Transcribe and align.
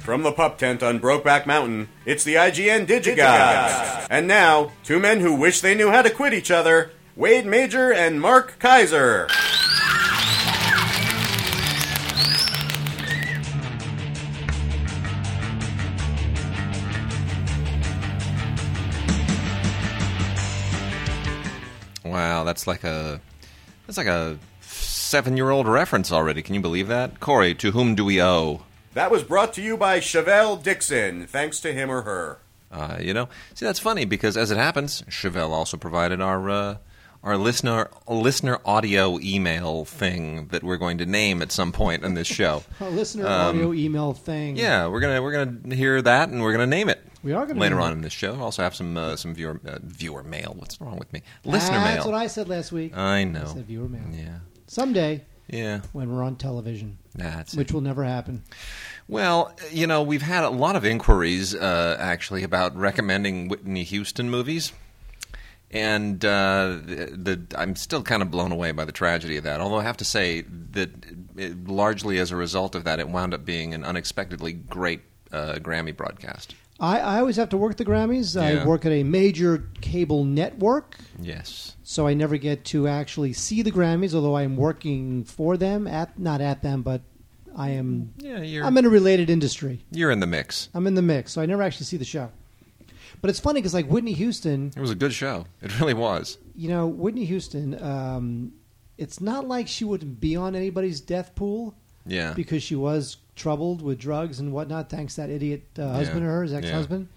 From 0.00 0.22
the 0.22 0.32
pup 0.32 0.56
tent 0.56 0.82
on 0.82 0.98
Brokeback 0.98 1.44
Mountain, 1.46 1.88
it's 2.06 2.24
the 2.24 2.34
IGN 2.34 2.86
Digigods. 2.86 4.06
And 4.08 4.26
now, 4.26 4.72
two 4.82 4.98
men 4.98 5.20
who 5.20 5.34
wish 5.34 5.60
they 5.60 5.74
knew 5.74 5.90
how 5.90 6.00
to 6.00 6.08
quit 6.08 6.32
each 6.32 6.50
other 6.50 6.90
Wade 7.14 7.44
Major 7.44 7.92
and 7.92 8.18
Mark 8.18 8.58
Kaiser. 8.58 9.28
Wow, 22.02 22.44
that's 22.44 22.66
like 22.66 22.84
a 22.84 23.20
that's 23.86 23.98
like 23.98 24.06
a 24.06 24.38
seven-year-old 24.62 25.68
reference 25.68 26.10
already. 26.10 26.40
Can 26.40 26.54
you 26.54 26.60
believe 26.60 26.88
that, 26.88 27.20
Corey? 27.20 27.54
To 27.56 27.72
whom 27.72 27.94
do 27.94 28.04
we 28.04 28.22
owe? 28.22 28.62
That 28.94 29.10
was 29.10 29.22
brought 29.22 29.52
to 29.54 29.62
you 29.62 29.76
by 29.76 30.00
Chevelle 30.00 30.60
Dixon, 30.62 31.26
thanks 31.26 31.60
to 31.60 31.72
him 31.72 31.90
or 31.90 32.02
her. 32.02 32.38
Uh, 32.72 32.98
you 33.00 33.14
know, 33.14 33.28
see 33.54 33.64
that's 33.64 33.78
funny 33.78 34.04
because 34.04 34.36
as 34.36 34.50
it 34.50 34.56
happens, 34.56 35.02
Chevelle 35.02 35.50
also 35.50 35.76
provided 35.76 36.20
our 36.20 36.48
uh, 36.50 36.76
our 37.22 37.36
listener 37.36 37.90
listener 38.08 38.58
audio 38.64 39.18
email 39.20 39.84
thing 39.84 40.46
that 40.48 40.62
we're 40.62 40.76
going 40.76 40.98
to 40.98 41.06
name 41.06 41.42
at 41.42 41.52
some 41.52 41.70
point 41.72 42.04
in 42.04 42.14
this 42.14 42.26
show. 42.28 42.62
A 42.80 42.88
listener 42.90 43.26
Um, 43.26 43.56
audio 43.56 43.72
email 43.72 44.12
thing. 44.12 44.56
yeah, 44.56 44.86
we're 44.88 45.00
gonna 45.00 45.20
we're 45.22 45.32
gonna 45.44 45.74
hear 45.74 46.00
that 46.02 46.28
and 46.28 46.42
we're 46.42 46.52
gonna 46.52 46.66
name 46.66 46.88
it. 46.88 47.00
We 47.22 47.32
are 47.32 47.44
gonna 47.46 47.60
later 47.60 47.74
name 47.76 47.84
on 47.84 47.90
it. 47.92 47.94
in 47.96 48.00
this 48.02 48.12
show. 48.12 48.32
We'll 48.32 48.44
also 48.44 48.62
have 48.62 48.74
some 48.74 48.96
uh, 48.96 49.16
some 49.16 49.34
viewer 49.34 49.60
uh, 49.66 49.78
viewer 49.82 50.22
mail. 50.22 50.54
What's 50.56 50.80
wrong 50.80 50.98
with 50.98 51.12
me? 51.12 51.22
Listener 51.44 51.78
That's 51.78 51.84
mail. 51.84 51.94
That's 51.94 52.06
what 52.06 52.14
I 52.14 52.26
said 52.28 52.48
last 52.48 52.72
week. 52.72 52.96
I 52.96 53.24
know. 53.24 53.42
I 53.42 53.54
said 53.54 53.66
viewer 53.66 53.88
mail. 53.88 54.02
Yeah, 54.12 54.38
Someday, 54.68 55.24
yeah. 55.48 55.80
when 55.92 56.10
we're 56.12 56.22
on 56.22 56.36
television, 56.36 56.98
That's 57.14 57.54
which 57.54 57.72
will 57.72 57.80
never 57.80 58.04
happen. 58.04 58.44
Well, 59.08 59.56
you 59.72 59.86
know, 59.86 60.02
we've 60.02 60.22
had 60.22 60.44
a 60.44 60.50
lot 60.50 60.76
of 60.76 60.84
inquiries 60.84 61.54
uh, 61.54 61.96
actually 61.98 62.44
about 62.44 62.76
recommending 62.76 63.48
Whitney 63.48 63.82
Houston 63.82 64.30
movies. 64.30 64.72
And 65.72 66.24
uh, 66.24 66.78
the, 66.84 67.38
the, 67.46 67.58
I'm 67.58 67.76
still 67.76 68.02
kind 68.02 68.22
of 68.22 68.30
blown 68.30 68.50
away 68.50 68.72
by 68.72 68.84
the 68.84 68.92
tragedy 68.92 69.36
of 69.36 69.44
that. 69.44 69.60
Although 69.60 69.78
I 69.78 69.84
have 69.84 69.96
to 69.98 70.04
say 70.04 70.42
that 70.72 70.90
it, 71.36 71.68
largely 71.68 72.18
as 72.18 72.32
a 72.32 72.36
result 72.36 72.74
of 72.74 72.84
that, 72.84 72.98
it 72.98 73.08
wound 73.08 73.34
up 73.34 73.44
being 73.44 73.72
an 73.72 73.84
unexpectedly 73.84 74.52
great 74.52 75.02
uh, 75.32 75.54
Grammy 75.54 75.96
broadcast. 75.96 76.54
I, 76.80 76.98
I 76.98 77.18
always 77.20 77.36
have 77.36 77.50
to 77.50 77.56
work 77.58 77.76
the 77.76 77.84
Grammys. 77.84 78.34
Yeah. 78.34 78.62
I 78.62 78.66
work 78.66 78.86
at 78.86 78.92
a 78.92 79.02
major 79.02 79.68
cable 79.82 80.24
network, 80.24 80.96
Yes. 81.20 81.76
so 81.82 82.06
I 82.06 82.14
never 82.14 82.36
get 82.38 82.64
to 82.66 82.88
actually 82.88 83.32
see 83.34 83.60
the 83.62 83.70
Grammys. 83.70 84.14
Although 84.14 84.34
I 84.34 84.42
am 84.44 84.56
working 84.56 85.24
for 85.24 85.56
them 85.56 85.86
at 85.86 86.18
not 86.18 86.40
at 86.40 86.62
them, 86.62 86.82
but 86.82 87.02
I 87.56 87.70
am. 87.70 88.14
Yeah, 88.18 88.38
you're 88.40 88.64
I'm 88.64 88.78
in 88.78 88.86
a 88.86 88.88
related 88.88 89.28
industry. 89.28 89.84
you're 89.90 90.10
in 90.10 90.20
the 90.20 90.26
mix. 90.26 90.68
I'm 90.72 90.86
in 90.86 90.94
the 90.94 91.02
mix, 91.02 91.32
so 91.32 91.42
I 91.42 91.46
never 91.46 91.62
actually 91.62 91.86
see 91.86 91.96
the 91.98 92.04
show. 92.04 92.30
But 93.20 93.28
it's 93.28 93.40
funny 93.40 93.60
because 93.60 93.74
like 93.74 93.86
Whitney 93.86 94.14
Houston, 94.14 94.72
It 94.74 94.80
was 94.80 94.90
a 94.90 94.94
good 94.94 95.12
show. 95.12 95.44
It 95.60 95.78
really 95.80 95.94
was. 95.94 96.38
you 96.54 96.68
know, 96.70 96.86
Whitney 96.86 97.26
Houston. 97.26 97.80
Um, 97.82 98.52
it's 98.96 99.20
not 99.20 99.46
like 99.48 99.68
she 99.68 99.84
wouldn't 99.84 100.20
be 100.20 100.36
on 100.36 100.54
anybody's 100.54 101.00
death 101.02 101.34
pool 101.34 101.74
Yeah. 102.06 102.32
because 102.34 102.62
she 102.62 102.76
was 102.76 103.18
troubled 103.36 103.82
with 103.82 103.98
drugs 103.98 104.40
and 104.40 104.52
whatnot, 104.52 104.90
thanks 104.90 105.14
to 105.14 105.22
that 105.22 105.30
idiot 105.30 105.62
uh, 105.78 105.92
husband 105.92 106.24
of 106.24 106.30
hers, 106.30 106.52
ex-husband. 106.52 107.08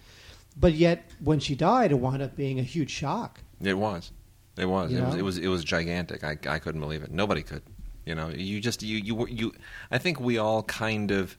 But 0.57 0.73
yet, 0.73 1.09
when 1.23 1.39
she 1.39 1.55
died, 1.55 1.91
it 1.91 1.95
wound 1.95 2.21
up 2.21 2.35
being 2.35 2.59
a 2.59 2.63
huge 2.63 2.91
shock. 2.91 3.39
It 3.61 3.77
was. 3.77 4.11
It 4.57 4.65
was. 4.65 4.91
You 4.91 4.99
It 4.99 5.05
was. 5.05 5.15
It 5.15 5.21
was. 5.23 5.37
It 5.39 5.47
was 5.47 5.63
gigantic. 5.63 6.23
I, 6.23 6.37
I 6.47 6.59
couldn't 6.59 6.81
believe 6.81 7.01
it. 7.01 7.11
Nobody 7.11 7.41
could. 7.41 7.63
You 8.05 8.15
know. 8.15 8.29
You 8.29 8.59
just. 8.59 8.83
You. 8.83 8.97
You. 8.97 9.27
You. 9.27 9.53
I 9.89 9.97
think 9.97 10.19
we 10.19 10.37
all 10.37 10.63
kind 10.63 11.11
of. 11.11 11.37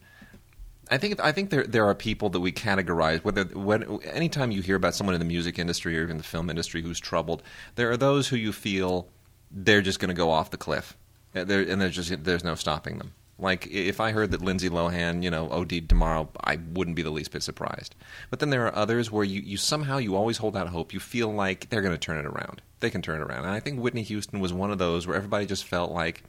I 0.90 0.98
think. 0.98 1.20
I 1.20 1.30
think 1.30 1.50
there. 1.50 1.64
There 1.64 1.84
are 1.84 1.94
people 1.94 2.28
that 2.30 2.40
we 2.40 2.50
categorize. 2.50 3.22
Whether. 3.22 3.44
When. 3.44 4.00
Anytime 4.02 4.50
you 4.50 4.62
hear 4.62 4.76
about 4.76 4.96
someone 4.96 5.14
in 5.14 5.20
the 5.20 5.26
music 5.26 5.58
industry 5.58 5.96
or 5.96 6.02
even 6.02 6.16
the 6.16 6.24
film 6.24 6.50
industry 6.50 6.82
who's 6.82 6.98
troubled, 6.98 7.42
there 7.76 7.90
are 7.90 7.96
those 7.96 8.28
who 8.28 8.36
you 8.36 8.52
feel 8.52 9.08
they're 9.50 9.82
just 9.82 10.00
going 10.00 10.08
to 10.08 10.14
go 10.14 10.30
off 10.30 10.50
the 10.50 10.56
cliff, 10.56 10.96
and, 11.34 11.48
and 11.48 11.80
there's 11.80 11.94
just 11.94 12.24
there's 12.24 12.42
no 12.42 12.56
stopping 12.56 12.98
them. 12.98 13.12
Like 13.38 13.66
if 13.66 13.98
I 14.00 14.12
heard 14.12 14.30
that 14.30 14.42
Lindsay 14.42 14.68
Lohan, 14.70 15.22
you 15.22 15.30
know, 15.30 15.50
OD'd 15.50 15.88
tomorrow, 15.88 16.28
I 16.42 16.56
wouldn't 16.72 16.94
be 16.96 17.02
the 17.02 17.10
least 17.10 17.32
bit 17.32 17.42
surprised. 17.42 17.94
But 18.30 18.38
then 18.38 18.50
there 18.50 18.64
are 18.66 18.74
others 18.74 19.10
where 19.10 19.24
you, 19.24 19.40
you 19.40 19.56
somehow 19.56 19.98
you 19.98 20.14
always 20.14 20.36
hold 20.38 20.56
out 20.56 20.68
hope. 20.68 20.92
You 20.94 21.00
feel 21.00 21.32
like 21.32 21.68
they're 21.68 21.82
going 21.82 21.94
to 21.94 21.98
turn 21.98 22.18
it 22.18 22.26
around. 22.26 22.62
They 22.80 22.90
can 22.90 23.02
turn 23.02 23.20
it 23.20 23.24
around. 23.24 23.40
And 23.44 23.50
I 23.50 23.58
think 23.60 23.80
Whitney 23.80 24.02
Houston 24.02 24.38
was 24.38 24.52
one 24.52 24.70
of 24.70 24.78
those 24.78 25.06
where 25.06 25.16
everybody 25.16 25.46
just 25.46 25.64
felt 25.64 25.90
like 25.90 26.22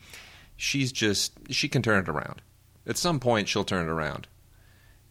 she's 0.57 0.91
just 0.91 1.33
she 1.51 1.67
can 1.69 1.81
turn 1.83 2.01
it 2.03 2.09
around. 2.09 2.41
At 2.87 2.97
some 2.97 3.19
point, 3.19 3.47
she'll 3.47 3.63
turn 3.63 3.87
it 3.87 3.91
around, 3.91 4.27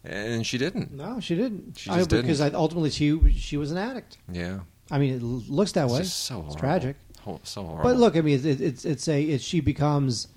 and 0.05 0.47
she 0.47 0.59
didn't. 0.59 0.93
No, 0.93 1.21
she 1.21 1.35
didn't. 1.35 1.79
She 1.79 1.91
I- 1.91 1.99
just 1.99 2.11
because 2.11 2.39
didn't. 2.39 2.55
I, 2.55 2.59
ultimately 2.59 2.91
she 2.91 3.33
she 3.33 3.57
was 3.57 3.71
an 3.71 3.79
addict. 3.79 4.19
Yeah, 4.31 4.61
I 4.91 4.99
mean, 4.99 5.15
it 5.15 5.23
looks 5.23 5.73
that 5.73 5.85
it's 5.85 5.93
way. 5.93 5.99
just 6.01 6.25
so 6.25 6.35
horrible. 6.37 6.53
It's 6.53 6.61
tragic. 6.61 6.97
So 7.45 7.63
horrible. 7.63 7.83
But 7.85 7.97
look, 7.97 8.17
I 8.17 8.21
mean, 8.21 8.35
it's 8.35 8.45
it's, 8.61 8.85
it's 8.85 9.09
a 9.09 9.23
it, 9.23 9.41
she 9.41 9.61
becomes 9.61 10.29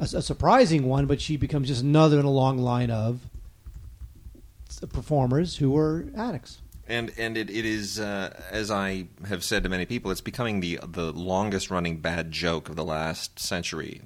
a, 0.00 0.04
a 0.04 0.22
surprising 0.22 0.86
one, 0.86 1.06
but 1.06 1.20
she 1.20 1.36
becomes 1.36 1.68
just 1.68 1.82
another 1.82 2.18
in 2.18 2.24
a 2.24 2.30
long 2.30 2.58
line 2.58 2.90
of 2.90 3.20
performers 4.92 5.56
who 5.56 5.70
were 5.70 6.06
addicts. 6.16 6.60
And 6.88 7.12
and 7.18 7.36
it, 7.36 7.50
it 7.50 7.64
is 7.64 7.98
uh, 7.98 8.38
as 8.50 8.70
I 8.70 9.08
have 9.26 9.42
said 9.42 9.64
to 9.64 9.68
many 9.68 9.86
people, 9.86 10.10
it's 10.10 10.20
becoming 10.20 10.60
the 10.60 10.78
the 10.86 11.12
longest 11.12 11.70
running 11.70 11.96
bad 11.98 12.30
joke 12.30 12.68
of 12.68 12.76
the 12.76 12.84
last 12.84 13.40
century. 13.40 14.00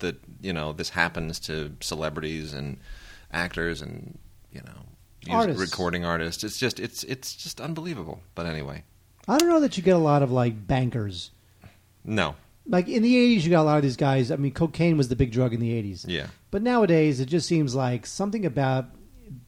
That 0.00 0.16
you 0.42 0.52
know 0.52 0.72
this 0.72 0.90
happens 0.90 1.38
to 1.40 1.76
celebrities 1.80 2.52
and 2.52 2.78
actors 3.32 3.80
and 3.80 4.18
you 4.50 4.60
know 4.62 4.86
Artists. 5.30 5.60
recording 5.60 6.04
artists. 6.04 6.42
It's 6.42 6.58
just 6.58 6.80
it's 6.80 7.04
it's 7.04 7.36
just 7.36 7.60
unbelievable. 7.60 8.20
But 8.34 8.46
anyway, 8.46 8.82
I 9.28 9.38
don't 9.38 9.48
know 9.48 9.60
that 9.60 9.76
you 9.76 9.82
get 9.84 9.94
a 9.94 9.98
lot 9.98 10.22
of 10.22 10.32
like 10.32 10.66
bankers. 10.66 11.30
no, 12.04 12.34
Like 12.68 12.88
in 12.88 13.02
the 13.02 13.14
'80s, 13.14 13.42
you 13.44 13.50
got 13.50 13.62
a 13.62 13.64
lot 13.64 13.76
of 13.76 13.82
these 13.82 13.96
guys. 13.96 14.30
I 14.30 14.36
mean, 14.36 14.52
cocaine 14.52 14.96
was 14.96 15.08
the 15.08 15.16
big 15.16 15.30
drug 15.30 15.52
in 15.54 15.60
the 15.60 15.70
'80s. 15.70 16.04
yeah, 16.08 16.26
But 16.50 16.62
nowadays, 16.62 17.20
it 17.20 17.26
just 17.26 17.46
seems 17.46 17.74
like 17.74 18.06
something 18.06 18.44
about 18.44 18.86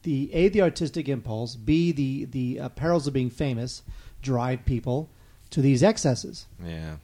the 0.03 0.29
a 0.33 0.49
the 0.49 0.61
artistic 0.61 1.09
impulse, 1.09 1.55
b 1.55 1.91
the 1.91 2.25
the 2.25 2.59
uh, 2.59 2.69
perils 2.69 3.07
of 3.07 3.13
being 3.13 3.29
famous, 3.29 3.81
drive 4.21 4.65
people 4.65 5.09
to 5.51 5.61
these 5.61 5.83
excesses. 5.83 6.45
yeah. 6.65 6.97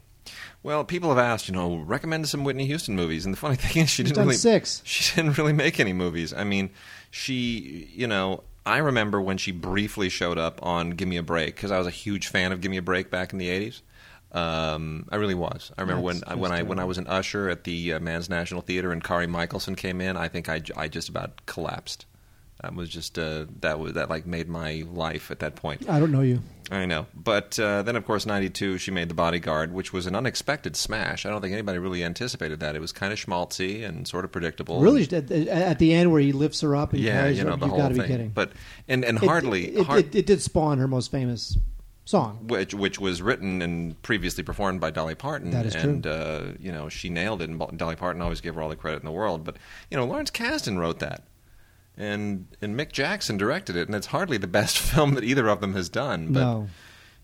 Well, 0.63 0.83
people 0.83 1.09
have 1.09 1.19
asked, 1.19 1.47
you 1.47 1.53
know, 1.53 1.77
recommend 1.77 2.27
some 2.27 2.43
Whitney 2.43 2.65
Houston 2.65 2.95
movies, 2.95 3.25
and 3.25 3.33
the 3.33 3.37
funny 3.37 3.55
thing 3.57 3.83
is, 3.83 3.89
she 3.91 4.01
She's 4.03 4.11
didn't 4.11 4.23
really 4.25 4.35
six. 4.37 4.81
She 4.83 5.15
didn't 5.15 5.37
really 5.37 5.53
make 5.53 5.79
any 5.79 5.93
movies. 5.93 6.33
I 6.33 6.43
mean, 6.43 6.71
she, 7.11 7.89
you 7.93 8.07
know, 8.07 8.43
I 8.65 8.77
remember 8.79 9.21
when 9.21 9.37
she 9.37 9.51
briefly 9.51 10.09
showed 10.09 10.39
up 10.39 10.59
on 10.63 10.91
Give 10.91 11.07
Me 11.07 11.17
a 11.17 11.23
Break 11.23 11.55
because 11.55 11.71
I 11.71 11.77
was 11.77 11.85
a 11.85 11.91
huge 11.91 12.27
fan 12.27 12.51
of 12.51 12.61
Give 12.61 12.71
Me 12.71 12.77
a 12.77 12.81
Break 12.81 13.11
back 13.11 13.33
in 13.33 13.37
the 13.39 13.49
'80s. 13.49 13.81
Um, 14.35 15.07
I 15.11 15.15
really 15.15 15.33
was. 15.33 15.71
I 15.77 15.81
remember 15.81 16.01
That's- 16.13 16.27
when 16.29 16.39
when 16.39 16.49
that's 16.51 16.59
I 16.59 16.63
when 16.63 16.79
I 16.79 16.83
was 16.83 16.97
an 16.97 17.07
usher 17.07 17.49
at 17.49 17.63
the 17.63 17.93
uh, 17.93 17.99
Mann's 17.99 18.29
National 18.29 18.61
Theater 18.61 18.91
and 18.91 19.01
Kari 19.03 19.27
Michaelsen 19.27 19.75
came 19.75 20.01
in. 20.01 20.17
I 20.17 20.27
think 20.27 20.49
I, 20.49 20.61
I 20.75 20.87
just 20.89 21.07
about 21.07 21.45
collapsed. 21.45 22.05
That 22.61 22.73
was 22.75 22.89
just 22.89 23.17
uh, 23.17 23.45
that 23.61 23.79
was 23.79 23.93
that 23.93 24.09
like 24.09 24.25
made 24.25 24.49
my 24.49 24.83
life 24.91 25.31
at 25.31 25.39
that 25.39 25.55
point. 25.55 25.89
I 25.89 25.99
don't 25.99 26.11
know 26.11 26.21
you. 26.21 26.41
I 26.71 26.85
know. 26.85 27.05
But 27.13 27.59
uh, 27.59 27.83
then, 27.83 27.95
of 27.95 28.05
course, 28.07 28.25
92, 28.25 28.79
she 28.79 28.89
made 28.89 29.07
The 29.07 29.13
Bodyguard, 29.13 29.71
which 29.71 29.93
was 29.93 30.07
an 30.07 30.15
unexpected 30.15 30.75
smash. 30.75 31.23
I 31.25 31.29
don't 31.29 31.39
think 31.39 31.53
anybody 31.53 31.77
really 31.77 32.03
anticipated 32.03 32.59
that. 32.61 32.75
It 32.75 32.79
was 32.79 32.91
kind 32.91 33.13
of 33.13 33.19
schmaltzy 33.19 33.87
and 33.87 34.07
sort 34.07 34.25
of 34.25 34.31
predictable. 34.31 34.81
Really, 34.81 35.03
at, 35.03 35.31
at 35.31 35.77
the 35.77 35.93
end 35.93 36.11
where 36.11 36.21
he 36.21 36.31
lifts 36.31 36.61
her 36.61 36.75
up 36.75 36.93
and 36.93 37.03
yeah, 37.03 37.27
you 37.27 37.43
know, 37.43 37.55
the 37.55 37.67
you've 37.67 37.77
got 37.77 37.89
to 37.89 37.93
be 37.93 38.07
kidding. 38.07 38.29
But, 38.29 38.51
and, 38.87 39.05
and 39.05 39.21
It- 39.21 39.27
hardly, 39.27 39.75
it, 39.75 39.89
it, 39.89 40.15
it 40.15 40.25
did 40.25 40.41
spawn 40.41 40.79
her 40.79 40.87
most 40.87 41.11
famous 41.11 41.55
song. 42.05 42.47
which, 42.47 42.73
which 42.73 42.99
was 42.99 43.21
written 43.21 43.61
and 43.61 44.01
previously 44.01 44.43
performed 44.43 44.79
by 44.79 44.91
Dolly 44.91 45.15
Parton. 45.15 45.51
That 45.51 45.65
is 45.65 45.73
true. 45.73 45.81
and, 45.81 46.07
uh, 46.07 46.43
you 46.59 46.71
know, 46.71 46.87
she 46.87 47.09
nailed 47.09 47.41
it, 47.41 47.49
and 47.49 47.77
Dolly 47.77 47.95
Parton 47.95 48.21
always 48.21 48.41
gave 48.41 48.55
her 48.55 48.61
all 48.61 48.69
the 48.69 48.75
credit 48.75 49.01
in 49.01 49.05
the 49.05 49.11
world. 49.11 49.43
But, 49.43 49.57
you 49.89 49.97
know, 49.97 50.05
Lawrence 50.05 50.31
Kasdan 50.31 50.77
wrote 50.77 50.99
that. 50.99 51.23
And 51.97 52.47
and 52.61 52.77
Mick 52.77 52.91
Jackson 52.91 53.37
directed 53.37 53.77
it, 53.77 53.87
and 53.87 53.95
it's 53.95 54.07
hardly 54.07 54.37
the 54.37 54.47
best 54.47 54.77
film 54.91 55.13
that 55.13 55.23
either 55.23 55.47
of 55.47 55.61
them 55.61 55.73
has 55.73 55.87
done. 55.87 56.33
But, 56.33 56.39
no, 56.41 56.67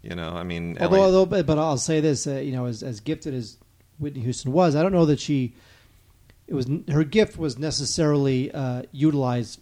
you 0.02 0.16
know, 0.16 0.30
I 0.30 0.44
mean, 0.44 0.78
although, 0.80 0.98
LA 0.98 1.04
although 1.06 1.26
but, 1.26 1.46
but 1.46 1.58
I'll 1.60 1.78
say 1.78 2.00
this, 2.00 2.26
uh, 2.26 2.36
you 2.36 2.54
know, 2.54 2.66
as, 2.66 2.82
as 2.82 3.02
gifted 3.02 3.34
as 3.34 3.58
Whitney 4.00 4.22
Houston 4.22 4.52
was, 4.52 4.76
I 4.76 4.82
don't 4.82 4.94
know 4.94 5.06
that 5.06 5.20
she. 5.20 5.54
It 6.48 6.54
was 6.54 6.70
her 6.92 7.04
gift 7.04 7.38
was 7.38 7.58
necessarily 7.58 8.52
uh, 8.52 8.84
utilized 8.92 9.62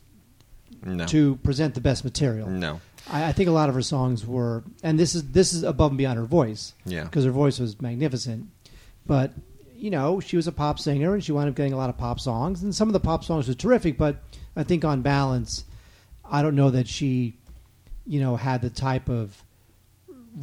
no, 0.84 1.06
to 1.08 1.36
present 1.38 1.76
the 1.76 1.82
best 1.82 2.04
material. 2.04 2.48
no, 2.50 2.80
I, 3.12 3.26
I 3.26 3.32
think 3.32 3.50
a 3.50 3.52
lot 3.52 3.70
of 3.70 3.76
her 3.76 3.82
songs 3.82 4.26
were, 4.26 4.64
and 4.84 5.00
this 5.00 5.16
is 5.16 5.32
this 5.32 5.54
is 5.54 5.64
above 5.64 5.92
and 5.92 5.98
beyond 5.98 6.18
her 6.18 6.26
voice 6.26 6.74
yeah. 6.86 7.04
because 7.04 7.26
her 7.26 7.32
voice 7.32 7.60
was 7.60 7.82
magnificent. 7.82 8.48
But 9.06 9.34
you 9.76 9.90
know, 9.90 10.20
she 10.20 10.36
was 10.36 10.48
a 10.48 10.52
pop 10.52 10.80
singer, 10.80 11.14
and 11.14 11.24
she 11.24 11.32
wound 11.32 11.50
up 11.50 11.56
getting 11.56 11.74
a 11.74 11.78
lot 11.78 11.90
of 11.90 11.98
pop 11.98 12.20
songs, 12.20 12.64
and 12.64 12.74
some 12.74 12.90
of 12.90 12.94
the 12.94 13.00
pop 13.00 13.24
songs 13.24 13.48
were 13.48 13.54
terrific. 13.54 13.98
But 13.98 14.18
I 14.56 14.64
think 14.64 14.84
on 14.84 15.02
balance, 15.02 15.66
I 16.24 16.42
don't 16.42 16.56
know 16.56 16.70
that 16.70 16.88
she, 16.88 17.38
you 18.06 18.20
know, 18.20 18.36
had 18.36 18.62
the 18.62 18.70
type 18.70 19.10
of 19.10 19.44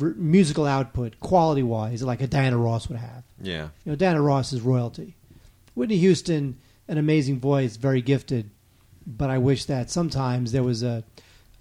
r- 0.01 0.15
musical 0.17 0.67
output, 0.67 1.21
quality 1.21 1.63
wise, 1.63 2.03
like 2.03 2.23
a 2.23 2.27
Diana 2.27 2.57
Ross 2.57 2.89
would 2.89 2.99
have. 2.99 3.25
Yeah. 3.41 3.69
You 3.85 3.93
know, 3.93 3.97
Diana 3.97 4.23
Ross 4.23 4.53
is 4.53 4.61
royalty. 4.61 5.17
Whitney 5.75 5.99
Houston, 5.99 6.57
an 6.89 6.99
amazing 6.99 7.39
voice, 7.39 7.77
very 7.77 8.01
gifted, 8.01 8.51
but 9.07 9.31
I 9.31 9.39
wish 9.39 9.67
that 9.67 9.91
sometimes 9.91 10.53
there 10.53 10.63
was 10.63 10.83
a 10.83 11.05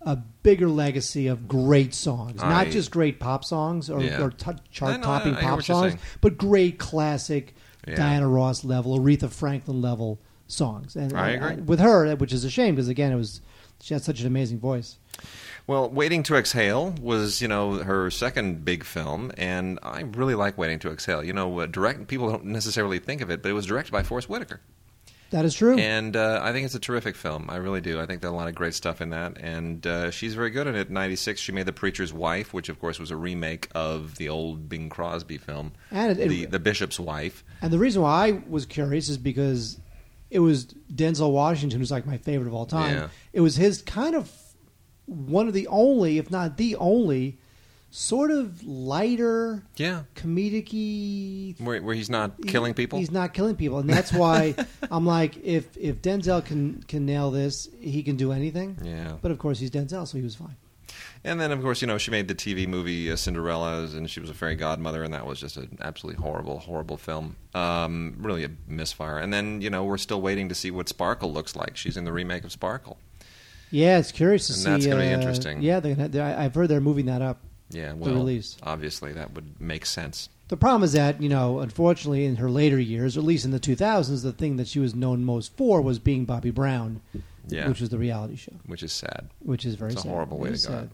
a 0.06 0.16
bigger 0.44 0.70
legacy 0.70 1.28
of 1.28 1.48
great 1.48 1.94
songs, 1.94 2.40
not 2.42 2.68
just 2.68 2.92
great 2.92 3.20
pop 3.20 3.44
songs 3.44 3.90
or, 3.90 4.02
Yeah. 4.02 4.22
or 4.22 4.30
t- 4.30 4.46
I 4.52 4.56
chart-topping 4.72 5.36
I 5.36 5.42
pop 5.42 5.64
songs, 5.64 5.96
but 6.22 6.38
great 6.38 6.78
classic 6.78 7.56
Yeah. 7.88 7.96
Diana 7.96 8.28
Ross 8.28 8.64
level, 8.64 8.98
Aretha 9.00 9.30
Franklin 9.30 9.82
level 9.82 10.20
songs. 10.48 10.96
And 10.96 11.14
I 11.18 11.30
agree. 11.32 11.56
with 11.64 11.80
her, 11.80 12.16
which 12.16 12.32
is 12.34 12.44
a 12.46 12.50
shame 12.50 12.76
because 12.76 12.88
again, 12.88 13.12
it 13.12 13.16
was 13.16 13.42
she 13.82 13.94
had 13.94 14.04
such 14.04 14.22
an 14.22 14.28
amazing 14.28 14.60
voice. 14.60 14.98
Well, 15.68 15.90
Waiting 15.90 16.22
to 16.24 16.36
Exhale 16.36 16.94
was, 17.02 17.42
you 17.42 17.48
know, 17.48 17.84
her 17.84 18.12
second 18.12 18.64
big 18.64 18.84
film, 18.84 19.32
and 19.38 19.80
I 19.82 20.02
really 20.02 20.36
like 20.36 20.58
Waiting 20.58 20.78
to 20.80 20.92
Exhale. 20.92 21.24
You 21.24 21.34
know, 21.34 21.60
uh, 21.60 21.66
direct 21.66 22.08
people 22.08 22.30
don't 22.30 22.46
necessarily 22.46 23.00
think 23.00 23.22
of 23.22 23.30
it, 23.32 23.42
but 23.42 23.50
it 23.50 23.54
was 23.54 23.66
directed 23.66 23.92
by 23.92 24.04
Forest 24.04 24.30
Whitaker, 24.30 24.62
That 25.36 25.44
is 25.44 25.54
true. 25.54 25.78
and 25.78 26.16
uh, 26.16 26.40
I 26.42 26.54
think 26.54 26.66
it's 26.66 26.76
a 26.76 26.80
terrific 26.80 27.16
film. 27.18 27.50
I 27.50 27.58
really 27.58 27.82
do. 27.82 28.00
I 28.00 28.06
think 28.06 28.22
there's 28.22 28.32
a 28.32 28.36
lot 28.36 28.48
of 28.48 28.56
great 28.56 28.74
stuff 28.74 29.02
in 29.02 29.10
that, 29.10 29.38
and 29.38 29.86
uh, 29.86 30.10
she's 30.10 30.34
very 30.34 30.50
good 30.50 30.66
in 30.66 30.76
it. 30.76 30.90
'96, 30.90 31.42
she 31.42 31.52
made 31.52 31.66
The 31.66 31.74
Preacher's 31.74 32.14
Wife, 32.14 32.54
which 32.54 32.70
of 32.70 32.80
course 32.80 33.00
was 33.00 33.12
a 33.12 33.18
remake 33.18 33.68
of 33.76 34.16
the 34.16 34.30
old 34.30 34.70
Bing 34.70 34.88
Crosby 34.90 35.38
film, 35.38 35.74
And 35.92 36.12
it- 36.14 36.20
it- 36.20 36.30
the 36.30 36.46
the 36.46 36.60
Bishop's 36.60 37.00
Wife. 37.00 37.44
And 37.62 37.74
the 37.74 37.80
reason 37.80 38.02
why 38.02 38.28
I 38.28 38.42
was 38.48 38.66
curious 38.66 39.10
is 39.10 39.18
because 39.18 39.78
it 40.32 40.40
was 40.40 40.68
Denzel 40.94 41.32
Washington, 41.32 41.80
who's 41.80 41.92
like 41.92 42.06
my 42.08 42.18
favorite 42.18 42.48
of 42.48 42.54
all 42.54 42.66
time. 42.66 42.96
Yeah. 42.96 43.08
It 43.34 43.42
was 43.42 43.58
his 43.58 43.82
kind 43.82 44.16
of 44.16 44.32
one 45.06 45.48
of 45.48 45.54
the 45.54 45.68
only, 45.68 46.18
if 46.18 46.32
not 46.32 46.58
the 46.58 46.76
only, 46.78 47.38
sort 47.96 48.30
of 48.30 48.62
lighter, 48.66 49.64
Yeah, 49.78 50.04
comedic 50.16 51.60
where, 51.60 51.82
where 51.82 51.96
he's 51.96 52.10
not 52.10 52.34
killing 52.46 52.74
people. 52.74 53.00
He's 53.00 53.12
not 53.12 53.34
killing 53.34 53.56
people, 53.56 53.80
and 53.80 53.90
that's 53.90 54.12
why 54.12 54.56
I'm 54.92 55.06
like, 55.06 55.38
if 55.44 55.76
if 55.78 56.02
Denzel 56.02 56.44
can 56.44 56.84
can 56.88 57.06
nail 57.06 57.32
this, 57.32 57.70
he 57.80 58.04
can 58.04 58.18
do 58.18 58.32
anything. 58.32 58.78
Yeah. 58.84 59.14
But 59.22 59.32
of 59.32 59.40
course, 59.40 59.60
he's 59.60 59.72
Denzel, 59.72 60.08
so 60.08 60.18
he 60.18 60.24
was 60.24 60.36
fine. 60.36 60.56
And 61.24 61.42
then, 61.42 61.52
of 61.52 61.62
course, 61.62 61.82
you 61.82 61.88
know, 61.88 61.98
she 61.98 62.12
made 62.12 62.28
the 62.28 62.36
TV 62.36 62.68
movie 62.68 63.12
uh, 63.12 63.16
Cinderella, 63.16 63.84
and 63.86 64.08
she 64.10 64.20
was 64.20 64.30
a 64.30 64.34
fairy 64.34 64.56
godmother, 64.56 65.04
and 65.04 65.14
that 65.14 65.26
was 65.26 65.40
just 65.40 65.58
an 65.58 65.78
absolutely 65.82 66.22
horrible, 66.22 66.60
horrible 66.60 66.98
film. 66.98 67.36
Um, 67.56 68.16
really 68.20 68.44
a 68.44 68.52
misfire. 68.68 69.18
And 69.18 69.34
then, 69.34 69.60
you 69.62 69.72
know, 69.72 69.84
we're 69.86 69.98
still 69.98 70.22
waiting 70.22 70.50
to 70.50 70.56
see 70.56 70.70
what 70.70 70.88
Sparkle 70.88 71.34
looks 71.34 71.56
like. 71.56 71.76
She's 71.78 71.98
in 71.98 72.06
the 72.06 72.14
remake 72.14 72.44
of 72.44 72.52
Sparkle. 72.52 72.98
Yeah, 73.72 73.98
it's 73.98 74.12
curious 74.12 74.46
to 74.48 74.54
And 74.54 74.62
see. 74.62 74.70
that's 74.70 74.86
gonna 74.86 75.02
be 75.02 75.08
uh, 75.08 75.18
interesting. 75.18 75.62
Yeah, 75.64 75.80
they're 75.80 75.96
gonna, 75.96 76.10
they're, 76.10 76.38
I've 76.40 76.54
heard 76.54 76.68
they're 76.70 76.80
moving 76.80 77.08
that 77.08 77.24
up. 77.24 77.40
Yeah, 77.70 77.90
The 77.90 77.96
well, 77.96 78.14
release. 78.14 78.58
obviously 78.64 79.12
that 79.14 79.34
would 79.34 79.60
make 79.60 79.86
sense. 79.86 80.30
The 80.48 80.58
problem 80.58 80.84
is 80.84 80.94
that, 80.94 81.22
you 81.22 81.30
know, 81.30 81.60
unfortunately, 81.60 82.26
in 82.26 82.36
her 82.36 82.50
later 82.52 82.80
years, 82.80 83.18
or 83.18 83.22
at 83.22 83.26
least 83.26 83.46
in 83.46 83.52
the 83.52 83.60
2000s, 83.60 84.22
the 84.22 84.32
thing 84.32 84.58
that 84.58 84.68
she 84.68 84.80
was 84.80 84.94
known 84.94 85.24
most 85.26 85.58
for 85.58 85.82
was 85.82 85.98
being 85.98 86.26
Bobby 86.26 86.52
Brown, 86.52 87.02
Yeah. 87.48 87.68
which 87.68 87.82
was 87.82 87.90
the 87.90 87.98
reality 87.98 88.36
show, 88.36 88.54
Which 88.68 88.84
is 88.84 88.92
sad. 88.94 89.30
which 89.40 89.66
is 89.66 89.74
very 89.76 89.94
It's 89.94 90.06
a 90.06 90.08
horrible 90.08 90.38
way 90.38 90.50
to 90.50 90.54
go. 90.54 90.58
sad. 90.58 90.90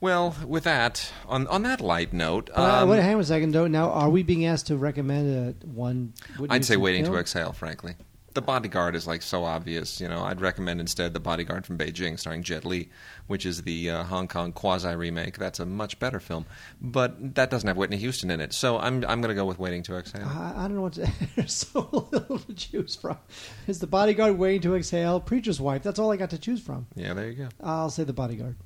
Well, 0.00 0.34
with 0.46 0.64
that, 0.64 1.12
on 1.28 1.46
on 1.46 1.62
that 1.62 1.80
light 1.80 2.12
note, 2.12 2.50
But, 2.54 2.60
uh, 2.60 2.82
um, 2.82 2.88
wait, 2.88 3.00
hang 3.02 3.14
on 3.14 3.20
a 3.20 3.24
second, 3.24 3.52
though. 3.52 3.68
Now, 3.68 3.90
are 3.90 4.10
we 4.10 4.22
being 4.22 4.44
asked 4.46 4.66
to 4.66 4.76
recommend 4.76 5.56
a, 5.62 5.66
one? 5.66 6.12
I'd 6.50 6.64
say 6.64 6.76
waiting 6.76 7.04
film? 7.04 7.14
to 7.14 7.20
exhale, 7.20 7.52
frankly. 7.52 7.94
The 8.34 8.42
Bodyguard 8.42 8.94
is 8.94 9.06
like 9.06 9.22
so 9.22 9.44
obvious, 9.44 10.00
you 10.00 10.08
know. 10.08 10.22
I'd 10.22 10.40
recommend 10.40 10.80
instead 10.80 11.12
The 11.12 11.20
Bodyguard 11.20 11.66
from 11.66 11.78
Beijing, 11.78 12.18
starring 12.18 12.42
Jet 12.42 12.64
Li, 12.64 12.88
which 13.26 13.44
is 13.44 13.62
the 13.62 13.90
uh, 13.90 14.04
Hong 14.04 14.28
Kong 14.28 14.52
quasi 14.52 14.94
remake. 14.94 15.38
That's 15.38 15.60
a 15.60 15.66
much 15.66 15.98
better 15.98 16.20
film, 16.20 16.46
but 16.80 17.34
that 17.34 17.50
doesn't 17.50 17.66
have 17.66 17.76
Whitney 17.76 17.98
Houston 17.98 18.30
in 18.30 18.40
it. 18.40 18.52
So 18.52 18.78
I'm 18.78 19.04
I'm 19.06 19.20
going 19.20 19.28
to 19.28 19.34
go 19.34 19.44
with 19.44 19.58
Waiting 19.58 19.82
to 19.84 19.96
Exhale. 19.96 20.26
I, 20.26 20.54
I 20.56 20.62
don't 20.62 20.76
know 20.76 20.82
what 20.82 20.94
to. 20.94 21.10
There's 21.36 21.52
so 21.52 22.08
little 22.12 22.38
to 22.38 22.54
choose 22.54 22.96
from. 22.96 23.18
Is 23.66 23.78
the 23.80 23.86
bodyguard 23.86 24.38
waiting 24.38 24.62
to 24.62 24.76
exhale? 24.76 25.20
Preacher's 25.20 25.60
wife. 25.60 25.82
That's 25.82 25.98
all 25.98 26.12
I 26.12 26.16
got 26.16 26.30
to 26.30 26.38
choose 26.38 26.60
from. 26.60 26.86
Yeah, 26.94 27.14
there 27.14 27.28
you 27.28 27.34
go. 27.34 27.48
I'll 27.62 27.90
say 27.90 28.04
the 28.04 28.12
bodyguard 28.12 28.56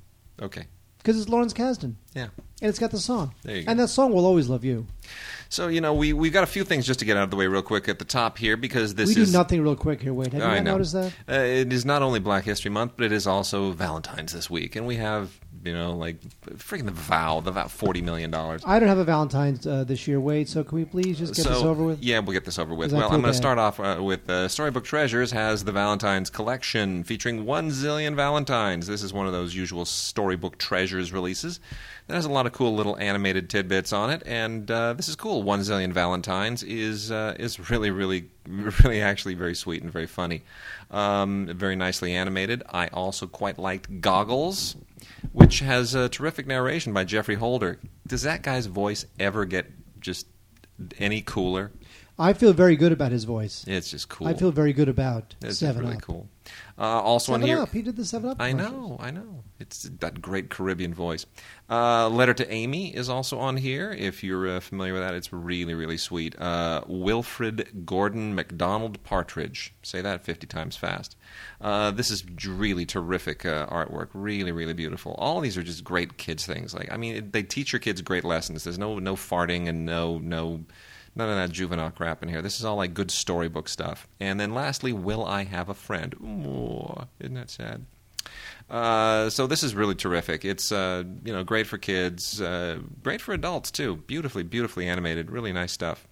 Okay, 0.41 0.67
because 1.07 1.21
it's 1.21 1.29
Lawrence 1.29 1.53
Kasdan 1.53 1.93
yeah. 2.13 2.23
and 2.61 2.69
it's 2.69 2.79
got 2.79 2.91
the 2.91 2.99
song. 2.99 3.33
There 3.43 3.55
you 3.55 3.63
go. 3.63 3.71
And 3.71 3.79
that 3.79 3.87
song 3.87 4.11
will 4.11 4.25
always 4.25 4.49
love 4.49 4.65
you. 4.65 4.87
So 5.47 5.69
you 5.69 5.79
know 5.79 5.93
we 5.93 6.11
we've 6.11 6.33
got 6.33 6.43
a 6.43 6.47
few 6.47 6.65
things 6.65 6.85
just 6.85 6.99
to 6.99 7.05
get 7.05 7.15
out 7.15 7.23
of 7.23 7.31
the 7.31 7.37
way 7.37 7.47
real 7.47 7.61
quick 7.61 7.87
at 7.87 7.97
the 7.97 8.03
top 8.03 8.37
here 8.37 8.57
because 8.57 8.95
this 8.95 9.15
we 9.15 9.21
is 9.21 9.31
do 9.31 9.37
nothing 9.37 9.63
real 9.63 9.77
quick 9.77 10.01
here. 10.01 10.13
Wait, 10.13 10.33
have 10.33 10.41
you 10.41 10.47
I 10.47 10.55
not 10.55 10.63
know. 10.65 10.71
noticed 10.73 10.93
that? 10.93 11.13
Uh, 11.29 11.35
it 11.35 11.71
is 11.71 11.85
not 11.85 12.01
only 12.01 12.19
Black 12.19 12.43
History 12.43 12.69
Month, 12.69 12.93
but 12.97 13.05
it 13.05 13.13
is 13.13 13.25
also 13.25 13.71
Valentine's 13.71 14.33
this 14.33 14.49
week, 14.49 14.75
and 14.75 14.85
we 14.85 14.97
have 14.97 15.39
you 15.67 15.73
know 15.73 15.93
like 15.93 16.19
freaking 16.55 16.85
the 16.85 16.91
vow, 16.91 17.41
the 17.41 17.51
vow, 17.51 17.67
forty 17.67 18.01
million 18.01 18.31
dollars. 18.31 18.63
I 18.65 18.79
don't 18.79 18.89
have 18.89 18.97
a 18.97 19.03
Valentine's 19.03 19.67
uh, 19.67 19.83
this 19.83 20.07
year. 20.07 20.19
Wait, 20.19 20.47
so 20.47 20.63
can 20.63 20.77
we 20.77 20.85
please 20.85 21.19
just 21.19 21.35
get 21.35 21.43
so, 21.43 21.49
this 21.49 21.63
over 21.63 21.83
with? 21.83 22.01
Yeah, 22.01 22.19
we'll 22.19 22.33
get 22.33 22.45
this 22.45 22.57
over 22.57 22.73
with. 22.73 22.93
Well, 22.93 23.03
I'm 23.03 23.21
going 23.21 23.33
to 23.33 23.37
start 23.37 23.59
off 23.59 23.79
uh, 23.79 23.97
with 24.01 24.29
uh, 24.29 24.47
Storybook 24.47 24.85
Treasures 24.85 25.31
has 25.31 25.65
the 25.65 25.71
Valentine's 25.71 26.29
collection 26.29 27.03
featuring 27.03 27.45
one 27.45 27.69
zillion 27.69 28.15
Valentines. 28.15 28.87
This 28.87 29.03
is 29.03 29.11
one 29.13 29.27
of 29.27 29.33
those 29.33 29.53
usual 29.53 29.85
Storybook 29.85 30.57
Treasures 30.57 31.11
releases 31.11 31.59
that 32.07 32.15
has 32.15 32.25
a 32.25 32.31
lot 32.31 32.45
of 32.45 32.53
cool 32.53 32.73
little 32.73 32.97
animated 32.97 33.49
tidbits 33.49 33.91
on 33.91 34.09
it, 34.09 34.23
and 34.25 34.71
uh, 34.71 34.93
this 34.93 35.09
is 35.09 35.15
cool. 35.15 35.43
One 35.43 35.59
zillion 35.59 35.91
Valentines 35.91 36.63
is 36.63 37.11
uh, 37.11 37.35
is 37.37 37.69
really, 37.69 37.91
really, 37.91 38.29
really 38.47 39.01
actually 39.01 39.33
very 39.33 39.55
sweet 39.55 39.83
and 39.83 39.91
very 39.91 40.07
funny. 40.07 40.43
Um, 40.89 41.47
very 41.47 41.75
nicely 41.75 42.13
animated. 42.13 42.63
I 42.69 42.87
also 42.87 43.27
quite 43.27 43.59
liked 43.59 43.99
Goggles, 43.99 44.77
which 45.31 45.59
has 45.59 45.95
a 45.95 46.09
terrific 46.09 46.47
narration 46.47 46.93
by 46.93 47.03
Geoffrey 47.03 47.35
Holder. 47.35 47.79
Does 48.05 48.23
that 48.23 48.41
guy's 48.41 48.65
voice 48.65 49.05
ever 49.19 49.45
get 49.45 49.71
just 49.99 50.27
any 50.99 51.21
cooler? 51.21 51.71
I 52.19 52.33
feel 52.33 52.51
very 52.53 52.75
good 52.75 52.91
about 52.91 53.11
his 53.11 53.25
voice. 53.25 53.63
It's 53.67 53.91
just 53.91 54.09
cool. 54.09 54.27
I 54.27 54.33
feel 54.33 54.51
very 54.51 54.73
good 54.73 54.89
about 54.89 55.35
it's 55.41 55.59
Seven 55.59 55.83
really 55.83 55.97
Up. 55.97 56.01
cool. 56.01 56.27
Uh, 56.79 56.81
also 57.01 57.33
Seven 57.33 57.43
on 57.43 57.47
here, 57.47 57.59
Up. 57.59 57.71
He 57.71 57.81
did 57.81 57.95
the 57.95 58.05
Seven 58.05 58.29
Up. 58.31 58.41
I 58.41 58.51
commercials. 58.51 58.73
know, 58.73 58.97
I 58.99 59.11
know. 59.11 59.43
It's 59.59 59.83
that 59.99 60.21
great 60.21 60.49
Caribbean 60.49 60.93
voice. 60.93 61.25
Uh, 61.69 62.09
Letter 62.09 62.33
to 62.35 62.51
Amy 62.51 62.95
is 62.95 63.09
also 63.09 63.37
on 63.39 63.57
here. 63.57 63.91
If 63.91 64.23
you're 64.23 64.47
uh, 64.47 64.59
familiar 64.59 64.93
with 64.93 65.01
that, 65.03 65.13
it's 65.13 65.31
really, 65.31 65.73
really 65.75 65.97
sweet. 65.97 66.39
Uh, 66.39 66.81
Wilfrid 66.87 67.85
Gordon 67.85 68.33
McDonald 68.33 69.03
Partridge. 69.03 69.73
Say 69.83 70.01
that 70.01 70.23
50 70.23 70.47
times 70.47 70.75
fast. 70.75 71.15
Uh, 71.61 71.91
this 71.91 72.09
is 72.09 72.23
really 72.47 72.85
terrific 72.85 73.45
uh, 73.45 73.67
artwork. 73.67 74.09
Really, 74.13 74.51
really 74.51 74.73
beautiful. 74.73 75.13
All 75.19 75.39
these 75.41 75.57
are 75.57 75.63
just 75.63 75.83
great 75.83 76.17
kids 76.17 76.45
things. 76.45 76.73
Like, 76.73 76.91
I 76.91 76.97
mean, 76.97 77.15
it, 77.15 77.33
they 77.33 77.43
teach 77.43 77.73
your 77.73 77.79
kids 77.79 78.01
great 78.01 78.23
lessons. 78.23 78.63
There's 78.63 78.79
no 78.79 78.97
no 78.99 79.15
farting 79.15 79.67
and 79.67 79.85
no 79.85 80.17
no 80.19 80.63
None 81.17 81.29
of 81.29 81.35
that 81.35 81.51
juvenile 81.51 81.89
crap 81.89 82.21
in 82.21 82.29
here. 82.29 82.43
This 82.43 82.59
is 82.59 82.65
all 82.65 82.75
like 82.75 82.93
good 82.93 83.09
storybook 83.09 83.67
stuff. 83.67 84.07
And 84.19 84.39
then 84.39 84.53
lastly, 84.53 84.93
Will 84.93 85.25
I 85.25 85.45
Have 85.45 85.67
a 85.67 85.73
Friend? 85.73 86.13
Ooh, 86.21 87.07
isn't 87.19 87.33
that 87.33 87.49
sad? 87.49 87.85
Uh, 88.69 89.27
so 89.31 89.47
this 89.47 89.63
is 89.63 89.73
really 89.73 89.95
terrific. 89.95 90.45
It's 90.45 90.71
uh, 90.71 91.03
you 91.25 91.33
know 91.33 91.43
great 91.43 91.65
for 91.65 91.79
kids, 91.79 92.39
uh, 92.39 92.79
great 93.01 93.19
for 93.19 93.33
adults 93.33 93.71
too. 93.71 93.95
Beautifully, 93.95 94.43
beautifully 94.43 94.87
animated. 94.87 95.31
Really 95.31 95.51
nice 95.51 95.71
stuff. 95.71 96.07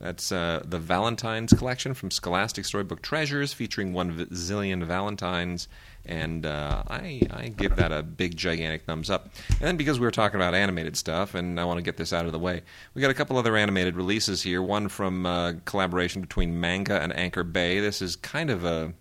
That's 0.00 0.30
uh, 0.30 0.62
the 0.64 0.78
Valentine's 0.78 1.52
collection 1.52 1.92
from 1.92 2.12
Scholastic 2.12 2.64
Storybook 2.64 3.02
Treasures, 3.02 3.52
featuring 3.52 3.92
one 3.92 4.26
zillion 4.26 4.84
Valentines, 4.84 5.66
and 6.06 6.46
uh, 6.46 6.84
I, 6.86 7.22
I 7.30 7.48
give 7.48 7.74
that 7.76 7.90
a 7.90 8.04
big, 8.04 8.36
gigantic 8.36 8.84
thumbs 8.84 9.10
up. 9.10 9.28
And 9.50 9.60
then 9.60 9.76
because 9.76 9.98
we 9.98 10.06
were 10.06 10.12
talking 10.12 10.36
about 10.36 10.54
animated 10.54 10.96
stuff, 10.96 11.34
and 11.34 11.58
I 11.58 11.64
want 11.64 11.78
to 11.78 11.82
get 11.82 11.96
this 11.96 12.12
out 12.12 12.26
of 12.26 12.32
the 12.32 12.38
way, 12.38 12.62
we 12.94 13.02
got 13.02 13.10
a 13.10 13.14
couple 13.14 13.36
other 13.38 13.56
animated 13.56 13.96
releases 13.96 14.42
here. 14.42 14.62
One 14.62 14.88
from 14.88 15.26
uh, 15.26 15.54
collaboration 15.64 16.20
between 16.20 16.60
Manga 16.60 17.00
and 17.00 17.14
Anchor 17.16 17.42
Bay. 17.42 17.80
This 17.80 18.00
is 18.00 18.14
kind 18.14 18.50
of 18.50 18.64
a, 18.64 18.92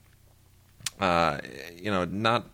uh, 1.00 1.39
you 1.75 1.92
know, 1.92 2.06
not 2.06 2.48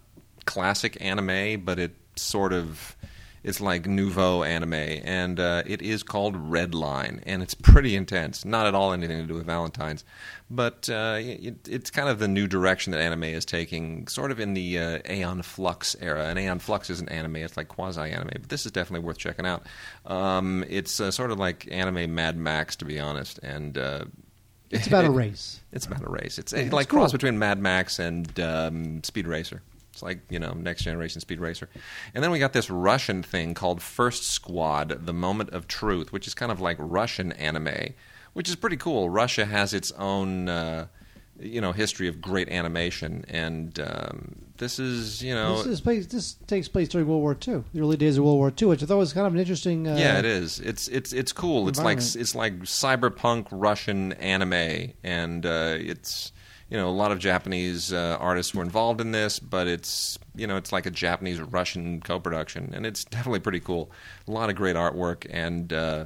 classic 0.45 0.97
anime, 0.99 1.61
but 1.61 1.79
it 1.79 1.95
sort 2.17 2.51
of 2.51 2.97
it's 3.43 3.59
like 3.59 3.85
nouveau 3.87 4.43
anime, 4.43 4.73
and 4.73 5.39
uh, 5.39 5.63
it 5.65 5.81
is 5.81 6.01
called 6.03 6.35
Redline, 6.35 7.21
and 7.25 7.43
it's 7.43 7.53
pretty 7.53 7.95
intense. 7.95 8.45
Not 8.45 8.65
at 8.67 8.73
all 8.75 8.93
anything 8.93 9.19
to 9.19 9.27
do 9.27 9.33
with 9.33 9.45
Valentine's, 9.45 10.05
but 10.49 10.89
uh, 10.89 11.17
it, 11.19 11.67
it's 11.67 11.89
kind 11.91 12.07
of 12.09 12.19
the 12.19 12.27
new 12.27 12.47
direction 12.47 12.91
that 12.91 13.01
anime 13.01 13.23
is 13.25 13.43
taking, 13.45 14.07
sort 14.07 14.31
of 14.31 14.39
in 14.39 14.53
the 14.53 14.79
uh, 14.79 14.99
Aeon 15.09 15.41
Flux 15.41 15.95
era. 15.99 16.25
And 16.25 16.39
Aeon 16.39 16.59
Flux 16.59 16.89
isn't 16.89 17.09
anime; 17.09 17.35
it's 17.37 17.57
like 17.57 17.67
quasi 17.67 18.01
anime, 18.01 18.29
but 18.33 18.49
this 18.49 18.65
is 18.65 18.71
definitely 18.71 19.05
worth 19.05 19.17
checking 19.17 19.45
out. 19.45 19.63
Um, 20.05 20.63
it's 20.69 20.99
uh, 20.99 21.11
sort 21.11 21.31
of 21.31 21.39
like 21.39 21.67
anime 21.71 22.13
Mad 22.15 22.37
Max, 22.37 22.75
to 22.77 22.85
be 22.85 22.99
honest, 22.99 23.39
and. 23.43 23.77
Uh, 23.77 24.05
It's 24.71 24.87
about 24.87 25.05
a 25.11 25.11
race. 25.11 25.59
it's 25.71 25.85
about 25.85 26.01
a 26.01 26.09
race. 26.09 26.37
It's, 26.39 26.53
Yeah, 26.53 26.59
it's 26.61 26.73
like 26.73 26.87
cool. 26.87 26.99
cross 27.01 27.11
between 27.11 27.37
Mad 27.37 27.59
Max 27.59 27.99
and 27.99 28.39
um, 28.39 29.03
Speed 29.03 29.27
Racer. 29.27 29.61
It's 29.93 30.01
like 30.01 30.21
you 30.29 30.39
know 30.39 30.53
next 30.53 30.83
generation 30.83 31.21
Speed 31.21 31.39
Racer. 31.39 31.69
And 32.15 32.23
then 32.23 32.31
we 32.31 32.39
got 32.39 32.51
this 32.51 32.69
Russian 32.69 33.21
thing 33.21 33.53
called 33.53 33.79
First 33.81 34.23
Squad: 34.23 35.05
The 35.05 35.13
Moment 35.13 35.51
of 35.51 35.67
Truth, 35.67 36.11
which 36.11 36.25
is 36.25 36.33
kind 36.33 36.51
of 36.51 36.59
like 36.59 36.77
Russian 36.79 37.31
anime, 37.33 37.93
which 38.33 38.49
is 38.49 38.55
pretty 38.55 38.77
cool. 38.77 39.09
Russia 39.09 39.45
has 39.45 39.71
its 39.71 39.91
own 39.91 40.49
uh, 40.49 40.87
you 41.39 41.61
know 41.61 41.71
history 41.73 42.07
of 42.07 42.21
great 42.21 42.49
animation, 42.49 43.23
and 43.27 43.79
um, 43.79 44.35
this 44.57 44.79
is 44.79 45.23
you 45.23 45.35
know 45.35 45.57
This, 45.57 45.65
this, 45.65 45.81
place, 45.81 46.07
this 46.07 46.33
takes 46.47 46.67
place 46.67 46.87
during 46.87 47.07
World 47.07 47.21
War 47.21 47.37
II, 47.47 47.63
the 47.71 47.81
early 47.81 47.97
days 47.97 48.17
of 48.17 48.23
World 48.23 48.37
War 48.37 48.51
II, 48.59 48.69
which 48.69 48.81
I 48.81 48.87
thought 48.87 48.97
was 48.97 49.13
kind 49.13 49.27
of 49.27 49.33
an 49.33 49.39
interesting. 49.39 49.87
Uh, 49.87 49.95
yeah, 49.95 50.17
it 50.17 50.25
is. 50.25 50.59
It's 50.59 50.87
it's 50.87 51.13
it's 51.13 51.31
cool. 51.31 51.67
It's 51.67 51.79
like 51.79 51.99
it's 51.99 52.33
like 52.33 52.61
cyberpunk 52.61 53.47
Russian 53.51 54.13
anime, 54.13 54.93
and 55.03 55.45
uh, 55.45 55.75
it's 55.77 56.32
you 56.73 56.79
know, 56.79 56.89
a 56.89 56.91
lot 56.91 57.11
of 57.11 57.19
Japanese 57.19 57.93
uh, 57.93 58.17
artists 58.19 58.55
were 58.55 58.63
involved 58.63 58.99
in 58.99 59.11
this, 59.11 59.37
but 59.37 59.67
it's 59.67 60.17
you 60.35 60.47
know, 60.47 60.57
it's 60.57 60.71
like 60.71 60.87
a 60.87 60.89
Japanese 60.89 61.39
Russian 61.39 62.01
co-production, 62.01 62.73
and 62.73 62.83
it's 62.83 63.05
definitely 63.05 63.41
pretty 63.41 63.59
cool. 63.59 63.91
A 64.27 64.31
lot 64.31 64.49
of 64.49 64.55
great 64.55 64.75
artwork 64.75 65.27
and 65.29 65.71
uh, 65.71 66.05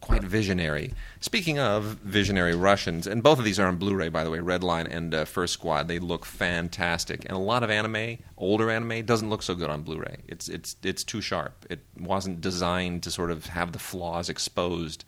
quite 0.00 0.24
visionary. 0.24 0.92
Speaking 1.20 1.60
of 1.60 1.84
visionary 1.84 2.56
Russians, 2.56 3.06
and 3.06 3.22
both 3.22 3.38
of 3.38 3.44
these 3.44 3.60
are 3.60 3.68
on 3.68 3.76
Blu-ray, 3.76 4.08
by 4.08 4.24
the 4.24 4.30
way, 4.30 4.38
Redline 4.38 4.92
and 4.92 5.14
uh, 5.14 5.24
First 5.24 5.52
Squad. 5.52 5.86
They 5.86 6.00
look 6.00 6.24
fantastic, 6.24 7.24
and 7.24 7.34
a 7.34 7.38
lot 7.38 7.62
of 7.62 7.70
anime, 7.70 8.18
older 8.36 8.72
anime, 8.72 9.06
doesn't 9.06 9.30
look 9.30 9.44
so 9.44 9.54
good 9.54 9.70
on 9.70 9.82
Blu-ray. 9.82 10.16
It's 10.26 10.48
it's 10.48 10.74
it's 10.82 11.04
too 11.04 11.20
sharp. 11.20 11.64
It 11.70 11.78
wasn't 11.96 12.40
designed 12.40 13.04
to 13.04 13.12
sort 13.12 13.30
of 13.30 13.46
have 13.46 13.70
the 13.70 13.78
flaws 13.78 14.28
exposed 14.28 15.04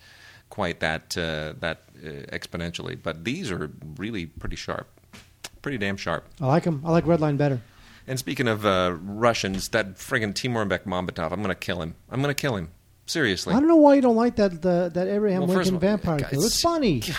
quite 0.50 0.78
that 0.80 1.16
uh, 1.18 1.54
that 1.58 1.82
uh, 1.96 2.10
exponentially. 2.32 2.96
But 3.02 3.24
these 3.24 3.50
are 3.50 3.72
really 3.96 4.26
pretty 4.26 4.56
sharp, 4.56 4.86
pretty 5.62 5.78
damn 5.78 5.96
sharp. 5.96 6.26
I 6.40 6.46
like 6.46 6.64
him. 6.64 6.82
I 6.84 6.90
like 6.90 7.04
Redline 7.04 7.36
better. 7.36 7.60
And 8.06 8.18
speaking 8.18 8.48
of 8.48 8.66
uh, 8.66 8.96
Russians, 9.00 9.68
that 9.68 9.94
friggin' 9.96 10.34
Timur 10.34 10.66
Bekmambetov, 10.66 11.30
I'm 11.32 11.42
gonna 11.42 11.54
kill 11.54 11.82
him. 11.82 11.94
I'm 12.10 12.20
gonna 12.20 12.34
kill 12.34 12.56
him. 12.56 12.70
Seriously. 13.06 13.54
I 13.54 13.58
don't 13.58 13.68
know 13.68 13.76
why 13.76 13.94
you 13.94 14.00
don't 14.02 14.16
like 14.16 14.36
that 14.36 14.62
the, 14.62 14.90
that 14.94 15.08
Abraham 15.08 15.40
Well, 15.46 15.56
Lincoln 15.56 15.74
all, 15.74 15.80
vampire 15.80 16.18
God, 16.18 16.30
kill. 16.30 16.38
It's 16.44 16.56
it's- 16.56 16.60
funny. 16.62 17.00
God, 17.00 17.08
it 17.10 17.16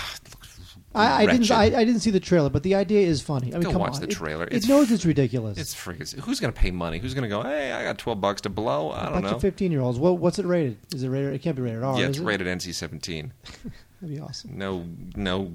I, 0.94 1.24
I 1.24 1.26
didn't. 1.26 1.50
I, 1.52 1.64
I 1.64 1.86
didn't 1.86 2.02
see 2.02 2.12
the 2.12 2.20
trailer, 2.20 2.50
but 2.50 2.64
the 2.64 2.76
idea 2.76 3.08
is 3.08 3.22
funny. 3.22 3.48
I 3.54 3.58
mean, 3.60 3.62
Go 3.64 3.72
come 3.72 3.80
watch 3.82 3.94
on. 3.96 4.02
the 4.02 4.08
It- 4.08 4.12
trailer. 4.12 4.44
It, 4.46 4.54
It's 4.54 4.68
knows 4.68 4.92
it's 4.92 5.06
ridiculous. 5.06 5.58
It's 5.58 5.74
friggin' 5.74 6.20
who's 6.20 6.42
gonna 6.42 6.52
pay 6.52 6.72
money? 6.72 6.98
Who's 7.00 7.14
gonna 7.14 7.30
go? 7.30 7.42
Hey, 7.44 7.72
I 7.72 7.84
got 7.84 7.98
twelve 7.98 8.20
bucks 8.20 8.42
to 8.42 8.50
blow. 8.50 8.90
I 8.90 9.00
a 9.00 9.04
don't 9.04 9.14
bunch 9.14 9.26
know. 9.28 9.36
of 9.36 9.42
fifteen-year-olds. 9.42 9.98
Well, 10.00 10.18
what's 10.18 10.38
it 10.40 10.46
rated? 10.46 10.78
Is 10.94 11.04
it 11.04 11.10
rated? 11.10 11.34
It 11.34 11.40
can't 11.40 11.56
be 11.56 11.62
rated 11.62 11.84
R. 11.84 11.98
yeah, 11.98 12.08
it's 12.08 12.18
it? 12.18 12.24
rated 12.24 12.48
NC-17. 12.48 13.32
That'd 14.02 14.16
be 14.16 14.20
awesome. 14.20 14.58
No, 14.58 14.86
no, 15.16 15.54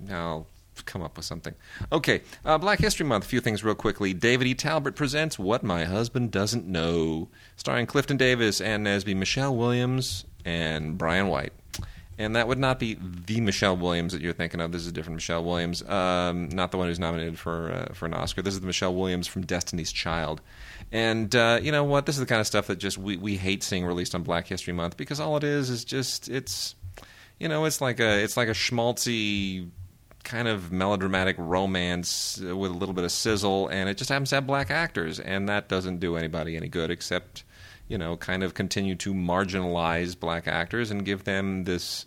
no. 0.00 0.46
Come 0.84 1.02
up 1.02 1.16
with 1.16 1.26
something. 1.26 1.54
Okay, 1.90 2.22
uh, 2.44 2.58
Black 2.58 2.78
History 2.78 3.06
Month. 3.06 3.24
A 3.24 3.28
few 3.28 3.40
things 3.40 3.64
real 3.64 3.74
quickly. 3.74 4.12
David 4.14 4.46
E. 4.46 4.54
Talbert 4.54 4.94
presents 4.96 5.38
"What 5.38 5.62
My 5.62 5.84
Husband 5.84 6.30
Doesn't 6.30 6.66
Know," 6.66 7.28
starring 7.56 7.86
Clifton 7.86 8.16
Davis, 8.16 8.60
Ann 8.60 8.84
Nesby, 8.84 9.16
Michelle 9.16 9.56
Williams, 9.56 10.24
and 10.44 10.96
Brian 10.96 11.28
White. 11.28 11.52
And 12.18 12.34
that 12.34 12.48
would 12.48 12.58
not 12.58 12.78
be 12.78 12.96
the 13.26 13.42
Michelle 13.42 13.76
Williams 13.76 14.12
that 14.12 14.22
you're 14.22 14.32
thinking 14.32 14.60
of. 14.60 14.72
This 14.72 14.82
is 14.82 14.88
a 14.88 14.92
different 14.92 15.16
Michelle 15.16 15.44
Williams, 15.44 15.86
um, 15.86 16.48
not 16.48 16.70
the 16.70 16.78
one 16.78 16.88
who's 16.88 16.98
nominated 16.98 17.38
for 17.38 17.70
uh, 17.70 17.92
for 17.92 18.06
an 18.06 18.14
Oscar. 18.14 18.40
This 18.40 18.54
is 18.54 18.60
the 18.60 18.66
Michelle 18.66 18.94
Williams 18.94 19.26
from 19.26 19.44
Destiny's 19.44 19.92
Child. 19.92 20.40
And 20.90 21.34
uh, 21.36 21.58
you 21.62 21.72
know 21.72 21.84
what? 21.84 22.06
This 22.06 22.14
is 22.14 22.20
the 22.20 22.26
kind 22.26 22.40
of 22.40 22.46
stuff 22.46 22.68
that 22.68 22.76
just 22.76 22.96
we, 22.96 23.18
we 23.18 23.36
hate 23.36 23.62
seeing 23.62 23.84
released 23.84 24.14
on 24.14 24.22
Black 24.22 24.46
History 24.46 24.72
Month 24.72 24.96
because 24.96 25.20
all 25.20 25.36
it 25.36 25.44
is 25.44 25.68
is 25.68 25.84
just 25.84 26.30
it's 26.30 26.74
you 27.38 27.48
know 27.48 27.66
it's 27.66 27.82
like 27.82 28.00
a 28.00 28.22
it's 28.22 28.36
like 28.36 28.48
a 28.48 28.52
schmaltzy 28.52 29.68
kind 30.26 30.48
of 30.48 30.72
melodramatic 30.72 31.36
romance 31.38 32.38
with 32.38 32.70
a 32.70 32.74
little 32.74 32.94
bit 32.94 33.04
of 33.04 33.12
sizzle, 33.12 33.68
and 33.68 33.88
it 33.88 33.96
just 33.96 34.10
happens 34.10 34.30
to 34.30 34.34
have 34.34 34.46
black 34.46 34.70
actors, 34.70 35.20
and 35.20 35.48
that 35.48 35.68
doesn't 35.68 36.00
do 36.00 36.16
anybody 36.16 36.56
any 36.56 36.68
good 36.68 36.90
except 36.90 37.44
you 37.88 37.96
know 37.96 38.16
kind 38.16 38.42
of 38.42 38.52
continue 38.52 38.96
to 38.96 39.14
marginalize 39.14 40.18
black 40.18 40.46
actors 40.48 40.90
and 40.90 41.06
give 41.06 41.24
them 41.24 41.64
this. 41.64 42.04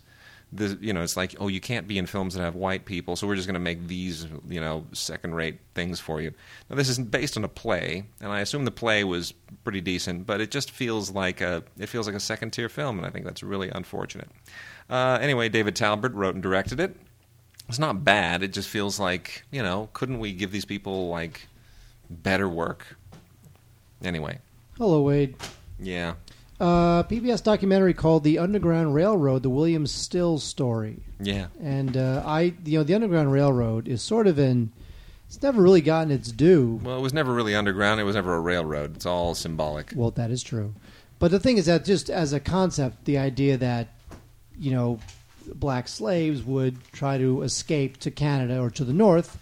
This, 0.52 0.74
you 0.80 0.92
know, 0.92 1.02
it's 1.02 1.16
like, 1.16 1.36
oh, 1.38 1.46
you 1.46 1.60
can't 1.60 1.86
be 1.86 1.96
in 1.96 2.06
films 2.06 2.34
that 2.34 2.42
have 2.42 2.56
white 2.56 2.84
people, 2.84 3.14
so 3.14 3.28
we're 3.28 3.36
just 3.36 3.46
going 3.46 3.54
to 3.54 3.60
make 3.60 3.86
these, 3.86 4.26
you 4.48 4.60
know, 4.60 4.84
second-rate 4.92 5.60
things 5.76 6.00
for 6.00 6.20
you. 6.20 6.32
Now, 6.68 6.74
this 6.74 6.88
is 6.88 6.98
based 6.98 7.36
on 7.36 7.44
a 7.44 7.48
play, 7.48 8.02
and 8.20 8.32
I 8.32 8.40
assume 8.40 8.64
the 8.64 8.72
play 8.72 9.04
was 9.04 9.32
pretty 9.62 9.80
decent, 9.80 10.26
but 10.26 10.40
it 10.40 10.50
just 10.50 10.72
feels 10.72 11.12
like 11.12 11.40
a, 11.40 11.62
it 11.78 11.86
feels 11.86 12.08
like 12.08 12.16
a 12.16 12.20
second-tier 12.20 12.68
film, 12.68 12.98
and 12.98 13.06
I 13.06 13.10
think 13.10 13.26
that's 13.26 13.44
really 13.44 13.68
unfortunate. 13.68 14.28
Uh, 14.88 15.18
anyway, 15.20 15.48
David 15.48 15.76
Talbert 15.76 16.14
wrote 16.14 16.34
and 16.34 16.42
directed 16.42 16.80
it 16.80 16.96
it's 17.70 17.78
not 17.78 18.04
bad. 18.04 18.42
It 18.42 18.52
just 18.52 18.68
feels 18.68 19.00
like 19.00 19.44
you 19.50 19.62
know, 19.62 19.88
couldn't 19.94 20.18
we 20.18 20.32
give 20.32 20.52
these 20.52 20.64
people 20.66 21.08
like 21.08 21.46
better 22.10 22.48
work? 22.48 22.96
Anyway, 24.02 24.38
Hello, 24.78 25.02
Wade. 25.02 25.34
yeah, 25.78 26.14
Uh, 26.58 27.02
PBS 27.04 27.42
documentary 27.42 27.94
called 27.94 28.24
"The 28.24 28.38
Underground 28.38 28.94
Railroad: 28.94 29.42
The 29.42 29.50
William 29.50 29.86
Still 29.86 30.38
Story," 30.38 30.98
yeah, 31.20 31.46
and 31.62 31.96
uh, 31.96 32.22
I, 32.26 32.54
you 32.64 32.78
know, 32.78 32.84
the 32.84 32.94
Underground 32.94 33.30
Railroad 33.32 33.88
is 33.88 34.02
sort 34.02 34.26
of 34.26 34.38
in. 34.38 34.72
It's 35.26 35.40
never 35.42 35.62
really 35.62 35.80
gotten 35.80 36.10
its 36.10 36.32
due. 36.32 36.80
Well, 36.82 36.98
it 36.98 37.02
was 37.02 37.12
never 37.14 37.32
really 37.32 37.54
underground. 37.54 38.00
It 38.00 38.04
was 38.04 38.16
never 38.16 38.34
a 38.34 38.40
railroad. 38.40 38.96
It's 38.96 39.06
all 39.06 39.34
symbolic. 39.36 39.92
Well, 39.94 40.10
that 40.12 40.30
is 40.32 40.42
true. 40.42 40.74
But 41.20 41.30
the 41.30 41.38
thing 41.38 41.56
is 41.56 41.66
that 41.66 41.84
just 41.84 42.10
as 42.10 42.32
a 42.32 42.40
concept, 42.40 43.04
the 43.04 43.16
idea 43.18 43.56
that 43.58 43.88
you 44.58 44.72
know 44.72 44.98
black 45.54 45.88
slaves 45.88 46.42
would 46.42 46.76
try 46.92 47.18
to 47.18 47.42
escape 47.42 47.98
to 47.98 48.10
Canada 48.10 48.60
or 48.60 48.70
to 48.70 48.84
the 48.84 48.92
north, 48.92 49.38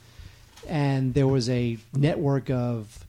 and 0.68 1.14
there 1.14 1.26
was 1.26 1.48
a 1.48 1.78
network 1.94 2.50
of 2.50 3.04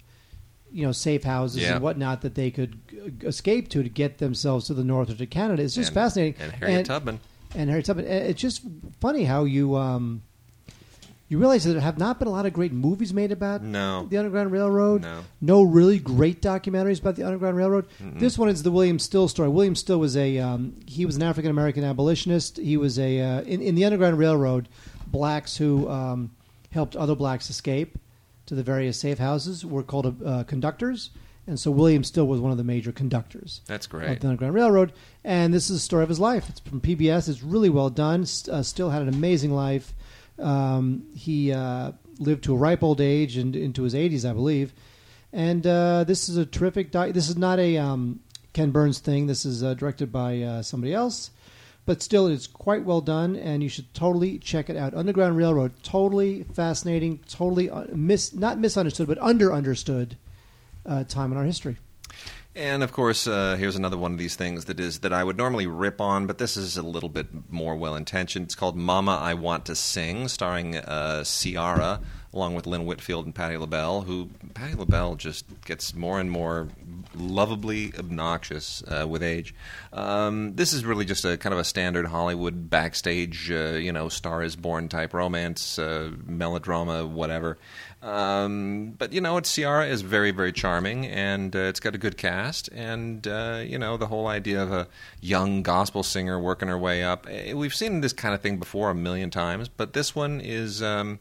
you 0.71 0.85
know 0.85 0.91
safe 0.91 1.23
houses 1.23 1.61
Yeah. 1.63 1.73
and 1.75 1.83
whatnot 1.83 2.21
that 2.21 2.35
they 2.35 2.51
could 2.51 2.77
escape 3.23 3.69
to 3.69 3.81
to 3.83 3.89
get 3.89 4.19
themselves 4.19 4.67
to 4.67 4.73
the 4.73 4.83
north 4.83 5.09
or 5.09 5.15
to 5.15 5.25
Canada. 5.25 5.63
It's 5.63 5.75
just 5.75 5.89
And- 5.89 5.95
fascinating. 5.95 6.41
And 6.41 6.51
Harriet 6.53 6.85
Tubman. 6.85 7.19
and 7.55 7.69
Harriet 7.69 7.85
Tubman. 7.87 8.05
It's 8.05 8.39
just 8.39 8.61
funny 9.01 9.23
how 9.23 9.45
you 9.45 9.75
um, 9.75 10.21
you 11.29 11.37
realize 11.37 11.63
that 11.63 11.71
there 11.73 11.81
have 11.81 11.97
not 11.97 12.19
been 12.19 12.27
a 12.27 12.31
lot 12.31 12.45
of 12.45 12.53
great 12.53 12.73
movies 12.73 13.13
made 13.13 13.31
about 13.31 13.61
No. 13.63 14.07
the 14.09 14.17
Underground 14.17 14.51
Railroad. 14.51 15.03
No. 15.03 15.19
No 15.39 15.61
really 15.63 15.99
great 15.99 16.41
documentaries 16.41 16.99
about 16.99 17.15
the 17.15 17.23
Underground 17.23 17.55
Railroad. 17.55 17.85
This 17.99 18.37
one 18.37 18.49
is 18.49 18.63
the 18.63 18.71
William 18.71 18.99
Still 18.99 19.27
story. 19.27 19.47
William 19.49 19.75
Still 19.75 19.99
was 19.99 20.17
a 20.17 20.39
um, 20.39 20.75
he 20.87 21.05
was 21.05 21.15
an 21.15 21.23
African 21.23 21.51
American 21.51 21.83
abolitionist. 21.83 22.57
He 22.57 22.75
was 22.77 22.97
a 22.99 23.21
uh, 23.21 23.41
in, 23.41 23.61
in 23.61 23.75
the 23.75 23.85
Underground 23.85 24.17
Railroad. 24.17 24.67
Blacks 25.07 25.55
who 25.57 25.87
um, 25.89 26.31
helped 26.71 26.95
other 26.95 27.15
blacks 27.15 27.49
escape 27.49 27.97
to 28.47 28.55
the 28.55 28.63
various 28.63 28.97
safe 28.97 29.17
houses 29.19 29.65
were 29.65 29.83
called 29.83 30.21
uh, 30.25 30.43
conductors. 30.43 31.11
And 31.47 31.59
so 31.59 31.71
William 31.71 32.03
Still 32.03 32.27
was 32.27 32.39
one 32.39 32.51
of 32.51 32.57
the 32.59 32.63
major 32.63 32.91
conductors 32.91 33.61
That's 33.65 33.87
of 33.87 33.91
great. 33.91 34.21
the 34.21 34.27
Underground 34.27 34.53
Railroad. 34.53 34.93
And 35.23 35.51
this 35.51 35.69
is 35.69 35.77
the 35.77 35.79
story 35.79 36.03
of 36.03 36.09
his 36.09 36.19
life. 36.19 36.47
It's 36.47 36.59
from 36.59 36.79
PBS. 36.79 37.27
It's 37.27 37.41
really 37.41 37.69
well 37.69 37.89
done. 37.89 38.21
Uh, 38.51 38.61
still 38.61 38.91
had 38.91 39.01
an 39.01 39.09
amazing 39.09 39.51
life. 39.51 39.93
Um, 40.39 41.03
he 41.15 41.51
uh, 41.51 41.91
lived 42.19 42.43
to 42.45 42.53
a 42.53 42.57
ripe 42.57 42.83
old 42.83 43.01
age 43.01 43.37
and 43.37 43.55
into 43.55 43.83
his 43.83 43.93
80s, 43.93 44.29
I 44.29 44.33
believe. 44.33 44.73
And 45.31 45.65
uh, 45.65 46.03
this 46.05 46.29
is 46.29 46.37
a 46.37 46.45
terrific. 46.45 46.91
This 46.91 47.29
is 47.29 47.37
not 47.37 47.59
a 47.59 47.77
um, 47.77 48.21
Ken 48.53 48.71
Burns 48.71 48.99
thing. 48.99 49.27
This 49.27 49.45
is 49.45 49.63
uh, 49.63 49.73
directed 49.73 50.11
by 50.11 50.41
uh, 50.41 50.61
somebody 50.61 50.93
else. 50.93 51.31
But 51.85 52.01
still, 52.03 52.27
it's 52.27 52.45
quite 52.45 52.83
well 52.83 53.01
done, 53.01 53.35
and 53.35 53.63
you 53.63 53.69
should 53.69 53.91
totally 53.93 54.37
check 54.37 54.69
it 54.69 54.77
out. 54.77 54.93
Underground 54.93 55.37
Railroad, 55.37 55.73
totally 55.81 56.43
fascinating, 56.43 57.19
totally 57.27 57.69
uh, 57.69 57.85
mis- 57.93 58.33
not 58.33 58.59
misunderstood, 58.59 59.07
but 59.07 59.17
under 59.19 59.51
understood 59.51 60.17
uh, 60.85 61.03
time 61.03 61.31
in 61.31 61.37
our 61.37 61.45
history. 61.45 61.77
And 62.59 62.83
of 62.83 62.91
course, 62.91 63.25
uh, 63.25 63.55
here's 63.57 63.77
another 63.77 63.95
one 63.95 64.11
of 64.11 64.17
these 64.17 64.35
things 64.35 64.65
that 64.65 64.81
is 64.81 64.99
that 64.99 65.13
I 65.13 65.23
would 65.23 65.37
normally 65.37 65.65
rip 65.65 66.01
on, 66.01 66.27
but 66.27 66.39
this 66.39 66.57
is 66.57 66.75
a 66.75 66.81
little 66.81 67.07
bit 67.07 67.27
more 67.49 67.73
well 67.77 67.95
intentioned. 67.95 68.47
It's 68.47 68.55
called 68.55 68.75
"Mama, 68.75 69.15
I 69.15 69.33
Want 69.35 69.65
to 69.67 69.75
Sing," 69.77 70.27
starring 70.27 70.75
uh, 70.75 71.23
Ciara, 71.23 72.01
along 72.33 72.55
with 72.55 72.67
Lynn 72.67 72.85
Whitfield 72.85 73.23
and 73.23 73.33
Patti 73.33 73.55
LaBelle. 73.55 74.01
Who 74.01 74.29
Patti 74.55 74.75
LaBelle 74.75 75.15
just 75.15 75.45
gets 75.63 75.95
more 75.95 76.19
and 76.19 76.29
more 76.29 76.67
lovably 77.15 77.93
obnoxious 77.97 78.83
uh, 78.87 79.07
with 79.07 79.23
age. 79.23 79.55
Um, 79.93 80.55
this 80.55 80.73
is 80.73 80.83
really 80.83 81.05
just 81.05 81.23
a 81.23 81.37
kind 81.37 81.53
of 81.53 81.59
a 81.59 81.63
standard 81.63 82.07
Hollywood 82.07 82.69
backstage, 82.69 83.49
uh, 83.49 83.77
you 83.77 83.93
know, 83.93 84.09
Star 84.09 84.43
is 84.43 84.57
Born 84.57 84.89
type 84.89 85.13
romance, 85.13 85.79
uh, 85.79 86.11
melodrama, 86.25 87.05
whatever. 87.05 87.57
Um, 88.01 88.95
but 88.97 89.11
you 89.11 89.19
know, 89.19 89.37
it's 89.37 89.53
Ciara 89.53 89.85
is 89.87 90.01
very, 90.01 90.31
very 90.31 90.53
charming, 90.53 91.05
and 91.05 91.53
uh, 91.53 91.59
it's 91.59 91.81
got 91.81 91.95
a 91.95 91.97
good 91.97 92.17
cast, 92.17 92.69
and 92.69 93.27
uh, 93.27 93.61
you 93.65 93.77
know, 93.77 93.97
the 93.97 94.07
whole 94.07 94.27
idea 94.27 94.63
of 94.63 94.71
a 94.71 94.87
young 95.19 95.63
gospel 95.63 96.01
singer 96.03 96.39
working 96.39 96.69
her 96.69 96.77
way 96.77 97.03
up. 97.03 97.27
eh, 97.29 97.53
We've 97.53 97.75
seen 97.75 97.99
this 98.01 98.13
kind 98.13 98.33
of 98.33 98.41
thing 98.41 98.57
before 98.57 98.89
a 98.89 98.95
million 98.95 99.29
times, 99.29 99.67
but 99.67 99.91
this 99.93 100.15
one 100.15 100.39
is, 100.39 100.81
um, 100.81 101.19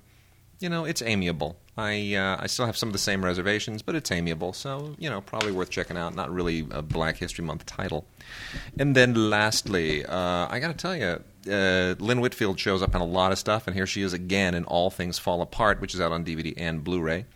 you 0.61 0.68
know, 0.68 0.85
it's 0.85 1.02
amiable. 1.02 1.56
I 1.78 2.16
uh, 2.16 2.37
I 2.40 2.49
still 2.49 2.66
have 2.66 2.76
some 2.76 2.88
of 2.88 2.92
the 2.92 2.99
same 2.99 3.25
reservations, 3.25 3.82
but 3.82 3.94
it's 3.94 4.11
amiable, 4.11 4.52
so 4.52 4.97
you 4.99 5.08
know, 5.08 5.20
probably 5.20 5.52
worth 5.52 5.70
checking 5.70 5.97
out. 5.97 6.12
Not 6.14 6.28
really 6.32 6.66
a 6.73 6.82
Black 6.82 7.16
History 7.16 7.44
Month 7.44 7.66
title. 7.66 8.04
And 8.78 8.97
then 8.97 9.30
lastly, 9.30 10.04
uh, 10.04 10.49
I 10.50 10.58
got 10.58 10.68
to 10.68 10.75
tell 10.75 10.97
you, 10.97 11.23
uh, 11.50 11.94
Lynn 12.00 12.20
Whitfield 12.20 12.58
shows 12.58 12.82
up 12.82 12.97
in 12.97 13.00
a 13.00 13.06
lot 13.06 13.30
of 13.30 13.38
stuff, 13.38 13.68
and 13.68 13.76
here 13.76 13.87
she 13.87 14.02
is 14.02 14.12
again 14.12 14.54
in 14.54 14.64
All 14.64 14.90
Things 14.90 15.20
Fall 15.20 15.40
Apart, 15.40 15.80
which 15.80 15.94
is 15.94 16.00
out 16.00 16.11
on 16.11 16.25
DVD 16.25 16.52
and 16.56 16.82
Blu-ray, 16.82 17.26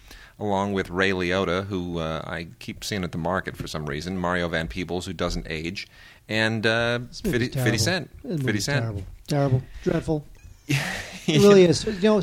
along 0.41 0.73
with 0.73 0.91
Ray 0.91 1.11
Liotta, 1.13 1.67
who 1.67 2.01
uh, 2.01 2.23
I 2.27 2.49
keep 2.59 2.83
seeing 2.83 3.05
at 3.05 3.13
the 3.13 3.19
market 3.19 3.57
for 3.57 3.69
some 3.69 3.87
reason, 3.87 4.19
Mario 4.19 4.49
Van 4.49 4.67
Peebles, 4.67 5.07
who 5.07 5.13
doesn't 5.13 5.47
age, 5.49 5.87
and 6.29 6.67
uh, 6.67 6.99
50, 6.99 7.31
movie's 7.31 7.49
50 7.49 7.49
terrible. 7.49 7.79
Cent. 7.79 8.11
This 8.25 8.33
50 8.33 8.47
movie's 8.47 8.65
Cent. 8.65 8.83
Terrible. 8.83 9.03
Terrible. 9.29 9.63
Dreadful. 9.85 10.27
It 11.25 11.41
really 11.41 11.63
is. 11.63 11.85
You 11.85 12.01
know, 12.03 12.21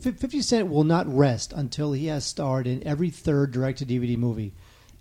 so- 0.00 0.10
fi- 0.10 0.16
fi- 0.16 0.16
50 0.16 0.42
Cent 0.42 0.68
will 0.68 0.84
not 0.84 1.06
rest 1.14 1.52
until 1.52 1.92
he 1.92 2.06
has 2.06 2.24
starred 2.24 2.66
in 2.66 2.86
every 2.86 3.10
third 3.10 3.50
direct 3.52 3.78
to 3.78 3.86
DVD 3.86 4.16
movie 4.16 4.54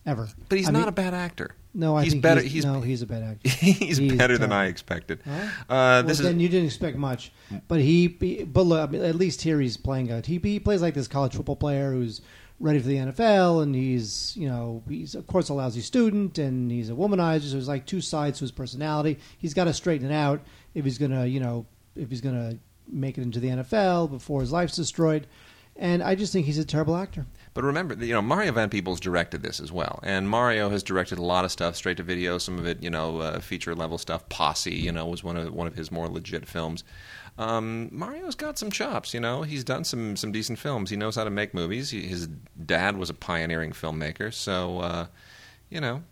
ever. 0.06 0.27
But 0.48 0.58
he's 0.58 0.68
I 0.68 0.72
not 0.72 0.79
mean, 0.79 0.88
a 0.89 0.91
bad 0.94 1.13
actor. 1.13 1.56
No, 1.74 1.96
I 1.96 2.03
He's 2.03 2.13
think 2.13 2.24
better- 2.24 2.41
He's, 2.41 2.51
he's- 2.51 2.65
no, 2.65 2.82
he's 2.82 3.01
a 3.03 3.06
bad 3.06 3.22
actor. 3.32 3.48
he's, 3.50 3.98
He's 3.98 4.12
better 4.13 4.38
than 4.39 4.51
I 4.51 4.65
expected. 4.65 5.20
Huh? 5.24 5.32
Uh, 5.70 6.01
this 6.01 6.18
well, 6.18 6.27
is 6.27 6.32
then 6.34 6.39
you 6.39 6.50
didn't 6.50 6.65
expect 6.65 6.98
much, 6.98 7.32
but 7.68 7.79
he, 7.79 8.08
but 8.08 8.63
look, 8.63 8.89
I 8.89 8.91
mean, 8.91 9.03
at 9.03 9.13
least 9.15 9.41
here 9.44 9.60
he's 9.62 9.77
playing 9.77 10.12
a 10.12 10.22
he, 10.22 10.39
he 10.39 10.60
plays 10.60 10.82
like 10.82 10.96
this 10.96 11.08
college 11.08 11.36
football 11.36 11.56
player 11.56 11.91
who's 11.91 12.22
ready 12.60 12.79
for 12.79 12.88
the 12.88 12.96
NFL, 12.98 13.62
and 13.63 13.75
he's 13.75 14.36
you 14.36 14.50
know 14.50 14.82
he's 14.89 15.13
of 15.13 15.27
course 15.27 15.50
a 15.50 15.53
lousy 15.53 15.82
student, 15.82 16.39
and 16.39 16.72
he's 16.72 16.89
a 16.89 16.94
womanizer. 16.94 17.44
So 17.44 17.51
there's 17.51 17.68
like 17.68 17.86
two 17.86 18.01
sides 18.01 18.39
to 18.39 18.46
his 18.46 18.51
personality. 18.51 19.20
He's 19.38 19.53
got 19.53 19.65
to 19.65 19.74
straighten 19.74 20.10
it 20.10 20.13
out 20.13 20.41
if 20.74 20.84
he's 20.86 20.98
gonna 20.98 21.25
you 21.27 21.39
know 21.39 21.68
if 21.96 22.10
he's 22.10 22.22
gonna 22.22 22.58
make 22.91 23.17
it 23.17 23.22
into 23.22 23.39
the 23.39 23.50
NFL 23.50 24.12
before 24.12 24.41
his 24.41 24.51
life's 24.51 24.75
destroyed. 24.75 25.27
And 25.75 26.03
I 26.03 26.15
just 26.15 26.34
think 26.34 26.46
he's 26.46 26.58
a 26.58 26.65
terrible 26.65 26.98
actor. 26.98 27.25
But 27.53 27.63
remember, 27.63 27.96
you 27.96 28.13
know, 28.13 28.22
Mario 28.22 28.51
Van 28.51 28.69
Peebles 28.69 29.00
directed 29.00 29.43
this 29.43 29.62
as 29.62 29.72
well, 29.72 30.00
and 30.03 30.29
Mario 30.29 30.69
has 30.69 30.84
directed 30.84 31.17
a 31.19 31.24
lot 31.24 31.46
of 31.46 31.51
stuff 31.51 31.77
straight 31.77 31.98
to 31.98 32.03
video. 32.03 32.38
Some 32.38 32.60
of 32.60 32.67
it, 32.67 32.84
you 32.84 32.89
know, 32.89 33.19
uh, 33.19 33.39
feature 33.39 33.74
level 33.74 33.98
stuff. 33.98 34.27
Posse, 34.27 34.75
you 34.75 34.91
know, 34.91 35.05
was 35.05 35.24
one 35.24 35.38
of 35.38 35.53
one 35.53 35.67
of 35.67 35.75
his 35.75 35.89
more 35.89 36.10
legit 36.10 36.46
films. 36.48 36.84
Um, 37.38 37.88
Mario's 37.93 38.36
got 38.36 38.60
some 38.60 38.69
chops, 38.69 39.13
you 39.13 39.22
know. 39.22 39.43
He's 39.43 39.63
done 39.63 39.86
some 39.86 40.17
some 40.17 40.34
decent 40.34 40.60
films. 40.60 40.89
He 40.89 40.98
knows 40.98 41.15
how 41.15 41.24
to 41.24 41.29
make 41.29 41.53
movies. 41.53 41.89
He, 41.89 42.01
his 42.01 42.27
dad 42.27 42.98
was 42.98 43.10
a 43.10 43.13
pioneering 43.13 43.72
filmmaker, 43.72 44.34
so 44.34 44.79
uh, 44.79 45.05
you 45.69 45.79
know. 45.79 46.03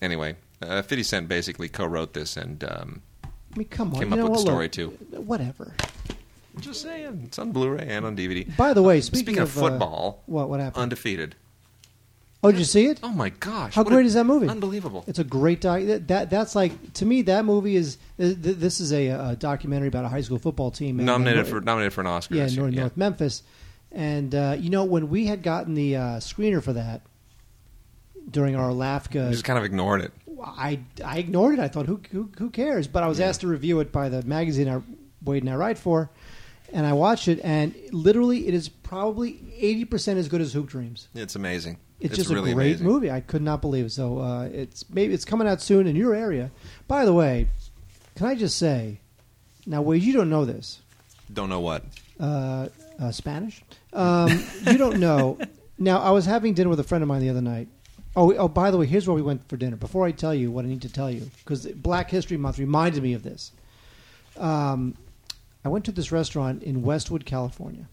Anyway, 0.00 0.36
uh, 0.62 0.82
Fifty 0.82 1.02
Cent 1.02 1.26
basically 1.26 1.68
co-wrote 1.68 2.12
this 2.12 2.36
and 2.36 2.62
um, 2.62 3.02
I 3.24 3.58
mean, 3.58 3.68
come 3.68 3.92
on, 3.94 4.00
came 4.00 4.08
you 4.10 4.14
up 4.14 4.18
know 4.18 4.24
with 4.26 4.34
the 4.34 4.38
story 4.38 4.66
look, 4.66 4.72
too. 4.72 4.88
Whatever. 5.20 5.74
Just 6.60 6.82
saying, 6.82 7.22
it's 7.24 7.38
on 7.38 7.52
Blu-ray 7.52 7.86
and 7.88 8.04
on 8.04 8.16
DVD. 8.16 8.54
By 8.56 8.72
the 8.72 8.82
way, 8.82 9.00
speaking, 9.00 9.38
of, 9.38 9.56
uh, 9.56 9.60
football, 9.60 10.22
what 10.26 10.48
what 10.48 10.60
happened? 10.60 10.82
undefeated. 10.82 11.34
oh, 12.42 12.50
did 12.50 12.58
you 12.58 12.64
see 12.64 12.86
it? 12.86 13.00
Oh 13.02 13.10
my 13.10 13.30
gosh! 13.30 13.74
How 13.74 13.82
great 13.84 14.04
a- 14.04 14.06
is 14.06 14.14
that 14.14 14.24
movie? 14.24 14.48
Unbelievable. 14.48 15.04
It's 15.06 15.18
a 15.18 15.24
great 15.24 15.60
doc. 15.60 15.82
That, 15.84 16.08
that 16.08 16.30
that's 16.30 16.54
like 16.54 16.92
to 16.94 17.06
me 17.06 17.22
that 17.22 17.44
movie 17.44 17.76
is 17.76 17.98
th- 18.18 18.40
th- 18.42 18.56
this 18.56 18.80
is 18.80 18.92
a, 18.92 19.08
a 19.08 19.36
documentary 19.36 19.88
about 19.88 20.04
a 20.04 20.08
high 20.08 20.20
school 20.20 20.38
football 20.38 20.70
team 20.70 20.98
in- 21.00 21.06
nominated 21.06 21.46
in, 21.46 21.52
for 21.52 21.60
nominated 21.60 21.92
for 21.92 22.00
an 22.02 22.06
Oscar. 22.06 22.34
yeah 22.36 22.44
this 22.44 22.54
year, 22.54 22.64
North, 22.64 22.74
North 22.74 22.96
Memphis, 22.96 23.42
and 23.92 24.34
uh, 24.34 24.56
you 24.58 24.70
know 24.70 24.84
when 24.84 25.08
we 25.08 25.26
had 25.26 25.42
gotten 25.42 25.74
the 25.74 25.96
uh, 25.96 26.00
screener 26.18 26.62
for 26.62 26.72
that 26.74 27.02
during 28.30 28.56
our 28.56 28.70
LAFCA, 28.70 29.30
just 29.30 29.44
kind 29.44 29.58
of 29.58 29.64
ignored 29.64 30.00
it. 30.02 30.12
I 30.40 30.80
I 31.04 31.18
ignored 31.18 31.54
it. 31.54 31.60
I 31.60 31.68
thought 31.68 31.86
who 31.86 32.00
who, 32.12 32.30
who 32.38 32.50
cares? 32.50 32.86
But 32.86 33.02
I 33.02 33.08
was 33.08 33.20
asked 33.20 33.40
to 33.40 33.46
review 33.48 33.80
it 33.80 33.90
by 33.90 34.08
the 34.08 34.22
magazine 34.22 34.68
I 34.68 34.80
Wade 35.24 35.42
and 35.42 35.50
I 35.50 35.56
write 35.56 35.78
for, 35.78 36.10
and 36.72 36.86
I 36.86 36.92
watched 36.92 37.28
it, 37.28 37.40
and 37.42 37.74
literally 37.92 38.46
it 38.48 38.54
is 38.54 38.68
probably 38.68 39.40
eighty 39.56 39.84
percent 39.84 40.18
as 40.18 40.28
good 40.28 40.40
as 40.40 40.52
Hoop 40.52 40.68
Dreams. 40.68 41.08
It's 41.14 41.36
amazing. 41.36 41.78
It's, 42.00 42.16
just 42.16 42.30
really 42.30 42.52
a 42.52 42.54
great 42.54 42.66
amazing. 42.68 42.86
movie. 42.86 43.10
I 43.10 43.20
could 43.20 43.42
not 43.42 43.60
believe 43.60 43.86
it. 43.86 43.90
So 43.90 44.20
uh, 44.20 44.44
it's 44.44 44.88
maybe 44.88 45.14
it's 45.14 45.24
coming 45.24 45.48
out 45.48 45.60
soon 45.60 45.86
in 45.88 45.96
your 45.96 46.14
area. 46.14 46.50
By 46.86 47.04
the 47.04 47.12
way, 47.12 47.48
can 48.14 48.26
I 48.26 48.36
just 48.36 48.56
say, 48.56 49.00
now 49.66 49.82
Wade, 49.82 50.02
you 50.02 50.12
don't 50.12 50.30
know 50.30 50.44
this 50.44 50.80
Don't 51.32 51.48
know 51.48 51.58
what. 51.60 51.84
uh, 52.20 52.68
uh, 53.00 53.10
Spanish. 53.10 53.62
Um, 53.92 54.44
you 54.66 54.78
don't 54.78 54.98
know. 55.00 55.38
Now 55.76 55.98
I 56.00 56.10
was 56.10 56.24
having 56.24 56.54
dinner 56.54 56.70
with 56.70 56.78
a 56.78 56.84
friend 56.84 57.02
of 57.02 57.08
mine 57.08 57.20
the 57.20 57.30
other 57.30 57.40
night. 57.42 57.66
Oh, 58.16 58.32
oh, 58.34 58.48
by 58.48 58.70
the 58.70 58.78
way, 58.78 58.86
here's 58.86 59.06
where 59.06 59.14
we 59.14 59.22
went 59.22 59.48
for 59.48 59.56
dinner. 59.56 59.76
Before 59.76 60.04
I 60.06 60.10
tell 60.12 60.34
you 60.34 60.50
what 60.50 60.64
I 60.64 60.68
need 60.68 60.82
to 60.82 60.92
tell 60.92 61.10
you, 61.10 61.30
because 61.38 61.66
Black 61.66 62.10
History 62.10 62.36
Month 62.36 62.58
reminded 62.58 63.02
me 63.02 63.12
of 63.14 63.22
this. 63.22 63.52
Um, 64.36 64.94
I 65.68 65.70
went 65.70 65.84
to 65.84 65.92
this 65.92 66.10
restaurant 66.10 66.62
in 66.62 66.80
Westwood, 66.80 67.26
California. 67.26 67.90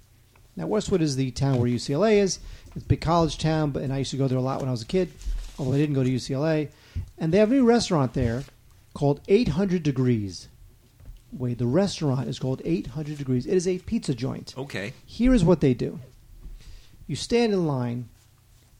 Now, 0.55 0.65
Westwood 0.65 1.01
is 1.01 1.17
the 1.17 1.31
town 1.31 1.59
where 1.59 1.69
UCLA 1.69 2.19
is. 2.19 2.39
It's 2.73 2.85
a 2.85 2.87
big 2.87 3.01
college 3.01 3.37
town, 3.37 3.71
but 3.71 3.83
and 3.83 3.91
I 3.91 3.97
used 3.97 4.11
to 4.11 4.17
go 4.17 4.29
there 4.29 4.37
a 4.37 4.41
lot 4.41 4.61
when 4.61 4.69
I 4.69 4.71
was 4.71 4.81
a 4.81 4.85
kid, 4.85 5.11
although 5.59 5.73
I 5.73 5.77
didn't 5.77 5.93
go 5.93 6.01
to 6.01 6.09
UCLA. 6.09 6.69
And 7.17 7.33
they 7.33 7.37
have 7.37 7.51
a 7.51 7.53
new 7.53 7.65
restaurant 7.65 8.13
there 8.13 8.45
called 8.93 9.19
800 9.27 9.83
Degrees. 9.83 10.47
Wait, 11.33 11.57
the 11.57 11.67
restaurant 11.67 12.29
is 12.29 12.39
called 12.39 12.61
800 12.63 13.17
Degrees. 13.17 13.45
It 13.45 13.55
is 13.55 13.67
a 13.67 13.79
pizza 13.79 14.15
joint. 14.15 14.53
Okay. 14.57 14.93
Here 15.05 15.33
is 15.33 15.43
what 15.43 15.59
they 15.59 15.73
do: 15.73 15.99
you 17.07 17.17
stand 17.17 17.51
in 17.51 17.67
line, 17.67 18.07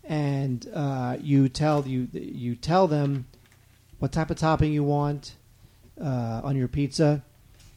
and 0.05 0.69
uh, 0.73 1.17
you 1.19 1.49
tell 1.49 1.85
you 1.85 2.07
you 2.13 2.55
tell 2.55 2.87
them 2.87 3.25
what 3.99 4.13
type 4.13 4.29
of 4.29 4.37
topping 4.37 4.71
you 4.71 4.85
want 4.85 5.33
uh, 5.99 6.39
on 6.45 6.55
your 6.55 6.69
pizza, 6.69 7.25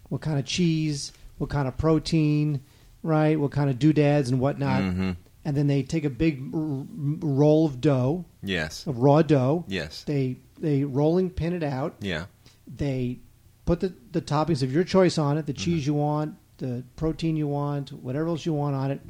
what 0.09 0.21
kind 0.21 0.39
of 0.39 0.45
cheese, 0.45 1.13
what 1.39 1.51
kind 1.51 1.69
of 1.69 1.77
protein, 1.77 2.61
right? 3.03 3.39
What 3.39 3.51
kind 3.53 3.71
of 3.71 3.79
doodads 3.79 4.31
and 4.31 4.41
whatnot, 4.41 4.83
Mhm. 4.83 5.17
and 5.45 5.57
then 5.57 5.67
they 5.67 5.83
take 5.83 6.05
a 6.05 6.11
big 6.11 6.43
r- 6.55 6.85
roll 7.21 7.67
of 7.67 7.81
dough, 7.81 8.25
Yes. 8.43 8.87
of 8.87 8.99
raw 8.99 9.23
dough. 9.23 9.65
Yes. 9.69 10.03
They 10.05 10.37
they 10.61 10.83
rolling 10.83 11.31
pin 11.31 11.53
it 11.53 11.63
out. 11.63 11.95
Yeah. 12.01 12.25
They 12.67 13.19
put 13.65 13.79
the, 13.81 13.93
the 14.11 14.21
toppings 14.21 14.63
of 14.63 14.73
your 14.73 14.83
choice 14.83 15.17
on 15.19 15.39
it, 15.39 15.47
the 15.47 15.53
cheese 15.53 15.87
you 15.87 15.95
want, 15.95 16.35
the 16.57 16.83
protein 16.97 17.37
you 17.37 17.47
want, 17.47 17.93
whatever 17.93 18.27
else 18.27 18.45
you 18.45 18.53
want 18.53 18.75
on 18.75 18.91
it. 18.91 19.01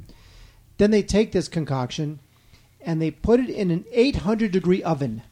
Then 0.77 0.91
they 0.91 1.01
take 1.01 1.31
this 1.31 1.47
concoction 1.47 2.19
and 2.81 3.01
they 3.01 3.09
put 3.09 3.39
it 3.39 3.49
in 3.49 3.71
an 3.71 3.83
800 3.91 4.51
degree 4.51 4.83
oven. 4.83 5.23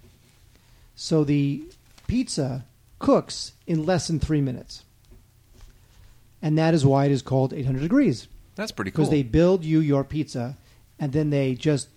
So 0.96 1.24
the 1.24 1.64
pizza 2.08 2.66
cooks 3.00 3.52
in 3.68 3.86
less 3.86 4.08
than 4.08 4.20
three 4.20 4.42
minutes. 4.42 4.84
And 6.41 6.58
that 6.58 6.73
is 6.73 6.86
why 6.86 7.06
it 7.06 7.12
is 7.12 7.21
called 7.21 7.54
800 7.54 7.80
degrees 7.82 8.28
That's 8.56 8.71
pretty 8.71 8.91
cool. 8.91 9.04
because 9.06 9.10
they 9.12 9.23
build 9.23 9.63
you 9.65 9.80
your 9.80 10.04
pizza 10.04 10.58
and 11.00 11.12
then 11.13 11.30
they 11.30 11.54
just 11.56 11.89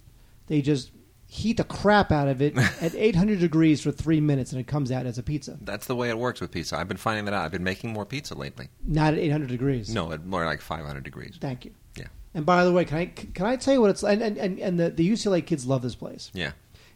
they 0.47 0.63
just 0.63 0.91
heat 1.27 1.59
the 1.59 1.65
crap 1.65 2.11
out 2.11 2.27
of 2.27 2.43
it 2.43 2.57
at 2.83 2.95
800 2.95 3.39
degrees 3.39 3.81
for 3.83 3.93
three 3.93 4.21
minutes 4.21 4.51
and 4.53 4.61
it 4.61 4.67
comes 4.67 4.91
out 4.91 5.07
as 5.07 5.17
a 5.19 5.23
pizza 5.23 5.59
That's 5.61 5.87
the 5.87 5.95
way 5.95 6.09
it 6.09 6.19
works 6.19 6.41
with 6.41 6.51
pizza. 6.51 6.77
I've 6.77 6.89
been 6.89 6.97
finding 6.97 7.25
that 7.27 7.35
out. 7.35 7.45
I've 7.45 7.53
been 7.53 7.63
making 7.65 7.93
more 7.93 8.05
pizza 8.07 8.35
lately. 8.35 8.69
not 8.85 9.13
at 9.15 9.21
800 9.21 9.49
degrees 9.49 9.95
No, 9.95 10.11
at 10.13 10.25
more 10.27 10.45
like 10.45 10.61
500 10.61 11.05
degrees. 11.05 11.37
thank 11.41 11.65
you 11.67 11.73
Yeah. 11.97 12.07
and 12.35 12.45
by 12.47 12.65
the 12.65 12.73
way 12.73 12.85
can 12.85 12.99
i 12.99 13.07
can 13.07 13.47
i 13.47 13.57
tell 13.57 13.75
you 13.75 13.81
what 13.81 13.91
it's 13.91 14.03
and 14.03 14.23
and, 14.23 14.39
and, 14.39 14.59
and 14.59 14.81
the, 14.81 14.91
the 14.91 15.09
ucla 15.11 15.45
kids 15.45 15.67
love 15.67 15.83
this 15.83 15.95
place 15.95 16.31
Yeah. 16.35 16.53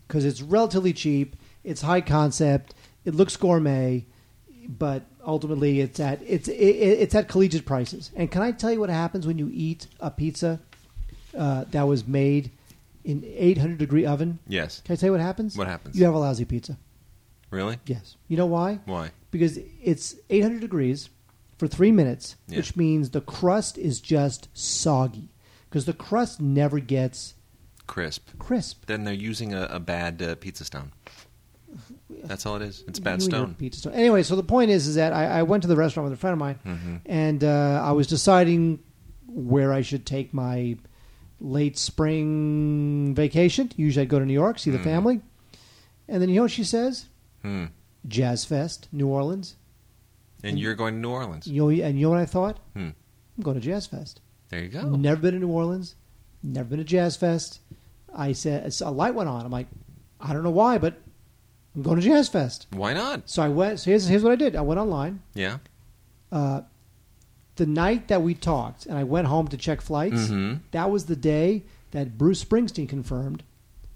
because 0.09 0.25
it's 0.25 0.41
relatively 0.43 0.93
cheap 0.93 1.37
it's 1.63 1.83
high 1.83 2.01
concept 2.01 2.75
it 3.05 3.15
looks 3.15 3.37
gourmet 3.37 4.07
but 4.69 5.03
ultimately 5.27 5.81
it's 5.81 5.99
at 6.01 6.21
it's 6.27 6.49
it, 6.49 6.55
it's 6.55 7.15
at 7.15 7.29
collegiate 7.29 7.65
prices 7.67 8.11
and 8.17 8.31
can 8.31 8.43
i 8.43 8.51
tell 8.53 8.73
you 8.73 8.81
what 8.81 8.91
happens 8.91 9.27
when 9.27 9.39
you 9.39 9.51
eat 9.53 9.87
a 10.01 10.11
pizza 10.11 10.61
uh, 11.37 11.65
that 11.71 11.83
was 11.83 12.07
made 12.07 12.51
in 13.05 13.23
800 13.25 13.77
degree 13.79 14.07
oven 14.07 14.39
Yes. 14.49 14.81
Can 14.85 14.93
I 14.95 14.97
tell 14.97 15.09
you 15.09 15.13
what 15.13 15.21
happens? 15.21 15.57
What 15.59 15.67
happens? 15.67 15.99
You 15.99 16.05
have 16.07 16.15
a 16.15 16.19
lousy 16.19 16.45
pizza. 16.45 16.79
Really? 17.51 17.79
Yes. 17.87 18.17
You 18.29 18.37
know 18.37 18.47
why? 18.47 18.81
Why? 18.87 19.11
Because 19.31 19.59
it's 19.83 20.15
800 20.31 20.61
degrees 20.61 21.11
for 21.59 21.67
three 21.69 21.93
minutes, 21.93 22.37
Yeah. 22.49 22.59
which 22.59 22.77
means 22.77 23.11
the 23.11 23.21
crust 23.21 23.77
is 23.79 24.01
just 24.01 24.49
soggy. 24.55 25.29
Because 25.69 25.85
the 25.85 25.93
crust 25.93 26.41
never 26.41 26.79
gets 26.81 27.35
Crisp. 27.87 28.31
crisp. 28.39 28.87
Then 28.87 29.05
they're 29.05 29.13
using 29.13 29.53
a, 29.53 29.65
a 29.71 29.81
bad 29.81 30.23
uh, 30.23 30.35
pizza 30.37 30.65
stone. 30.65 30.93
That's 32.27 32.47
all 32.47 32.57
it 32.57 32.63
is. 32.63 32.83
It's 32.89 32.99
bad 32.99 33.15
and 33.15 33.23
stone. 33.23 33.55
Pizza 33.55 33.81
stone. 33.81 33.95
Anyway, 33.95 34.23
so 34.23 34.35
the 34.37 34.43
point 34.43 34.71
is, 34.71 34.87
is 34.87 34.95
that 34.97 35.13
I, 35.13 35.27
I 35.41 35.43
went 35.43 35.63
to 35.63 35.69
the 35.69 35.77
restaurant 35.77 36.09
with 36.11 36.19
a 36.19 36.21
friend 36.21 36.33
of 36.33 36.39
mine, 36.39 36.59
Mhm. 36.65 37.01
and 37.07 37.45
uh, 37.45 37.83
I 37.85 37.93
was 37.93 38.07
deciding 38.07 38.79
where 39.27 39.73
I 39.73 39.83
should 39.83 40.07
take 40.07 40.33
my 40.33 40.77
late 41.41 41.77
spring 41.79 43.15
vacation. 43.15 43.71
Usually, 43.77 44.03
I'd 44.03 44.09
go 44.09 44.19
to 44.19 44.25
New 44.27 44.33
York, 44.33 44.59
see 44.59 44.71
the 44.71 44.79
Mhm. 44.79 44.85
family, 44.85 45.21
and 46.09 46.23
then 46.23 46.29
you 46.29 46.37
know 46.37 46.43
what 46.43 46.51
she 46.51 46.65
says? 46.65 47.07
Hmm. 47.43 47.67
Jazz 48.07 48.45
Fest, 48.45 48.89
New 48.93 49.09
Orleans. 49.09 49.57
And 50.43 50.59
you're 50.59 50.75
going 50.75 50.95
to 50.95 51.01
New 51.01 51.11
Orleans. 51.11 51.47
You 51.47 51.63
know, 51.63 51.71
and 51.71 51.99
you 51.99 52.07
know 52.07 52.11
what 52.11 52.19
I 52.19 52.27
thought? 52.27 52.61
Hmm. 52.75 52.91
I'm 53.37 53.43
going 53.43 53.55
to 53.57 53.61
Jazz 53.63 53.87
Fest. 53.87 54.21
There 54.51 54.61
you 54.63 54.69
go. 54.69 54.83
Never 54.91 55.21
been 55.21 55.35
to 55.35 55.41
New 55.41 55.49
Orleans. 55.49 55.97
Never 56.43 56.69
been 56.69 56.79
to 56.79 56.85
Jazz 56.85 57.17
Fest. 57.17 57.61
I 58.15 58.33
said 58.33 58.73
a 58.83 58.91
light 58.91 59.15
went 59.15 59.29
on. 59.29 59.45
I'm 59.45 59.51
like, 59.51 59.67
I 60.21 60.33
don't 60.33 60.43
know 60.45 60.51
why, 60.51 60.79
but 60.79 61.01
I'm 61.75 61.83
going 61.83 61.97
to 61.97 62.03
Jazz 62.03 62.29
Fest. 62.29 62.67
Why 62.71 62.93
not? 62.93 63.29
So 63.29 63.43
I 63.43 63.49
went. 63.49 63.81
So 63.81 63.91
here's 63.91 64.07
here's 64.07 64.23
what 64.23 64.33
I 64.33 64.37
did. 64.37 64.55
I 64.57 64.61
went 64.61 64.79
online. 64.81 65.21
Yeah. 65.35 65.59
Uh, 66.31 66.63
the 67.57 67.67
night 67.67 68.09
that 68.09 68.23
we 68.23 68.35
talked, 68.35 68.87
and 68.87 68.97
I 68.99 69.05
went 69.05 69.27
home 69.29 69.49
to 69.49 69.57
check 69.57 69.81
flights. 69.81 70.29
Mhm. 70.29 70.61
That 70.73 70.91
was 70.91 71.07
the 71.07 71.17
day 71.17 71.65
that 71.93 72.19
Bruce 72.19 72.45
Springsteen 72.45 72.89
confirmed 72.89 73.43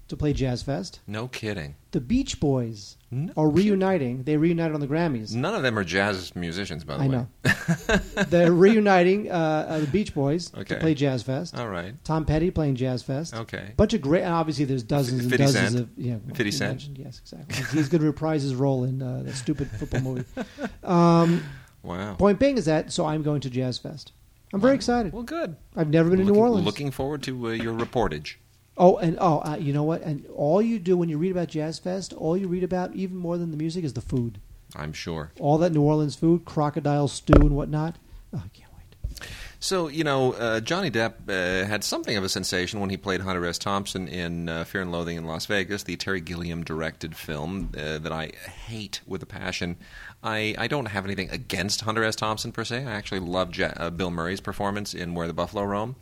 to 0.09 0.17
play 0.17 0.33
Jazz 0.33 0.61
Fest. 0.61 0.99
No 1.07 1.27
kidding. 1.27 1.75
The 1.91 2.01
Beach 2.01 2.39
Boys 2.39 2.97
No 3.09 3.31
are 3.37 3.49
reuniting. 3.49 4.23
They 4.23 4.37
reunited 4.37 4.75
on 4.75 4.81
the 4.81 4.87
Grammys. 4.87 5.33
None 5.33 5.55
of 5.55 5.63
them 5.63 5.77
are 5.79 5.83
jazz 5.83 6.35
musicians, 6.35 6.83
by 6.83 6.97
the 6.97 7.03
I 7.03 7.07
way. 7.07 7.15
know. 7.15 8.23
They're 8.29 8.51
reuniting 8.51 9.31
uh, 9.31 9.33
uh, 9.69 9.79
the 9.79 9.87
Beach 9.87 10.13
Boys 10.13 10.53
Okay. 10.53 10.75
to 10.75 10.79
play 10.79 10.93
Jazz 10.93 11.23
Fest. 11.23 11.57
All 11.57 11.67
right. 11.69 11.95
Tom 12.03 12.25
Petty 12.25 12.51
playing 12.51 12.75
Jazz 12.75 13.01
Fest. 13.01 13.33
Okay. 13.35 13.73
Bunch 13.77 13.93
of 13.93 14.01
great. 14.01 14.21
And 14.23 14.33
obviously, 14.33 14.65
there's 14.65 14.83
dozens 14.83 15.21
and 15.25 15.31
dozens 15.37 15.71
Cent? 15.73 15.79
of 15.79 15.89
yeah. 15.97 16.17
50 16.27 16.43
you 16.43 16.51
Cent? 16.51 16.71
mentioned- 16.71 16.97
Yes, 16.99 17.19
exactly. 17.19 17.55
He's- 17.55 17.71
He's 17.71 17.89
going 17.89 18.01
to 18.01 18.07
reprise 18.07 18.43
his 18.43 18.53
role 18.55 18.83
in 18.83 19.01
uh, 19.01 19.23
the 19.25 19.33
stupid 19.33 19.69
football 19.71 20.01
movie. 20.01 20.25
Um, 20.83 21.43
Wow. 21.81 22.15
point 22.15 22.39
being 22.39 22.57
is 22.57 22.65
that 22.65 22.91
so 22.91 23.05
I'm 23.05 23.23
going 23.23 23.39
to 23.41 23.49
Jazz 23.49 23.77
Fest. 23.77 24.11
I'm 24.53 24.59
very 24.59 24.75
excited. 24.75 25.13
Well, 25.13 25.23
good. 25.23 25.55
I've 25.75 25.89
never 25.89 26.09
been 26.09 26.19
to 26.19 26.25
New 26.25 26.35
Orleans. 26.35 26.65
Looking 26.65 26.91
forward 26.91 27.21
to 27.23 27.47
uh, 27.47 27.51
your 27.51 27.73
reportage. 27.73 28.35
Oh, 28.79 28.95
and 28.95 29.17
oh, 29.19 29.39
uh, 29.39 29.57
you 29.59 29.73
know 29.73 29.83
what? 29.83 30.01
And 30.03 30.25
all 30.33 30.61
you 30.61 30.79
do 30.79 30.95
when 30.95 31.09
you 31.09 31.17
read 31.17 31.31
about 31.31 31.49
Jazz 31.49 31.77
Fest, 31.79 32.13
all 32.13 32.37
you 32.37 32.47
read 32.47 32.63
about, 32.63 32.95
even 32.95 33.17
more 33.17 33.37
than 33.37 33.51
the 33.51 33.57
music, 33.57 33.83
is 33.83 33.91
the 33.91 34.01
food. 34.01 34.39
I'm 34.73 34.93
sure. 34.93 35.31
All 35.39 35.57
that 35.57 35.73
New 35.73 35.81
Orleans 35.81 36.15
food, 36.15 36.45
crocodile 36.45 37.09
stew 37.09 37.33
and 37.41 37.55
whatnot. 37.57 37.97
Oh, 38.33 38.37
I 38.37 38.47
can't 38.57 38.71
wait. 38.77 39.27
So 39.59 39.89
you 39.89 40.05
know, 40.05 40.31
uh, 40.33 40.61
Johnny 40.61 40.89
Depp 40.89 41.27
uh, 41.27 41.67
had 41.67 41.83
something 41.83 42.15
of 42.15 42.23
a 42.23 42.29
sensation 42.29 42.79
when 42.79 42.89
he 42.89 42.95
played 42.95 43.19
Hunter 43.19 43.45
S. 43.45 43.57
Thompson 43.57 44.07
in 44.07 44.47
uh, 44.47 44.63
Fear 44.63 44.83
and 44.83 44.91
Loathing 44.93 45.17
in 45.17 45.25
Las 45.25 45.45
Vegas, 45.47 45.83
the 45.83 45.97
Terry 45.97 46.21
Gilliam 46.21 46.63
directed 46.63 47.17
film 47.17 47.71
uh, 47.77 47.97
that 47.97 48.13
I 48.13 48.27
hate 48.67 49.01
with 49.05 49.21
a 49.21 49.25
passion. 49.25 49.75
I, 50.23 50.55
I 50.57 50.67
don't 50.67 50.85
have 50.85 51.03
anything 51.03 51.29
against 51.31 51.81
Hunter 51.81 52.03
S. 52.03 52.15
Thompson 52.15 52.53
per 52.53 52.63
se. 52.63 52.85
I 52.85 52.91
actually 52.91 53.19
love 53.19 53.55
ja- 53.57 53.73
uh, 53.75 53.89
Bill 53.89 54.11
Murray's 54.11 54.39
performance 54.41 54.93
in 54.93 55.15
Where 55.15 55.27
the 55.27 55.33
Buffalo 55.33 55.63
Roam. 55.63 55.97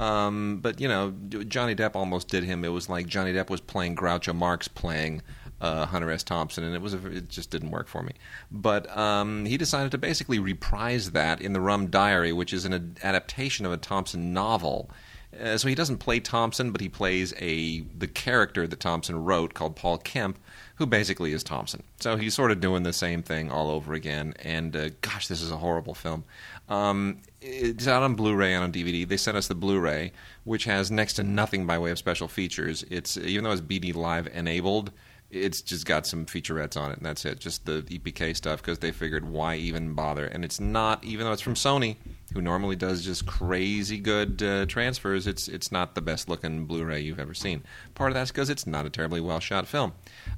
Um, 0.00 0.60
but 0.62 0.80
you 0.80 0.88
know, 0.88 1.14
Johnny 1.28 1.74
Depp 1.74 1.94
almost 1.94 2.28
did 2.28 2.42
him. 2.42 2.64
It 2.64 2.68
was 2.68 2.88
like 2.88 3.06
Johnny 3.06 3.34
Depp 3.34 3.50
was 3.50 3.60
playing 3.60 3.96
Groucho 3.96 4.34
Marx 4.34 4.66
playing 4.66 5.20
uh, 5.60 5.84
Hunter 5.84 6.10
S. 6.10 6.22
Thompson, 6.22 6.64
and 6.64 6.74
it 6.74 6.80
was 6.80 6.94
a, 6.94 7.06
it 7.08 7.28
just 7.28 7.50
didn't 7.50 7.70
work 7.70 7.86
for 7.86 8.02
me. 8.02 8.12
But 8.50 8.96
um, 8.96 9.44
he 9.44 9.58
decided 9.58 9.90
to 9.92 9.98
basically 9.98 10.38
reprise 10.38 11.10
that 11.10 11.42
in 11.42 11.52
the 11.52 11.60
Rum 11.60 11.88
Diary, 11.88 12.32
which 12.32 12.54
is 12.54 12.64
an 12.64 12.96
adaptation 13.02 13.66
of 13.66 13.72
a 13.72 13.76
Thompson 13.76 14.32
novel. 14.32 14.90
Uh, 15.38 15.56
so 15.58 15.68
he 15.68 15.74
doesn't 15.74 15.98
play 15.98 16.18
Thompson, 16.18 16.72
but 16.72 16.80
he 16.80 16.88
plays 16.88 17.34
a 17.38 17.80
the 17.80 18.08
character 18.08 18.66
that 18.66 18.80
Thompson 18.80 19.22
wrote 19.22 19.54
called 19.54 19.76
Paul 19.76 19.98
Kemp, 19.98 20.38
who 20.76 20.86
basically 20.86 21.32
is 21.32 21.44
Thompson. 21.44 21.82
So 22.00 22.16
he's 22.16 22.34
sort 22.34 22.50
of 22.50 22.60
doing 22.60 22.82
the 22.82 22.92
same 22.92 23.22
thing 23.22 23.50
all 23.50 23.70
over 23.70 23.92
again. 23.92 24.34
And 24.42 24.74
uh, 24.74 24.88
gosh, 25.02 25.28
this 25.28 25.42
is 25.42 25.50
a 25.50 25.58
horrible 25.58 25.94
film. 25.94 26.24
Um, 26.70 27.18
it's 27.40 27.86
out 27.88 28.02
on 28.02 28.14
Blu-ray 28.14 28.54
and 28.54 28.64
on 28.64 28.72
DVD. 28.72 29.06
They 29.06 29.16
sent 29.16 29.36
us 29.36 29.48
the 29.48 29.54
Blu-ray, 29.54 30.12
which 30.44 30.64
has 30.64 30.90
next 30.90 31.14
to 31.14 31.22
nothing 31.22 31.66
by 31.66 31.78
way 31.78 31.90
of 31.90 31.98
special 31.98 32.28
features. 32.28 32.84
It's 32.88 33.16
even 33.16 33.44
though 33.44 33.50
it's 33.50 33.60
BD 33.60 33.94
Live 33.94 34.28
enabled, 34.28 34.92
it's 35.30 35.62
just 35.62 35.86
got 35.86 36.06
some 36.06 36.26
featurettes 36.26 36.76
on 36.76 36.90
it, 36.90 36.98
and 36.98 37.06
that's 37.06 37.24
it. 37.24 37.38
Just 37.38 37.64
the 37.64 37.82
EPK 37.82 38.36
stuff 38.36 38.60
because 38.60 38.80
they 38.80 38.90
figured 38.90 39.24
why 39.24 39.54
even 39.56 39.94
bother. 39.94 40.26
And 40.26 40.44
it's 40.44 40.58
not, 40.58 41.04
even 41.04 41.24
though 41.24 41.32
it's 41.32 41.42
from 41.42 41.54
Sony, 41.54 41.96
who 42.34 42.42
normally 42.42 42.74
does 42.74 43.04
just 43.04 43.26
crazy 43.26 43.98
good 43.98 44.42
uh, 44.42 44.66
transfers. 44.66 45.26
It's 45.26 45.46
it's 45.46 45.70
not 45.70 45.94
the 45.94 46.00
best 46.00 46.28
looking 46.28 46.66
Blu-ray 46.66 47.00
you've 47.00 47.20
ever 47.20 47.34
seen. 47.34 47.62
Part 47.94 48.10
of 48.10 48.14
that's 48.14 48.32
because 48.32 48.50
it's 48.50 48.66
not 48.66 48.86
a 48.86 48.90
terribly 48.90 49.20
well 49.20 49.40
shot 49.40 49.68
film, 49.68 49.92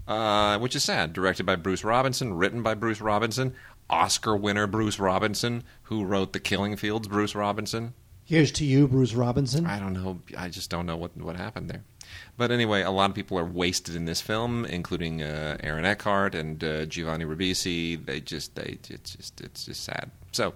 uh, 0.07 0.59
which 0.59 0.77
is 0.77 0.85
sad. 0.85 1.15
Directed 1.15 1.47
by 1.47 1.57
Bruce 1.57 1.85
Robinson, 1.85 2.35
written 2.35 2.63
by 2.63 2.75
Bruce 2.75 3.01
Robinson, 3.01 3.55
Oscar 3.91 4.37
winner 4.37 4.67
Bruce 4.67 4.99
Robinson, 4.99 5.65
who 5.85 6.05
wrote 6.05 6.33
The 6.33 6.41
Killing 6.41 6.77
Fields. 6.77 7.09
Bruce 7.09 7.35
Robinson. 7.35 7.95
Here's 8.25 8.53
to 8.53 8.65
you, 8.65 8.89
Bruce 8.89 9.15
Robinson. 9.15 9.67
I 9.67 9.79
don't 9.79 9.93
know. 9.93 10.21
I 10.39 10.49
just 10.49 10.71
don't 10.71 10.87
know 10.87 10.97
what 10.97 11.17
what 11.17 11.37
happened 11.37 11.69
there. 11.69 11.83
But 12.37 12.51
anyway, 12.51 12.83
a 12.83 12.91
lot 12.91 13.11
of 13.11 13.17
people 13.17 13.39
are 13.39 13.45
wasted 13.45 13.97
in 13.97 14.05
this 14.05 14.21
film, 14.21 14.65
including 14.65 15.23
uh, 15.23 15.57
Aaron 15.61 15.85
Eckhart 15.85 16.35
and 16.35 16.63
uh, 16.63 16.87
Giovanni 16.87 17.25
Ribisi. 17.25 18.05
They 18.05 18.21
just, 18.21 18.55
they, 18.55 18.79
it's 18.89 19.17
just, 19.17 19.41
it's 19.41 19.65
just 19.65 19.85
sad. 19.85 20.11
So, 20.33 20.55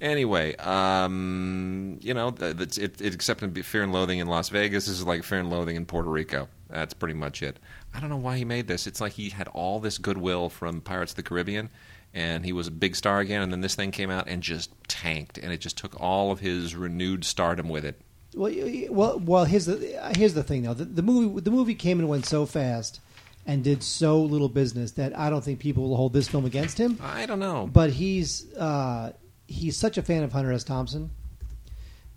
anyway, 0.00 0.54
um, 0.56 1.98
you 2.00 2.14
know, 2.14 2.34
it's, 2.40 2.78
it, 2.78 3.00
it, 3.00 3.14
except 3.14 3.42
in 3.42 3.52
Fear 3.54 3.82
and 3.82 3.92
Loathing 3.92 4.18
in 4.18 4.26
Las 4.26 4.48
Vegas, 4.48 4.86
this 4.86 4.98
is 4.98 5.06
like 5.06 5.24
Fear 5.24 5.40
and 5.40 5.50
Loathing 5.50 5.76
in 5.76 5.86
Puerto 5.86 6.08
Rico. 6.10 6.48
That's 6.68 6.94
pretty 6.94 7.14
much 7.14 7.42
it. 7.42 7.58
I 7.94 8.00
don't 8.00 8.10
know 8.10 8.16
why 8.16 8.38
he 8.38 8.44
made 8.44 8.66
this. 8.66 8.86
It's 8.86 9.00
like 9.00 9.12
he 9.12 9.30
had 9.30 9.48
all 9.48 9.80
this 9.80 9.98
goodwill 9.98 10.48
from 10.48 10.80
Pirates 10.80 11.12
of 11.12 11.16
the 11.16 11.22
Caribbean, 11.22 11.68
and 12.14 12.44
he 12.44 12.52
was 12.52 12.66
a 12.66 12.70
big 12.70 12.96
star 12.96 13.20
again, 13.20 13.42
and 13.42 13.52
then 13.52 13.60
this 13.60 13.74
thing 13.74 13.90
came 13.90 14.10
out 14.10 14.28
and 14.28 14.42
just 14.42 14.70
tanked, 14.88 15.38
and 15.38 15.52
it 15.52 15.60
just 15.60 15.78
took 15.78 16.00
all 16.00 16.30
of 16.30 16.40
his 16.40 16.74
renewed 16.74 17.24
stardom 17.24 17.68
with 17.68 17.84
it. 17.84 18.00
Well, 18.34 18.52
well, 18.90 19.18
well. 19.18 19.44
Here's 19.44 19.66
the 19.66 20.12
here's 20.16 20.34
the 20.34 20.42
thing 20.42 20.62
though. 20.62 20.74
The, 20.74 20.84
the 20.84 21.02
movie 21.02 21.40
the 21.40 21.50
movie 21.50 21.74
came 21.74 21.98
and 21.98 22.08
went 22.08 22.26
so 22.26 22.46
fast, 22.46 23.00
and 23.46 23.62
did 23.62 23.82
so 23.82 24.22
little 24.22 24.48
business 24.48 24.92
that 24.92 25.18
I 25.18 25.28
don't 25.30 25.44
think 25.44 25.58
people 25.58 25.88
will 25.88 25.96
hold 25.96 26.12
this 26.12 26.28
film 26.28 26.44
against 26.44 26.78
him. 26.78 26.98
I 27.02 27.26
don't 27.26 27.40
know, 27.40 27.68
but 27.70 27.90
he's 27.90 28.52
uh, 28.54 29.12
he's 29.46 29.76
such 29.76 29.98
a 29.98 30.02
fan 30.02 30.22
of 30.22 30.32
Hunter 30.32 30.52
S. 30.52 30.64
Thompson 30.64 31.10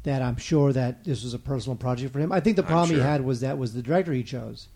that 0.04 0.22
I'm 0.22 0.38
sure 0.38 0.72
that 0.72 1.04
this 1.04 1.24
was 1.24 1.34
a 1.34 1.40
personal 1.40 1.76
project 1.76 2.14
for 2.14 2.20
him. 2.20 2.32
I 2.32 2.40
think 2.40 2.56
the 2.56 2.64
problem 2.64 2.90
sure. 2.90 2.98
he 2.98 3.04
had 3.04 3.26
was 3.26 3.42
that 3.42 3.58
was 3.58 3.74
the 3.74 3.82
director 3.82 4.14
he 4.14 4.24
chose. 4.24 4.68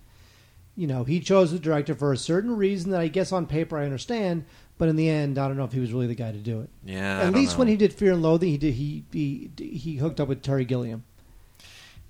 You 0.76 0.88
know, 0.88 1.04
he 1.04 1.20
chose 1.20 1.52
the 1.52 1.60
director 1.60 1.94
for 1.94 2.12
a 2.12 2.18
certain 2.18 2.56
reason 2.56 2.92
that 2.92 3.02
I 3.02 3.10
guess 3.10 3.32
on 3.32 3.46
paper 3.46 3.78
I 3.78 3.86
understand, 3.86 4.46
but 4.80 4.88
in 4.88 4.96
the 4.96 5.10
end, 5.10 5.38
I 5.38 5.48
don't 5.48 5.58
know 5.58 5.66
if 5.66 5.74
he 5.74 5.80
was 5.80 5.94
really 5.94 6.08
the 6.08 6.16
guy 6.16 6.32
to 6.32 6.38
do 6.38 6.62
it. 6.62 6.70
Yeah. 6.84 7.20
At 7.20 7.34
least 7.34 7.54
know. 7.54 7.60
when 7.60 7.68
he 7.68 7.76
did 7.76 7.94
Fear 7.94 8.14
and 8.14 8.24
Loathing, 8.24 8.50
he 8.50 8.58
did 8.58 8.74
he 8.74 9.04
he 9.12 9.52
he 9.58 9.98
hooked 9.98 10.20
up 10.20 10.28
with 10.28 10.42
Terry 10.42 10.66
Gilliam. 10.66 11.04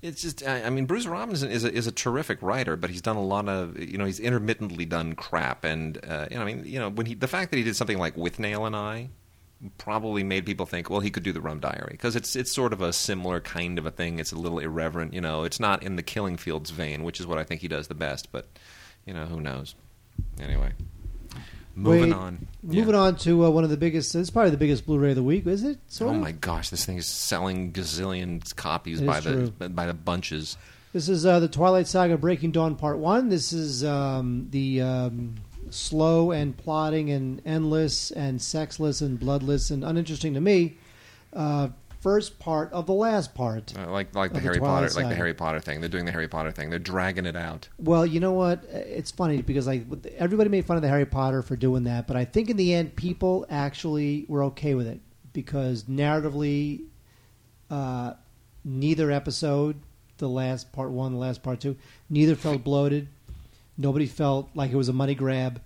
It's 0.02 0.22
just, 0.22 0.46
I 0.48 0.70
mean, 0.70 0.86
Bruce 0.86 1.06
Robinson 1.06 1.50
is 1.50 1.62
a, 1.62 1.70
is 1.70 1.86
a 1.86 1.92
terrific 1.92 2.40
writer, 2.40 2.74
but 2.74 2.88
he's 2.88 3.02
done 3.02 3.16
a 3.16 3.22
lot 3.22 3.50
of, 3.50 3.78
you 3.78 3.98
know, 3.98 4.06
he's 4.06 4.18
intermittently 4.18 4.86
done 4.86 5.14
crap, 5.14 5.62
and 5.62 5.98
uh, 6.08 6.26
you 6.30 6.36
know, 6.36 6.42
I 6.42 6.46
mean, 6.46 6.62
you 6.64 6.78
know, 6.78 6.88
when 6.88 7.04
he 7.04 7.14
the 7.14 7.28
fact 7.28 7.50
that 7.50 7.58
he 7.58 7.64
did 7.64 7.76
something 7.76 7.98
like 7.98 8.16
With 8.16 8.38
Withnail 8.38 8.66
and 8.66 8.74
I 8.74 9.10
probably 9.76 10.24
made 10.24 10.46
people 10.46 10.64
think, 10.64 10.88
well, 10.88 11.00
he 11.00 11.10
could 11.10 11.22
do 11.22 11.32
the 11.32 11.40
Rum 11.40 11.60
Diary 11.60 11.90
because 11.90 12.16
it's 12.16 12.34
it's 12.34 12.52
sort 12.52 12.72
of 12.72 12.80
a 12.80 12.92
similar 12.92 13.40
kind 13.40 13.78
of 13.78 13.84
a 13.84 13.90
thing. 13.90 14.20
It's 14.20 14.32
a 14.32 14.36
little 14.36 14.60
irreverent, 14.60 15.12
you 15.12 15.20
know. 15.20 15.42
It's 15.42 15.60
not 15.60 15.82
in 15.82 15.96
the 15.96 16.02
Killing 16.04 16.36
Fields 16.36 16.70
vein, 16.70 17.02
which 17.02 17.18
is 17.18 17.26
what 17.26 17.38
I 17.38 17.44
think 17.44 17.60
he 17.60 17.68
does 17.68 17.88
the 17.88 17.94
best, 17.94 18.30
but 18.32 18.46
you 19.04 19.12
know, 19.12 19.26
who 19.26 19.40
knows? 19.40 19.74
Anyway. 20.40 20.72
Moving 21.74 22.02
Wait, 22.02 22.12
on. 22.12 22.48
Moving 22.62 22.94
yeah. 22.94 23.00
on 23.00 23.16
to 23.16 23.44
uh, 23.44 23.50
one 23.50 23.64
of 23.64 23.70
the 23.70 23.76
biggest. 23.76 24.14
It's 24.14 24.30
probably 24.30 24.50
the 24.50 24.56
biggest 24.56 24.86
Blu-ray 24.86 25.10
of 25.10 25.16
the 25.16 25.22
week, 25.22 25.46
is 25.46 25.62
it? 25.62 25.78
Sort 25.86 26.10
oh 26.10 26.14
of? 26.14 26.20
my 26.20 26.32
gosh, 26.32 26.70
this 26.70 26.84
thing 26.84 26.98
is 26.98 27.06
selling 27.06 27.72
gazillion 27.72 28.54
copies 28.56 29.00
it 29.00 29.06
by 29.06 29.20
the 29.20 29.52
by 29.70 29.86
the 29.86 29.94
bunches. 29.94 30.56
This 30.92 31.08
is 31.08 31.24
uh, 31.24 31.38
the 31.40 31.48
Twilight 31.48 31.86
Saga: 31.86 32.18
Breaking 32.18 32.50
Dawn 32.50 32.74
Part 32.74 32.98
One. 32.98 33.28
This 33.28 33.52
is 33.52 33.84
um, 33.84 34.48
the 34.50 34.82
um, 34.82 35.36
slow 35.70 36.32
and 36.32 36.56
plodding 36.56 37.10
and 37.10 37.40
endless 37.46 38.10
and 38.10 38.42
sexless 38.42 39.00
and 39.00 39.18
bloodless 39.18 39.70
and 39.70 39.84
uninteresting 39.84 40.34
to 40.34 40.40
me 40.40 40.76
uh, 41.32 41.68
first 42.00 42.38
part 42.38 42.72
of 42.72 42.86
the 42.86 42.92
last 42.92 43.34
part. 43.34 43.72
Uh, 43.76 43.90
like 43.90 44.14
like 44.14 44.32
the 44.32 44.40
Harry 44.40 44.58
Potter 44.58 44.88
like 44.94 45.08
the 45.08 45.14
Harry 45.14 45.34
Potter 45.34 45.60
thing. 45.60 45.80
They're 45.80 45.88
doing 45.88 46.06
the 46.06 46.12
Harry 46.12 46.28
Potter 46.28 46.50
thing. 46.50 46.70
They're 46.70 46.78
dragging 46.78 47.26
it 47.26 47.36
out. 47.36 47.68
Well, 47.78 48.04
you 48.04 48.20
know 48.20 48.32
what? 48.32 48.64
It's 48.64 49.10
funny 49.10 49.42
because 49.42 49.66
like 49.66 49.84
everybody 50.16 50.50
made 50.50 50.64
fun 50.64 50.76
of 50.76 50.82
the 50.82 50.88
Harry 50.88 51.06
Potter 51.06 51.42
for 51.42 51.56
doing 51.56 51.84
that, 51.84 52.06
but 52.06 52.16
I 52.16 52.24
think 52.24 52.50
in 52.50 52.56
the 52.56 52.74
end 52.74 52.96
people 52.96 53.46
actually 53.48 54.24
were 54.28 54.44
okay 54.44 54.74
with 54.74 54.86
it 54.86 55.00
because 55.32 55.84
narratively 55.84 56.82
uh, 57.70 58.14
neither 58.64 59.10
episode, 59.10 59.76
the 60.18 60.28
last 60.28 60.72
part 60.72 60.90
1, 60.90 61.12
the 61.12 61.18
last 61.18 61.42
part 61.42 61.60
2, 61.60 61.76
neither 62.08 62.34
felt 62.34 62.64
bloated. 62.64 63.08
Nobody 63.78 64.06
felt 64.06 64.50
like 64.54 64.70
it 64.70 64.76
was 64.76 64.88
a 64.88 64.92
money 64.92 65.14
grab. 65.14 65.60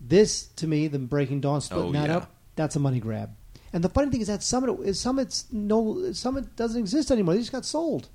This 0.00 0.44
to 0.56 0.66
me, 0.66 0.88
the 0.88 0.98
Breaking 0.98 1.40
Dawn 1.40 1.60
splitting 1.60 1.90
oh, 1.96 2.00
that 2.00 2.08
yeah. 2.08 2.16
up, 2.18 2.30
that's 2.56 2.76
a 2.76 2.80
money 2.80 3.00
grab. 3.00 3.34
And 3.72 3.84
the 3.84 3.88
funny 3.88 4.10
thing 4.10 4.20
is 4.20 4.26
that 4.26 4.42
Summit 4.42 4.80
is 4.80 4.98
Summit's 4.98 5.46
no 5.52 6.12
Summit 6.12 6.56
doesn't 6.56 6.80
exist 6.80 7.10
anymore. 7.10 7.34
They 7.34 7.40
just 7.40 7.52
got 7.52 7.64
sold. 7.64 8.08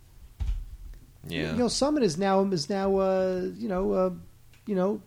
Yeah, 1.27 1.53
you 1.53 1.57
know, 1.57 1.67
Summit 1.67 2.03
is 2.03 2.17
now 2.17 2.43
is 2.45 2.69
now 2.69 2.97
uh, 2.97 3.41
you 3.57 3.67
know 3.67 3.91
uh, 3.93 4.09
you 4.67 4.75
know. 4.75 5.01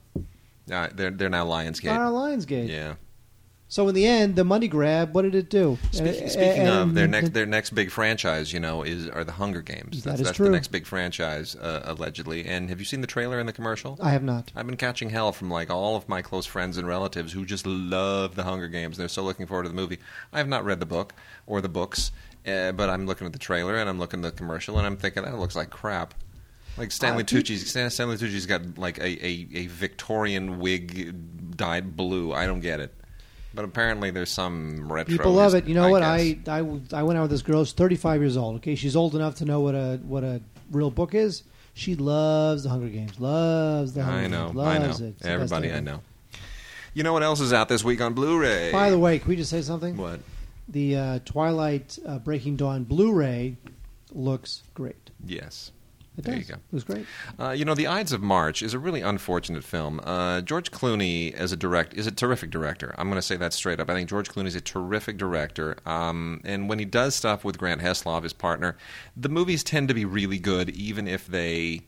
Uh, 0.70 0.88
they're 0.94 1.10
they're 1.10 1.28
now 1.28 1.46
Lionsgate. 1.46 1.84
Now 1.84 2.12
Lionsgate. 2.12 2.68
Yeah. 2.68 2.94
So 3.70 3.86
in 3.86 3.94
the 3.94 4.06
end, 4.06 4.34
the 4.34 4.44
money 4.44 4.66
grab, 4.66 5.14
what 5.14 5.22
did 5.22 5.34
it 5.34 5.50
do? 5.50 5.76
Speaking, 5.92 6.28
speaking 6.30 6.66
of 6.66 6.94
their 6.94 7.06
next 7.06 7.34
their 7.34 7.44
next 7.44 7.74
big 7.74 7.90
franchise, 7.90 8.50
you 8.50 8.60
know, 8.60 8.82
is 8.82 9.08
are 9.10 9.24
the 9.24 9.32
Hunger 9.32 9.60
Games. 9.60 10.02
That 10.04 10.10
that's, 10.12 10.22
that's 10.22 10.36
true. 10.36 10.46
the 10.46 10.52
next 10.52 10.68
big 10.68 10.86
franchise, 10.86 11.54
uh, 11.54 11.82
allegedly. 11.84 12.46
And 12.46 12.70
have 12.70 12.78
you 12.78 12.86
seen 12.86 13.02
the 13.02 13.06
trailer 13.06 13.38
and 13.38 13.46
the 13.46 13.52
commercial? 13.52 13.98
I 14.00 14.10
have 14.10 14.22
not. 14.22 14.50
I've 14.56 14.66
been 14.66 14.78
catching 14.78 15.10
hell 15.10 15.32
from 15.32 15.50
like 15.50 15.68
all 15.68 15.96
of 15.96 16.08
my 16.08 16.22
close 16.22 16.46
friends 16.46 16.78
and 16.78 16.88
relatives 16.88 17.34
who 17.34 17.44
just 17.44 17.66
love 17.66 18.36
the 18.36 18.44
Hunger 18.44 18.68
Games. 18.68 18.96
And 18.96 19.02
they're 19.02 19.08
so 19.08 19.22
looking 19.22 19.46
forward 19.46 19.64
to 19.64 19.68
the 19.68 19.74
movie. 19.74 19.98
I 20.32 20.38
have 20.38 20.48
not 20.48 20.64
read 20.64 20.80
the 20.80 20.86
book 20.86 21.12
or 21.46 21.60
the 21.60 21.68
books, 21.68 22.10
uh, 22.46 22.72
but 22.72 22.88
I'm 22.88 23.04
looking 23.06 23.26
at 23.26 23.34
the 23.34 23.38
trailer 23.38 23.76
and 23.76 23.88
I'm 23.88 23.98
looking 23.98 24.24
at 24.24 24.32
the 24.32 24.38
commercial 24.38 24.78
and 24.78 24.86
I'm 24.86 24.96
thinking 24.96 25.24
that 25.24 25.38
looks 25.38 25.56
like 25.56 25.68
crap. 25.68 26.14
Like 26.78 26.90
Stanley 26.90 27.24
Uh, 27.24 27.26
Tucci's 27.26 27.68
Stanley 27.68 28.16
Tucci's 28.16 28.46
got 28.46 28.78
like 28.78 28.98
a, 28.98 29.26
a, 29.26 29.48
a 29.52 29.66
Victorian 29.66 30.58
wig 30.58 31.56
dyed 31.56 31.96
blue. 31.96 32.32
I 32.32 32.46
don't 32.46 32.60
get 32.60 32.80
it. 32.80 32.94
But 33.54 33.64
apparently, 33.64 34.10
there's 34.10 34.30
some 34.30 34.90
retro. 34.92 35.16
People 35.16 35.32
love 35.32 35.54
it. 35.54 35.66
You 35.66 35.74
know 35.74 35.86
I 35.86 35.90
what? 35.90 36.02
I, 36.02 36.38
I 36.46 36.58
I 36.92 37.02
went 37.02 37.18
out 37.18 37.22
with 37.22 37.30
this 37.30 37.42
girl. 37.42 37.64
She's 37.64 37.72
35 37.72 38.20
years 38.20 38.36
old. 38.36 38.56
Okay, 38.56 38.74
she's 38.74 38.94
old 38.94 39.14
enough 39.14 39.36
to 39.36 39.44
know 39.44 39.60
what 39.60 39.74
a 39.74 39.98
what 40.06 40.22
a 40.22 40.40
real 40.70 40.90
book 40.90 41.14
is. 41.14 41.42
She 41.74 41.94
loves 41.94 42.64
the 42.64 42.68
Hunger 42.68 42.88
Games. 42.88 43.18
Loves 43.20 43.94
the 43.94 44.02
Hunger 44.02 44.18
I 44.18 44.26
know. 44.26 44.46
Games. 44.48 44.58
I 44.58 44.78
know. 44.78 45.08
It. 45.08 45.26
Everybody. 45.26 45.72
I 45.72 45.80
know. 45.80 46.02
You 46.92 47.04
know 47.04 47.12
what 47.12 47.22
else 47.22 47.40
is 47.40 47.52
out 47.52 47.68
this 47.68 47.84
week 47.84 48.00
on 48.00 48.14
Blu-ray? 48.14 48.72
By 48.72 48.90
the 48.90 48.98
way, 48.98 49.18
can 49.20 49.28
we 49.28 49.36
just 49.36 49.50
say 49.50 49.62
something? 49.62 49.96
what? 49.96 50.20
The 50.68 50.96
uh, 50.96 51.18
Twilight 51.24 51.98
uh, 52.04 52.18
Breaking 52.18 52.56
Dawn 52.56 52.82
Blu-ray 52.84 53.56
looks 54.12 54.64
great. 54.74 55.10
Yes. 55.24 55.70
It 56.18 56.24
There 56.24 56.34
does. 56.34 56.48
you 56.48 56.54
go. 56.54 56.60
It 56.60 56.74
was 56.74 56.84
great. 56.84 57.06
Uh, 57.38 57.50
you 57.50 57.64
know, 57.64 57.74
The 57.74 57.86
Ides 57.86 58.12
of 58.12 58.20
March 58.20 58.60
is 58.62 58.74
a 58.74 58.78
really 58.78 59.00
unfortunate 59.00 59.62
film. 59.64 60.00
Uh, 60.02 60.40
George 60.40 60.70
Clooney, 60.70 61.32
as 61.32 61.52
a 61.52 61.56
direct, 61.56 61.94
is 61.94 62.06
a 62.06 62.10
terrific 62.10 62.50
director. 62.50 62.94
I'm 62.98 63.08
going 63.08 63.16
to 63.20 63.22
say 63.22 63.36
that 63.36 63.52
straight 63.52 63.78
up. 63.80 63.88
I 63.88 63.94
think 63.94 64.08
George 64.08 64.28
Clooney 64.28 64.46
is 64.48 64.56
a 64.56 64.60
terrific 64.60 65.16
director. 65.16 65.76
Um, 65.86 66.40
and 66.44 66.68
when 66.68 66.78
he 66.80 66.84
does 66.84 67.14
stuff 67.14 67.44
with 67.44 67.56
Grant 67.56 67.80
Heslov, 67.80 68.24
his 68.24 68.32
partner, 68.32 68.76
the 69.16 69.28
movies 69.28 69.62
tend 69.62 69.88
to 69.88 69.94
be 69.94 70.04
really 70.04 70.38
good, 70.38 70.70
even 70.70 71.06
if 71.08 71.26
they 71.26 71.82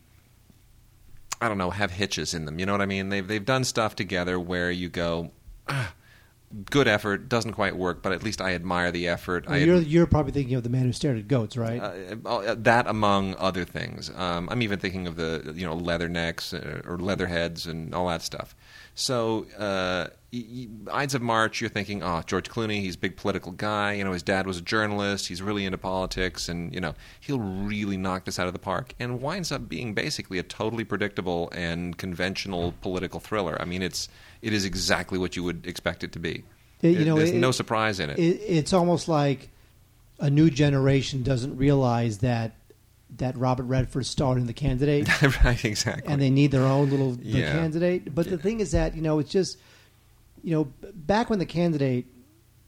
I 1.42 1.48
don't 1.48 1.58
know, 1.58 1.70
have 1.70 1.92
hitches 1.92 2.34
in 2.34 2.44
them. 2.44 2.58
You 2.58 2.66
know 2.66 2.72
what 2.72 2.82
I 2.82 2.86
mean? 2.86 3.08
They've 3.08 3.26
they've 3.26 3.44
done 3.44 3.64
stuff 3.64 3.96
together 3.96 4.38
where 4.38 4.70
you 4.70 4.88
go, 4.90 5.30
ah, 5.68 5.94
good 6.70 6.88
effort, 6.88 7.28
doesn't 7.28 7.52
quite 7.52 7.76
work, 7.76 8.02
but 8.02 8.12
at 8.12 8.22
least 8.22 8.40
I 8.40 8.54
admire 8.54 8.90
the 8.90 9.06
effort. 9.08 9.46
Well, 9.46 9.56
I 9.56 9.58
you're 9.58 9.76
you're 9.76 10.06
probably 10.06 10.32
thinking 10.32 10.56
of 10.56 10.62
the 10.62 10.68
man 10.68 10.82
who 10.82 10.92
stared 10.92 11.18
at 11.18 11.28
goats, 11.28 11.56
right? 11.56 11.80
uh, 11.80 12.28
uh, 12.28 12.54
that 12.58 12.86
among 12.86 13.36
other 13.38 13.64
things. 13.64 14.10
Um, 14.16 14.48
I'm 14.50 14.62
even 14.62 14.78
thinking 14.78 15.06
of 15.06 15.16
the 15.16 15.52
you 15.54 15.66
know 15.66 15.76
leathernecks 15.76 16.54
uh, 16.54 16.88
or 16.88 16.98
leatherheads 16.98 17.66
and 17.66 17.94
all 17.94 18.08
that 18.08 18.22
stuff. 18.22 18.54
So 19.00 19.46
uh, 19.58 20.08
Ides 20.92 21.14
of 21.14 21.22
March, 21.22 21.60
you're 21.60 21.70
thinking, 21.70 22.02
oh, 22.02 22.20
George 22.26 22.50
Clooney, 22.50 22.80
he's 22.80 22.96
a 22.96 22.98
big 22.98 23.16
political 23.16 23.50
guy. 23.52 23.94
You 23.94 24.04
know, 24.04 24.12
his 24.12 24.22
dad 24.22 24.46
was 24.46 24.58
a 24.58 24.60
journalist. 24.60 25.28
He's 25.28 25.40
really 25.40 25.64
into 25.64 25.78
politics, 25.78 26.48
and 26.50 26.72
you 26.74 26.80
know, 26.80 26.94
he'll 27.18 27.40
really 27.40 27.96
knock 27.96 28.26
this 28.26 28.38
out 28.38 28.46
of 28.46 28.52
the 28.52 28.58
park. 28.58 28.92
And 29.00 29.22
winds 29.22 29.50
up 29.50 29.68
being 29.70 29.94
basically 29.94 30.38
a 30.38 30.42
totally 30.42 30.84
predictable 30.84 31.48
and 31.52 31.96
conventional 31.96 32.74
political 32.82 33.20
thriller. 33.20 33.56
I 33.60 33.64
mean, 33.64 33.80
it's 33.82 34.08
it 34.42 34.52
is 34.52 34.66
exactly 34.66 35.18
what 35.18 35.34
you 35.34 35.44
would 35.44 35.66
expect 35.66 36.04
it 36.04 36.12
to 36.12 36.18
be. 36.18 36.44
It- 36.82 36.98
you 36.98 37.04
know, 37.06 37.16
there's 37.16 37.30
it- 37.30 37.36
no 37.36 37.52
surprise 37.52 38.00
in 38.00 38.10
it. 38.10 38.18
it, 38.18 38.40
it's 38.46 38.74
almost 38.74 39.08
like 39.08 39.48
a 40.18 40.28
new 40.28 40.50
generation 40.50 41.22
doesn't 41.22 41.56
realize 41.56 42.18
that 42.18 42.52
that 43.18 43.36
Robert 43.36 43.64
Redford 43.64 44.06
starred 44.06 44.38
in 44.38 44.46
The 44.46 44.52
Candidate, 44.52 45.08
right, 45.44 45.64
exactly. 45.64 46.12
and 46.12 46.20
they 46.22 46.30
need 46.30 46.50
their 46.52 46.64
own 46.64 46.90
little 46.90 47.12
The 47.12 47.24
Yeah. 47.24 47.52
Candidate. 47.52 48.14
But 48.14 48.30
the 48.30 48.38
thing 48.38 48.60
is 48.60 48.70
that 48.72 48.94
you 48.96 49.02
know 49.02 49.18
it's 49.18 49.30
just 49.30 49.58
you 50.42 50.52
know 50.54 50.64
back 50.94 51.28
when 51.30 51.38
The 51.38 51.46
Candidate 51.46 52.06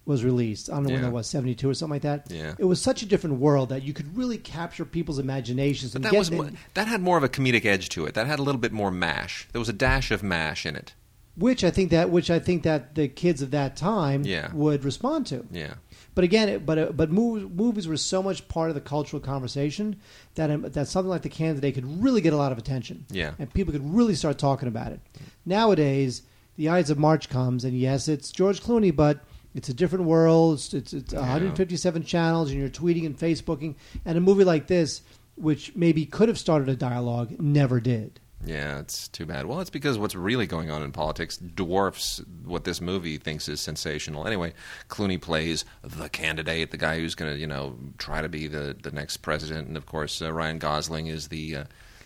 was 0.05 0.25
released, 0.25 0.69
I 0.69 0.75
don't 0.75 0.85
know 0.85 0.95
when 0.95 1.03
Yeah. 1.03 1.09
it 1.09 1.13
was 1.13 1.29
seventy 1.29 1.55
two 1.55 1.71
or 1.71 1.75
something 1.75 1.95
like 1.95 2.03
that. 2.03 2.31
Yeah. 2.31 2.55
it 2.59 2.65
was 2.65 2.83
such 2.83 3.03
a 3.03 3.07
different 3.07 3.39
world 3.39 3.69
that 3.69 3.83
you 3.85 3.93
could 3.93 4.17
really 4.17 4.37
capture 4.37 4.85
people's 4.85 5.19
imaginations. 5.21 5.93
But 5.93 5.97
And 5.97 6.05
that 6.07 6.15
was 6.19 6.29
them- 6.29 6.57
that 6.75 6.89
had 6.89 7.01
more 7.01 7.17
of 7.17 7.23
a 7.23 7.29
comedic 7.29 7.65
edge 7.65 7.89
to 7.91 8.05
it. 8.07 8.15
That 8.15 8.27
had 8.27 8.39
a 8.41 8.43
little 8.43 8.61
bit 8.61 8.73
more 8.73 8.91
mash. 8.91 9.47
There 9.53 9.61
was 9.61 9.69
a 9.69 9.73
dash 9.73 10.11
of 10.11 10.23
mash 10.23 10.67
in 10.67 10.75
it. 10.77 10.95
which 11.35 11.65
I 11.65 11.71
think 11.71 11.91
that 11.91 12.11
which 12.11 12.31
I 12.31 12.39
think 12.39 12.63
that 12.65 12.95
the 12.95 13.09
kids 13.09 13.41
of 13.41 13.53
that 13.53 13.75
time 13.77 14.23
Yeah. 14.25 14.53
would 14.53 14.85
respond 14.85 15.27
to. 15.29 15.47
Yeah, 15.51 15.75
But 16.15 16.25
again, 16.25 16.49
it, 16.49 16.67
but 16.67 16.79
uh, 16.79 16.93
but 16.93 17.11
movies, 17.11 17.49
movies 17.51 17.89
were 17.89 17.97
so 17.97 18.23
much 18.23 18.47
part 18.49 18.69
of 18.69 18.75
the 18.75 18.81
cultural 18.81 19.21
conversation 19.21 19.97
that 20.35 20.51
um, 20.51 20.63
that 20.63 20.89
something 20.89 21.09
like 21.09 21.23
The 21.23 21.29
Candidate 21.29 21.75
could 21.75 22.03
really 22.03 22.21
get 22.21 22.33
a 22.33 22.37
lot 22.37 22.53
of 22.53 22.59
attention. 22.59 23.07
Yeah. 23.11 23.33
and 23.39 23.53
people 23.53 23.73
could 23.73 23.95
really 23.95 24.15
start 24.15 24.39
talking 24.39 24.69
about 24.69 24.93
it. 24.93 25.01
Nowadays, 25.47 26.23
the 26.57 26.69
Ides 26.69 26.91
of 26.91 26.99
March 26.99 27.29
comes, 27.29 27.65
and 27.65 27.79
yes, 27.79 28.09
it's 28.09 28.31
George 28.31 28.63
Clooney, 28.63 28.95
but 28.95 29.21
it's 29.55 29.69
a 29.69 29.75
different 29.75 30.05
world. 30.05 30.55
It's, 30.55 30.75
it's, 30.75 30.93
it's 30.93 31.15
157 31.15 32.05
channels, 32.05 32.51
and 32.51 32.61
you're 32.61 32.69
tweeting 32.69 33.07
and 33.07 33.19
Facebooking, 33.19 33.75
and 34.05 34.19
a 34.19 34.21
movie 34.21 34.45
like 34.45 34.67
this, 34.67 35.03
which 35.37 35.75
maybe 35.75 36.05
could 36.05 36.29
have 36.29 36.39
started 36.39 36.69
a 36.69 36.77
dialogue, 36.77 37.41
never 37.41 37.81
did. 37.81 38.21
Yeah. 38.45 38.79
It's 38.79 39.09
too 39.09 39.27
bad. 39.27 39.47
Well, 39.47 39.61
it's 39.61 39.71
because 39.71 39.99
what's 39.99 40.15
really 40.15 40.47
going 40.47 40.71
on 40.71 40.83
in 40.83 40.93
politics 40.93 41.37
dwarfs 41.37 42.23
what 42.45 42.65
this 42.65 42.81
movie 42.81 43.19
thinks 43.19 43.49
is 43.49 43.61
sensational. 43.61 44.27
Anyway, 44.27 44.53
Clooney 44.89 45.21
plays 45.21 45.65
the 45.83 46.09
candidate, 46.09 46.71
the 46.71 46.77
guy 46.77 46.99
who's 46.99 47.15
going 47.15 47.33
to 47.33 47.39
you 47.39 47.47
know 47.47 47.79
try 47.99 48.21
to 48.23 48.29
be 48.29 48.49
the 48.49 48.77
the 48.83 48.91
next 48.91 49.19
president, 49.19 49.69
and 49.69 49.77
of 49.77 49.87
course 49.87 50.21
uh, 50.23 50.33
Ryan 50.33 50.59
Gosling 50.59 51.07
is 51.07 51.29
the. 51.29 51.57
Uh, 51.57 51.65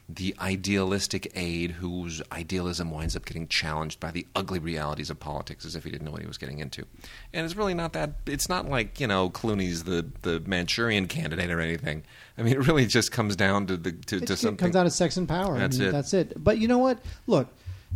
the 0.08 0.36
idealistic 0.40 1.32
aide 1.34 1.72
whose 1.72 2.22
idealism 2.30 2.92
winds 2.92 3.16
up 3.16 3.24
getting 3.24 3.48
challenged 3.48 3.98
by 3.98 4.12
the 4.12 4.24
ugly 4.36 4.60
realities 4.60 5.10
of 5.10 5.18
politics 5.18 5.64
as 5.64 5.74
if 5.74 5.82
he 5.82 5.90
didn't 5.90 6.04
know 6.04 6.12
what 6.12 6.20
he 6.20 6.26
was 6.28 6.38
getting 6.38 6.60
into. 6.60 6.84
And 7.32 7.44
it's 7.44 7.56
really 7.56 7.74
not 7.74 7.92
that 7.94 8.12
it's 8.24 8.48
not 8.48 8.68
like, 8.68 9.00
you 9.00 9.08
know, 9.08 9.28
Clooney's 9.30 9.82
the, 9.82 10.06
the 10.22 10.40
Manchurian 10.46 11.08
candidate 11.08 11.50
or 11.50 11.60
anything. 11.60 12.04
I 12.38 12.42
mean 12.42 12.52
it 12.54 12.66
really 12.68 12.86
just 12.86 13.10
comes 13.10 13.34
down 13.34 13.66
to 13.66 13.76
the 13.76 13.92
to, 13.92 14.16
It, 14.18 14.26
to 14.28 14.32
it 14.34 14.36
something 14.36 14.56
comes 14.56 14.74
down 14.74 14.84
to 14.84 14.90
sex 14.92 15.16
and 15.16 15.28
power. 15.28 15.58
That's 15.58 15.76
I 15.76 15.80
mean, 15.80 15.88
it. 15.88 15.92
That's 15.92 16.14
it. 16.14 16.32
But 16.44 16.58
you 16.58 16.68
know 16.68 16.78
what? 16.78 17.00
Look, 17.26 17.48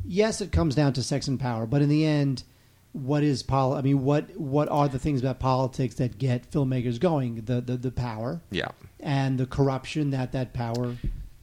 yes, 0.05 0.41
it 0.41 0.51
comes 0.51 0.75
down 0.75 0.93
to 0.95 1.05
sex 1.05 1.29
and 1.29 1.39
power. 1.39 1.65
But 1.65 1.81
in 1.81 1.89
the 1.89 2.05
end, 2.05 2.43
what 2.93 3.23
is 3.23 3.45
pol? 3.45 3.75
I 3.75 3.83
mean, 3.83 4.03
what 4.03 4.37
what 4.37 4.69
are 4.69 4.89
the 4.89 4.99
things 4.99 5.21
about 5.21 5.39
politics 5.39 5.95
that 5.97 6.19
get 6.19 6.51
filmmakers 6.51 6.99
going? 6.99 7.37
The 7.45 7.61
the, 7.61 7.77
the 7.77 7.93
power 7.93 8.41
Yeah. 8.51 8.71
and 8.99 9.39
the 9.39 9.47
corruption 9.47 10.11
that 10.11 10.33
that 10.33 10.53
power. 10.55 10.97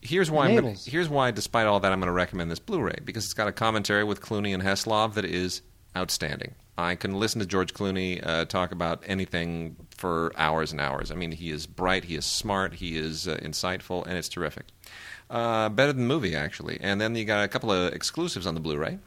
Here's 0.08 0.32
why 0.32 0.48
I'm 0.48 0.56
gonna, 0.56 0.76
here's 0.86 1.10
why 1.10 1.32
despite 1.32 1.68
all 1.68 1.80
that 1.82 1.92
I'm 1.92 2.00
going 2.00 2.08
to 2.08 2.14
recommend 2.14 2.50
this 2.50 2.60
Blu-ray 2.60 3.00
because 3.04 3.26
it's 3.26 3.34
got 3.34 3.48
a 3.48 3.52
commentary 3.52 4.04
with 4.04 4.22
Clooney 4.22 4.54
and 4.54 4.64
Heslov 4.64 5.16
that 5.16 5.26
is 5.26 5.62
outstanding. 5.96 6.56
I 6.78 6.96
can 6.96 7.20
listen 7.20 7.40
to 7.40 7.46
George 7.46 7.74
Clooney 7.74 8.26
uh, 8.26 8.46
talk 8.46 8.72
about 8.72 9.04
anything 9.06 9.76
for 9.98 10.32
hours 10.38 10.72
and 10.72 10.80
hours. 10.80 11.12
I 11.12 11.16
mean, 11.16 11.32
he 11.32 11.50
is 11.50 11.66
bright, 11.66 12.06
he 12.06 12.16
is 12.16 12.26
smart, 12.26 12.76
he 12.76 12.98
is 12.98 13.28
uh, 13.28 13.38
insightful, 13.38 14.06
and 14.06 14.16
it's 14.18 14.30
terrific. 14.30 14.68
Uh, 15.30 15.70
better 15.70 15.92
than 15.92 16.04
the 16.04 16.08
movie, 16.08 16.36
actually. 16.36 16.78
And 16.80 17.02
then 17.02 17.16
you 17.16 17.26
got 17.26 17.44
a 17.44 17.48
couple 17.48 17.72
of 17.72 17.94
exclusives 17.94 18.46
on 18.46 18.54
the 18.54 18.60
Blu-ray 18.60 19.00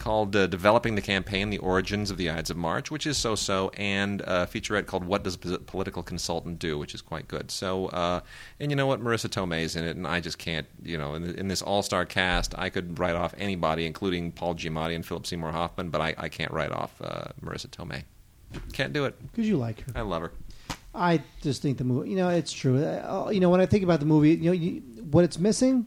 called 0.00 0.34
uh, 0.34 0.48
"Developing 0.48 0.96
the 0.96 1.02
Campaign: 1.02 1.50
The 1.50 1.58
Origins 1.58 2.10
of 2.10 2.16
the 2.16 2.28
Ides 2.28 2.50
of 2.50 2.56
March," 2.56 2.90
which 2.90 3.06
is 3.06 3.16
so-so, 3.16 3.70
and 3.76 4.22
a 4.22 4.48
featurette 4.48 4.86
called 4.86 5.04
"What 5.04 5.22
Does 5.22 5.36
a 5.36 5.58
Political 5.58 6.02
Consultant 6.02 6.58
Do," 6.58 6.76
which 6.76 6.92
is 6.92 7.02
quite 7.02 7.28
good. 7.28 7.52
So, 7.52 7.86
uh, 7.86 8.20
and 8.58 8.72
you 8.72 8.76
know 8.76 8.88
what, 8.88 9.00
Marisa 9.00 9.28
Tomei 9.28 9.62
is 9.62 9.76
in 9.76 9.84
it, 9.84 9.96
and 9.96 10.06
I 10.08 10.18
just 10.18 10.38
can't, 10.38 10.66
you 10.82 10.98
know, 10.98 11.14
in, 11.14 11.22
in 11.36 11.46
this 11.46 11.62
all-star 11.62 12.04
cast, 12.06 12.52
I 12.58 12.68
could 12.68 12.98
write 12.98 13.14
off 13.14 13.32
anybody, 13.38 13.86
including 13.86 14.32
Paul 14.32 14.56
Giamatti 14.56 14.96
and 14.96 15.06
Philip 15.06 15.26
Seymour 15.26 15.52
Hoffman, 15.52 15.90
but 15.90 16.00
I, 16.00 16.14
I 16.18 16.28
can't 16.28 16.50
write 16.50 16.72
off 16.72 17.00
uh, 17.00 17.26
Marisa 17.40 17.68
Tomei. 17.68 18.02
Can't 18.72 18.92
do 18.92 19.04
it. 19.04 19.14
Because 19.30 19.48
you 19.48 19.56
like 19.56 19.82
her. 19.82 19.92
I 19.94 20.00
love 20.00 20.22
her. 20.22 20.32
I 20.92 21.22
just 21.40 21.62
think 21.62 21.78
the 21.78 21.84
movie. 21.84 22.10
You 22.10 22.16
know, 22.16 22.30
it's 22.30 22.52
true. 22.52 22.82
Uh, 22.84 23.30
You 23.32 23.38
know, 23.38 23.48
when 23.48 23.60
I 23.60 23.66
think 23.66 23.84
about 23.84 24.00
the 24.00 24.06
movie, 24.06 24.30
you 24.30 24.46
know, 24.46 24.52
you, 24.52 24.80
what 25.10 25.22
it's 25.22 25.38
missing 25.38 25.86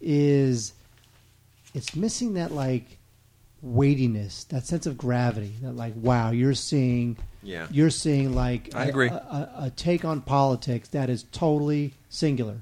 is 0.00 0.74
it's 1.72 1.96
missing 1.96 2.34
that 2.34 2.52
like 2.52 2.95
weightiness, 3.62 4.44
that 4.44 4.64
sense 4.66 4.86
of 4.86 4.96
gravity. 4.98 5.52
That 5.62 5.74
like, 5.76 5.94
wow, 5.96 6.30
you're 6.30 6.54
seeing, 6.54 7.16
Yeah. 7.42 7.66
you're 7.70 7.90
seeing 7.90 8.34
like 8.34 8.74
I 8.74 8.84
a- 8.84 8.88
agree. 8.88 9.08
A, 9.08 9.12
a, 9.14 9.52
a 9.66 9.70
take 9.74 10.04
on 10.04 10.20
politics 10.20 10.88
that 10.90 11.10
is 11.10 11.24
totally 11.32 11.94
singular. 12.08 12.58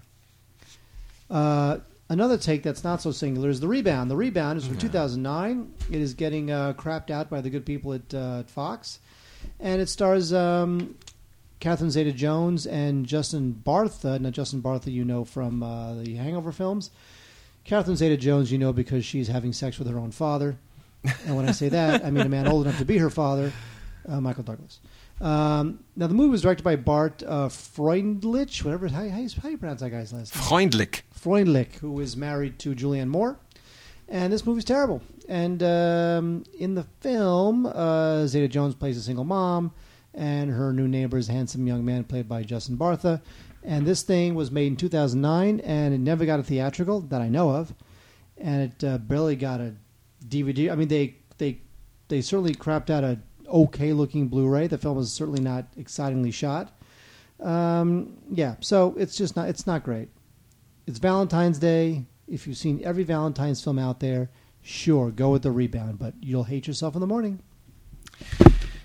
Uh, 1.30 1.78
another 2.09 2.37
take 2.38 2.62
that's 2.62 2.85
not 2.85 3.02
so 3.02 3.11
singular 3.11 3.48
is 3.48 3.61
the 3.61 3.68
rebound. 3.68 4.11
The 4.11 4.16
rebound 4.16 4.59
is 4.59 4.66
from 4.66 4.78
2009. 4.78 5.72
It 5.90 6.00
is 6.00 6.14
getting 6.14 6.50
uh, 6.50 6.74
crapped 6.74 7.11
out 7.11 7.30
by 7.30 7.40
the 7.40 7.50
good 7.50 7.66
people 7.66 7.92
at, 7.94 8.12
uh, 8.14 8.40
at 8.40 8.50
Fox, 8.50 8.98
and 9.61 9.80
it 9.80 9.88
stars 9.88 10.33
um, 10.33 10.94
Catherine 11.61 11.90
Zeta-Jones 11.90 12.66
and 12.66 13.07
Justin 13.07 13.61
Bartha. 13.66 14.20
Now, 14.20 14.30
Justin 14.30 14.62
Bartha, 14.62 14.92
you 14.92 15.04
know 15.04 15.24
from 15.24 15.62
uh, 15.62 15.94
the 15.94 16.14
Hangover 16.16 16.52
films. 16.52 16.90
Catherine 17.64 17.96
Zeta-Jones, 17.96 18.52
you 18.52 18.59
know 18.59 18.72
because 18.74 19.04
she's 19.07 19.28
having 19.28 19.52
sex 19.54 19.78
with 19.78 19.88
her 19.88 19.98
own 19.98 20.11
father. 20.11 20.57
And 21.26 21.36
when 21.36 21.48
I 21.48 21.52
say 21.52 21.68
that, 21.68 22.04
I 22.04 22.10
mean 22.10 22.26
a 22.26 22.28
man 22.28 22.48
old 22.48 22.66
enough 22.66 22.78
to 22.78 22.84
be 22.84 22.98
her 22.98 23.10
father, 23.10 23.52
uh, 24.08 24.20
Michael 24.20 24.42
Douglas. 24.42 24.80
Um, 25.20 25.84
now, 25.96 26.06
the 26.06 26.14
movie 26.14 26.30
was 26.30 26.42
directed 26.42 26.64
by 26.64 26.76
Bart 26.76 27.22
uh, 27.26 27.48
Freundlich, 27.48 28.64
whatever. 28.64 28.88
How, 28.88 29.08
how, 29.08 29.18
you, 29.18 29.28
how 29.42 29.48
you 29.48 29.58
pronounce 29.58 29.80
that 29.80 29.90
guy's 29.90 30.12
last 30.12 30.34
name? 30.34 30.44
Freundlich. 30.44 31.02
Freundlich, 31.18 31.74
who 31.76 32.00
is 32.00 32.16
married 32.16 32.58
to 32.60 32.74
Julianne 32.74 33.08
Moore. 33.08 33.38
And 34.08 34.32
this 34.32 34.44
movie's 34.44 34.64
terrible. 34.64 35.02
And 35.28 35.62
um, 35.62 36.44
in 36.58 36.74
the 36.74 36.84
film, 37.00 37.66
uh, 37.66 38.26
Zeta 38.26 38.48
Jones 38.48 38.74
plays 38.74 38.96
a 38.96 39.02
single 39.02 39.24
mom, 39.24 39.72
and 40.12 40.50
her 40.50 40.72
new 40.72 40.86
neighbor 40.86 41.16
is 41.16 41.28
a 41.28 41.32
handsome 41.32 41.66
young 41.66 41.84
man 41.84 42.04
played 42.04 42.28
by 42.28 42.42
Justin 42.42 42.76
Bartha. 42.76 43.22
And 43.62 43.86
this 43.86 44.02
thing 44.02 44.34
was 44.34 44.50
made 44.50 44.66
in 44.66 44.76
2009, 44.76 45.60
and 45.60 45.94
it 45.94 45.98
never 45.98 46.26
got 46.26 46.38
a 46.38 46.42
theatrical 46.42 47.00
that 47.02 47.22
I 47.22 47.28
know 47.28 47.50
of, 47.50 47.72
and 48.36 48.62
it 48.72 48.84
uh, 48.84 48.98
barely 48.98 49.36
got 49.36 49.60
a 49.60 49.74
DVD. 50.28 50.70
I 50.70 50.74
mean, 50.74 50.88
they 50.88 51.16
they 51.38 51.60
they 52.08 52.20
certainly 52.20 52.54
crapped 52.54 52.90
out 52.90 53.04
a 53.04 53.18
okay 53.48 53.92
looking 53.92 54.28
Blu-ray. 54.28 54.66
The 54.66 54.78
film 54.78 54.96
was 54.96 55.12
certainly 55.12 55.40
not 55.40 55.66
excitingly 55.76 56.30
shot. 56.30 56.76
Um, 57.40 58.16
yeah, 58.30 58.56
so 58.60 58.94
it's 58.96 59.16
just 59.16 59.37
not 59.37 59.48
it's 59.48 59.66
not 59.66 59.84
great. 59.84 60.08
It's 60.87 60.98
Valentine's 60.98 61.58
Day. 61.58 62.06
If 62.26 62.46
you've 62.46 62.56
seen 62.56 62.80
every 62.84 63.04
Valentine's 63.04 63.62
film 63.62 63.78
out 63.78 64.00
there, 64.00 64.30
sure, 64.62 65.10
go 65.10 65.30
with 65.30 65.42
the 65.42 65.50
rebound, 65.50 65.98
but 65.98 66.14
you'll 66.20 66.44
hate 66.44 66.66
yourself 66.66 66.94
in 66.94 67.00
the 67.00 67.06
morning. 67.06 67.40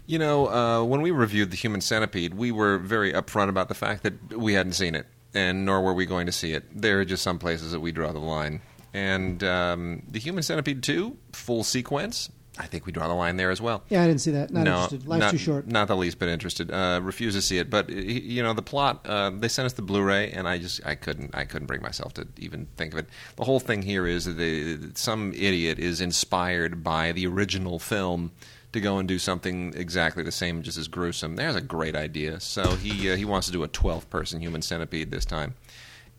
You 0.05 0.17
know, 0.17 0.47
uh, 0.47 0.83
when 0.83 1.01
we 1.01 1.11
reviewed 1.11 1.51
The 1.51 1.55
Human 1.55 1.81
Centipede, 1.81 2.33
we 2.33 2.51
were 2.51 2.79
very 2.79 3.13
upfront 3.13 3.49
about 3.49 3.69
the 3.69 3.75
fact 3.75 4.03
that 4.03 4.33
we 4.33 4.53
hadn't 4.53 4.73
seen 4.73 4.95
it, 4.95 5.05
and 5.33 5.65
nor 5.65 5.81
were 5.81 5.93
we 5.93 6.05
going 6.05 6.25
to 6.25 6.31
see 6.31 6.53
it. 6.53 6.63
There 6.81 6.99
are 6.99 7.05
just 7.05 7.23
some 7.23 7.37
places 7.37 7.71
that 7.71 7.79
we 7.79 7.91
draw 7.91 8.11
the 8.11 8.19
line. 8.19 8.61
And 8.93 9.43
um, 9.43 10.03
The 10.09 10.19
Human 10.19 10.43
Centipede 10.43 10.81
2, 10.81 11.15
full 11.33 11.63
sequence, 11.63 12.29
I 12.59 12.65
think 12.65 12.85
we 12.85 12.91
draw 12.91 13.07
the 13.07 13.13
line 13.13 13.37
there 13.37 13.51
as 13.51 13.61
well. 13.61 13.83
Yeah, 13.87 14.03
I 14.03 14.07
didn't 14.07 14.21
see 14.21 14.31
that. 14.31 14.51
Not 14.51 14.63
no, 14.63 14.75
interested. 14.83 15.07
Life's 15.07 15.19
not, 15.21 15.31
too 15.31 15.37
short. 15.37 15.67
Not 15.67 15.87
the 15.87 15.95
least 15.95 16.19
bit 16.19 16.27
interested. 16.27 16.69
Uh, 16.69 16.99
refuse 17.01 17.33
to 17.35 17.41
see 17.41 17.57
it. 17.57 17.69
But 17.69 17.89
you 17.89 18.43
know, 18.43 18.53
the 18.53 18.61
plot. 18.61 19.05
Uh, 19.05 19.29
they 19.29 19.47
sent 19.47 19.65
us 19.65 19.73
the 19.73 19.81
Blu-ray, 19.81 20.31
and 20.31 20.47
I 20.47 20.57
just 20.57 20.85
I 20.85 20.95
couldn't 20.95 21.33
I 21.33 21.45
couldn't 21.45 21.67
bring 21.67 21.81
myself 21.81 22.13
to 22.15 22.27
even 22.37 22.67
think 22.75 22.93
of 22.93 22.99
it. 22.99 23.07
The 23.37 23.45
whole 23.45 23.61
thing 23.61 23.81
here 23.83 24.05
is 24.05 24.25
that 24.25 24.33
they, 24.33 24.77
some 24.95 25.31
idiot 25.33 25.79
is 25.79 26.01
inspired 26.01 26.83
by 26.83 27.13
the 27.13 27.27
original 27.27 27.79
film 27.79 28.31
to 28.73 28.81
go 28.81 28.97
and 28.97 29.07
do 29.07 29.17
something 29.17 29.73
exactly 29.75 30.21
the 30.21 30.31
same, 30.31 30.61
just 30.61 30.77
as 30.77 30.87
gruesome. 30.87 31.37
There's 31.37 31.55
a 31.55 31.61
great 31.61 31.95
idea. 31.95 32.41
So 32.41 32.75
he 32.75 33.09
uh, 33.09 33.15
he 33.15 33.23
wants 33.23 33.47
to 33.47 33.53
do 33.53 33.63
a 33.63 33.69
12-person 33.69 34.41
human 34.41 34.61
centipede 34.61 35.11
this 35.11 35.25
time. 35.25 35.55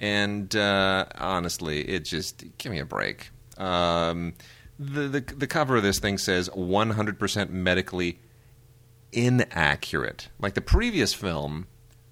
And 0.01 0.55
uh, 0.57 1.05
honestly, 1.17 1.83
it 1.83 2.05
just 2.05 2.43
give 2.59 2.73
me 2.73 2.81
a 2.81 2.87
break. 2.87 3.31
Um, 3.59 4.33
the, 4.79 5.03
the 5.03 5.21
the 5.21 5.47
cover 5.47 5.77
of 5.77 5.83
this 5.83 5.99
thing 5.99 6.17
says 6.17 6.49
100% 6.49 7.51
medically 7.51 8.19
inaccurate. 9.13 10.29
Like 10.41 10.55
the 10.55 10.63
previous 10.63 11.13
film 11.13 11.67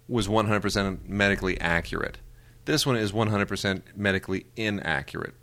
was 0.07 0.29
100% 0.29 1.09
medically 1.09 1.61
accurate. 1.61 2.19
This 2.67 2.87
one 2.87 2.97
is 2.97 3.13
100% 3.13 3.83
medically 3.97 4.47
inaccurate. 4.57 5.35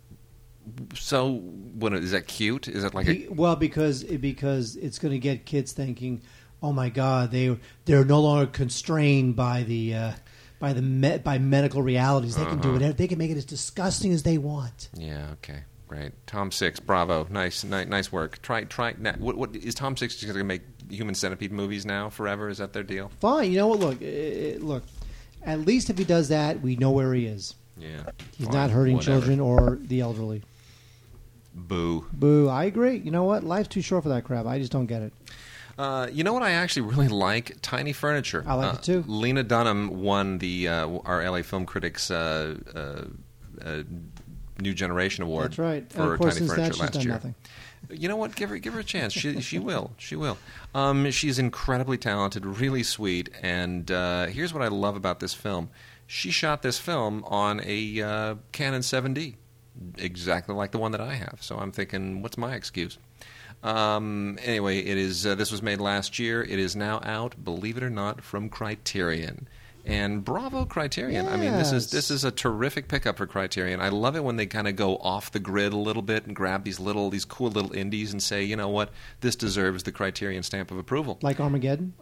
So, 0.94 1.38
what 1.38 1.92
is 1.94 2.10
that 2.12 2.26
cute? 2.26 2.68
Is 2.68 2.82
that 2.82 2.94
like 2.94 3.08
a 3.08 3.28
well, 3.28 3.54
because 3.54 4.02
because 4.02 4.74
it's 4.74 4.98
going 4.98 5.12
to 5.12 5.18
get 5.18 5.46
kids 5.46 5.70
thinking, 5.72 6.22
"Oh 6.60 6.72
my 6.72 6.88
God, 6.88 7.30
they 7.30 7.56
they're 7.84 8.04
no 8.04 8.20
longer 8.20 8.46
constrained 8.46 9.36
by 9.36 9.62
the 9.62 9.94
uh, 9.94 10.12
by 10.58 10.72
the 10.72 10.82
me- 10.82 11.18
by 11.18 11.38
medical 11.38 11.82
realities. 11.82 12.36
They 12.36 12.44
can 12.44 12.58
do 12.60 12.74
Uh-huh. 12.76 12.92
They 12.96 13.08
can 13.08 13.18
make 13.18 13.30
it 13.30 13.36
as 13.36 13.44
disgusting 13.44 14.12
as 14.12 14.22
they 14.22 14.38
want." 14.38 14.88
Yeah. 14.94 15.28
Okay. 15.34 15.60
Great. 15.88 16.12
Tom 16.26 16.50
Six. 16.50 16.80
Bravo. 16.80 17.26
Nice. 17.30 17.62
Nice. 17.62 17.86
Nice 17.86 18.10
work. 18.12 18.42
Try. 18.42 18.64
Try. 18.64 18.94
na- 18.98 19.12
What? 19.18 19.36
What 19.36 19.54
is 19.54 19.74
Tom 19.74 19.96
Six 19.96 20.14
just 20.16 20.26
going 20.26 20.38
to 20.38 20.44
make 20.44 20.62
Human 20.90 21.14
Centipede 21.14 21.52
movies 21.52 21.86
now 21.86 22.08
forever? 22.10 22.48
Is 22.48 22.58
that 22.58 22.72
their 22.72 22.82
deal? 22.82 23.10
Fine, 23.20 23.52
you 23.52 23.56
know 23.58 23.68
what? 23.68 23.78
Look, 23.80 24.02
uh, 24.02 24.64
look. 24.64 24.82
At 25.44 25.60
least 25.60 25.90
if 25.90 25.96
he 25.98 26.02
does 26.04 26.28
that, 26.28 26.60
we 26.60 26.74
know 26.74 26.90
where 26.90 27.14
he 27.14 27.26
is. 27.26 27.54
Yeah. 27.78 27.88
He's 28.36 28.46
Fine, 28.48 28.54
not 28.54 28.70
hurting 28.70 28.96
whatever. 28.96 29.20
children 29.20 29.38
or 29.38 29.78
the 29.80 30.00
elderly. 30.00 30.42
Boo. 31.54 32.04
Boo! 32.12 32.48
I 32.48 32.64
agree. 32.64 32.96
You 32.96 33.10
know 33.10 33.24
what? 33.24 33.44
Life's 33.44 33.68
too 33.68 33.80
short 33.80 34.02
for 34.02 34.08
that 34.10 34.24
crap. 34.24 34.44
I 34.46 34.58
just 34.58 34.72
don't 34.72 34.86
get 34.86 35.02
it. 35.02 35.12
Uh, 35.78 36.08
you 36.10 36.24
know 36.24 36.32
what 36.32 36.42
I 36.42 36.52
actually 36.52 36.82
really 36.82 37.08
like? 37.08 37.56
Tiny 37.62 37.92
furniture. 37.92 38.42
I 38.46 38.54
like 38.54 38.74
Uh, 38.74 38.76
it 38.78 38.82
too. 38.82 39.04
Lena 39.06 39.42
Dunham 39.42 40.00
won 40.02 40.38
the 40.38 40.68
uh, 40.68 40.88
our 41.04 41.28
LA 41.28 41.42
Film 41.42 41.66
Critics 41.66 42.10
uh, 42.10 42.56
uh, 42.74 43.04
uh, 43.64 43.82
New 44.58 44.72
Generation 44.72 45.22
Award. 45.24 45.50
That's 45.50 45.58
right. 45.58 45.92
For 45.92 46.14
of 46.14 46.20
course, 46.20 46.34
Tiny 46.36 46.46
Furniture 46.48 46.62
that, 46.62 46.72
she's 46.74 46.80
last 46.80 46.92
done 46.94 47.02
year. 47.02 47.12
nothing. 47.12 47.34
You 47.90 48.08
know 48.08 48.16
what? 48.16 48.34
Give 48.34 48.48
her 48.50 48.58
give 48.58 48.72
her 48.72 48.80
a 48.80 48.84
chance. 48.84 49.12
She 49.12 49.40
she 49.42 49.58
will. 49.58 49.92
She 49.98 50.16
will. 50.16 50.38
Um, 50.74 51.10
she's 51.10 51.38
incredibly 51.38 51.98
talented, 51.98 52.44
really 52.46 52.82
sweet, 52.82 53.28
and 53.42 53.90
uh, 53.90 54.26
here's 54.26 54.52
what 54.54 54.62
I 54.62 54.68
love 54.68 54.96
about 54.96 55.20
this 55.20 55.34
film. 55.34 55.68
She 56.06 56.30
shot 56.30 56.62
this 56.62 56.78
film 56.78 57.22
on 57.26 57.60
a 57.64 58.00
uh, 58.00 58.34
Canon 58.52 58.80
7D, 58.82 59.34
exactly 59.98 60.54
like 60.54 60.70
the 60.70 60.78
one 60.78 60.92
that 60.92 61.00
I 61.00 61.14
have. 61.14 61.38
So 61.40 61.58
I'm 61.58 61.72
thinking, 61.72 62.22
what's 62.22 62.38
my 62.38 62.54
excuse? 62.54 62.96
Um, 63.66 64.38
anyway, 64.44 64.78
it 64.78 64.96
is. 64.96 65.26
Uh, 65.26 65.34
this 65.34 65.50
was 65.50 65.60
made 65.60 65.80
last 65.80 66.18
year. 66.18 66.42
It 66.42 66.58
is 66.58 66.76
now 66.76 67.00
out, 67.02 67.42
believe 67.42 67.76
it 67.76 67.82
or 67.82 67.90
not, 67.90 68.22
from 68.22 68.48
Criterion. 68.48 69.48
And 69.84 70.24
bravo, 70.24 70.64
Criterion! 70.64 71.28
I 71.28 71.36
mean, 71.36 71.52
this 71.52 71.70
is 71.70 71.92
this 71.92 72.10
is 72.10 72.24
a 72.24 72.32
terrific 72.32 72.88
pickup 72.88 73.18
for 73.18 73.26
Criterion. 73.26 73.80
I 73.80 73.88
love 73.88 74.16
it 74.16 74.24
when 74.24 74.34
they 74.34 74.46
kind 74.46 74.66
of 74.66 74.74
go 74.74 74.96
off 74.96 75.30
the 75.30 75.38
grid 75.38 75.72
a 75.72 75.76
little 75.76 76.02
bit 76.02 76.26
and 76.26 76.34
grab 76.34 76.64
these 76.64 76.80
little, 76.80 77.08
these 77.08 77.24
cool 77.24 77.50
little 77.50 77.72
indies 77.72 78.10
and 78.10 78.20
say, 78.20 78.42
you 78.42 78.56
know 78.56 78.68
what, 78.68 78.90
this 79.20 79.36
deserves 79.36 79.84
the 79.84 79.92
Criterion 79.92 80.42
stamp 80.42 80.72
of 80.72 80.78
approval. 80.78 81.18
Like 81.22 81.38
Armageddon 81.38 81.94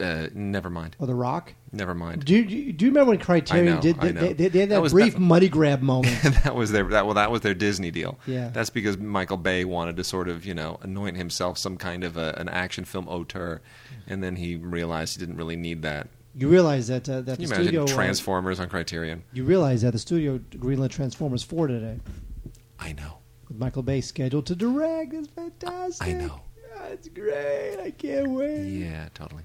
Uh, 0.00 0.28
never 0.34 0.70
mind, 0.70 0.94
or 0.98 1.06
The 1.06 1.14
Rock. 1.14 1.54
never 1.72 1.94
mind. 1.94 2.24
Do 2.24 2.34
you, 2.36 2.72
do 2.72 2.84
you 2.84 2.90
remember 2.90 3.10
when 3.10 3.18
Criterion 3.18 3.68
I 3.68 3.74
know, 3.76 3.80
did? 3.80 3.98
I 3.98 4.06
They, 4.06 4.12
know. 4.12 4.20
they, 4.32 4.48
they 4.48 4.60
had 4.60 4.68
that, 4.70 4.74
That 4.76 4.82
was 4.82 4.92
brief 4.92 5.14
that- 5.14 5.20
money 5.20 5.48
grab 5.48 5.82
moment. 5.82 6.16
that 6.44 6.54
was 6.54 6.70
their 6.72 6.84
that 6.84 7.04
well 7.04 7.14
that 7.14 7.30
was 7.30 7.40
their 7.40 7.54
Disney 7.54 7.90
deal. 7.90 8.18
Yeah. 8.26 8.48
that's 8.48 8.70
because 8.70 8.96
Michael 8.98 9.36
Bay 9.38 9.64
wanted 9.64 9.96
to 9.96 10.04
sort 10.04 10.28
of 10.28 10.46
you 10.46 10.54
know 10.54 10.78
anoint 10.82 11.16
himself 11.16 11.58
some 11.58 11.76
kind 11.76 12.04
of 12.04 12.16
a, 12.16 12.34
an 12.38 12.48
action 12.48 12.84
film 12.84 13.08
auteur, 13.08 13.60
and 14.06 14.22
then 14.22 14.36
he 14.36 14.56
realized 14.56 15.18
he 15.18 15.24
didn't 15.24 15.36
really 15.36 15.56
need 15.56 15.82
that. 15.82 16.08
You 16.34 16.48
realize 16.48 16.86
that 16.88 17.08
uh, 17.08 17.22
that 17.22 17.34
Can 17.34 17.42
you 17.42 17.48
the 17.48 17.54
imagine 17.54 17.64
studio 17.64 17.82
uh, 17.84 17.86
Transformers 17.88 18.60
on 18.60 18.68
Criterion? 18.68 19.24
you 19.32 19.42
realize 19.44 19.82
that 19.82 19.92
the 19.92 19.98
studio 19.98 20.38
greenlit 20.38 20.90
Transformers 20.90 21.42
four 21.42 21.66
today 21.66 21.98
I 22.78 22.92
know. 22.92 23.18
with 23.48 23.58
Michael 23.58 23.82
Bay 23.82 24.00
scheduled 24.00 24.46
to 24.46 24.54
direct. 24.54 25.12
It's 25.14 25.26
fantastic. 25.28 26.06
I 26.06 26.12
know. 26.12 26.40
Ah, 26.76 26.84
it's 26.92 27.08
great. 27.08 27.78
I 27.82 27.90
can't 27.90 28.30
wait. 28.30 28.68
Yeah, 28.68 29.08
totally. 29.14 29.42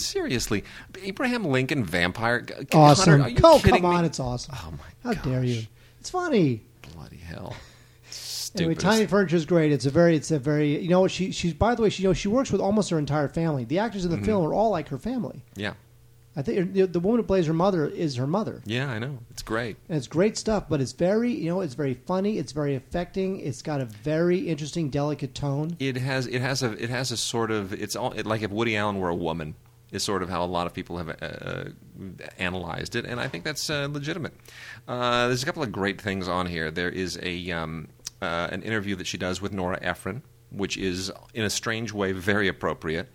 Seriously, 0.00 0.64
Abraham 1.02 1.44
Lincoln 1.44 1.84
Vampire. 1.84 2.44
Awesome. 2.72 3.20
Hunter, 3.20 3.24
are 3.24 3.28
you 3.30 3.38
oh, 3.44 3.60
come 3.62 3.84
on, 3.84 4.02
me? 4.02 4.06
it's 4.06 4.20
awesome. 4.20 4.54
Oh 4.58 4.72
my! 4.72 4.78
God. 5.12 5.16
How 5.16 5.22
dare 5.30 5.44
you? 5.44 5.62
It's 6.00 6.10
funny. 6.10 6.62
Bloody 6.94 7.16
hell! 7.16 7.54
Stupid. 8.10 8.60
Anyway, 8.62 8.74
Tiny 8.74 9.06
Furniture 9.06 9.36
is 9.36 9.46
great. 9.46 9.72
It's 9.72 9.86
a 9.86 9.90
very, 9.90 10.14
it's 10.14 10.30
a 10.30 10.38
very, 10.38 10.78
you 10.82 10.90
know? 10.90 11.06
She, 11.08 11.30
she's 11.32 11.54
by 11.54 11.74
the 11.74 11.82
way, 11.82 11.88
she, 11.88 12.02
you 12.02 12.08
know, 12.10 12.12
she 12.12 12.28
works 12.28 12.52
with 12.52 12.60
almost 12.60 12.90
her 12.90 12.98
entire 12.98 13.28
family. 13.28 13.64
The 13.64 13.78
actors 13.78 14.04
in 14.04 14.10
Mm-hmm. 14.10 14.20
the 14.20 14.26
film 14.26 14.44
are 14.46 14.52
all 14.52 14.70
like 14.70 14.88
her 14.88 14.98
family. 14.98 15.42
Yeah, 15.56 15.72
I 16.36 16.42
think 16.42 16.74
the, 16.74 16.82
the 16.86 17.00
woman 17.00 17.20
who 17.20 17.26
plays 17.26 17.46
her 17.46 17.54
mother 17.54 17.86
is 17.86 18.16
her 18.16 18.26
mother, 18.26 18.60
yeah, 18.66 18.90
I 18.90 18.98
know. 18.98 19.20
It's 19.30 19.42
great. 19.42 19.76
and 19.88 19.96
it's 19.96 20.06
great 20.06 20.36
stuff. 20.36 20.64
But 20.68 20.80
it's 20.82 20.92
very, 20.92 21.30
you 21.32 21.48
know, 21.48 21.60
it's 21.62 21.74
very 21.74 21.94
funny. 21.94 22.36
It's 22.38 22.52
very 22.52 22.74
affecting. 22.74 23.40
It's 23.40 23.62
got 23.62 23.80
a 23.80 23.86
very 23.86 24.38
interesting, 24.48 24.90
delicate 24.90 25.34
tone. 25.34 25.76
It 25.78 25.96
has 25.96 26.26
it 26.26 26.40
has 26.42 26.62
a 26.62 26.72
it 26.82 26.90
has 26.90 27.10
a 27.10 27.16
sort 27.16 27.50
of 27.50 27.72
it's 27.72 27.96
all 27.96 28.12
it, 28.12 28.26
like 28.26 28.42
if 28.42 28.50
Woody 28.50 28.76
Allen 28.76 28.98
were 28.98 29.08
a 29.08 29.14
woman 29.14 29.54
is 29.92 30.02
sort 30.02 30.22
of 30.22 30.28
how 30.28 30.42
a 30.42 30.46
lot 30.46 30.66
of 30.66 30.74
people 30.74 30.98
have 30.98 31.16
uh, 31.22 31.64
analyzed 32.38 32.96
it, 32.96 33.04
and 33.04 33.20
I 33.20 33.28
think 33.28 33.44
that's 33.44 33.70
uh, 33.70 33.88
legitimate. 33.90 34.32
Uh, 34.88 35.28
there's 35.28 35.42
a 35.42 35.46
couple 35.46 35.62
of 35.62 35.70
great 35.70 36.00
things 36.00 36.26
on 36.26 36.46
here. 36.46 36.70
There 36.70 36.88
is 36.88 37.18
a 37.22 37.50
um, 37.52 37.88
uh, 38.20 38.48
an 38.50 38.62
interview 38.62 38.96
that 38.96 39.06
she 39.06 39.18
does 39.18 39.40
with 39.40 39.52
Nora 39.52 39.78
Ephron, 39.82 40.22
which 40.50 40.76
is 40.76 41.12
in 41.34 41.44
a 41.44 41.50
strange 41.50 41.92
way 41.92 42.12
very 42.12 42.48
appropriate. 42.48 43.08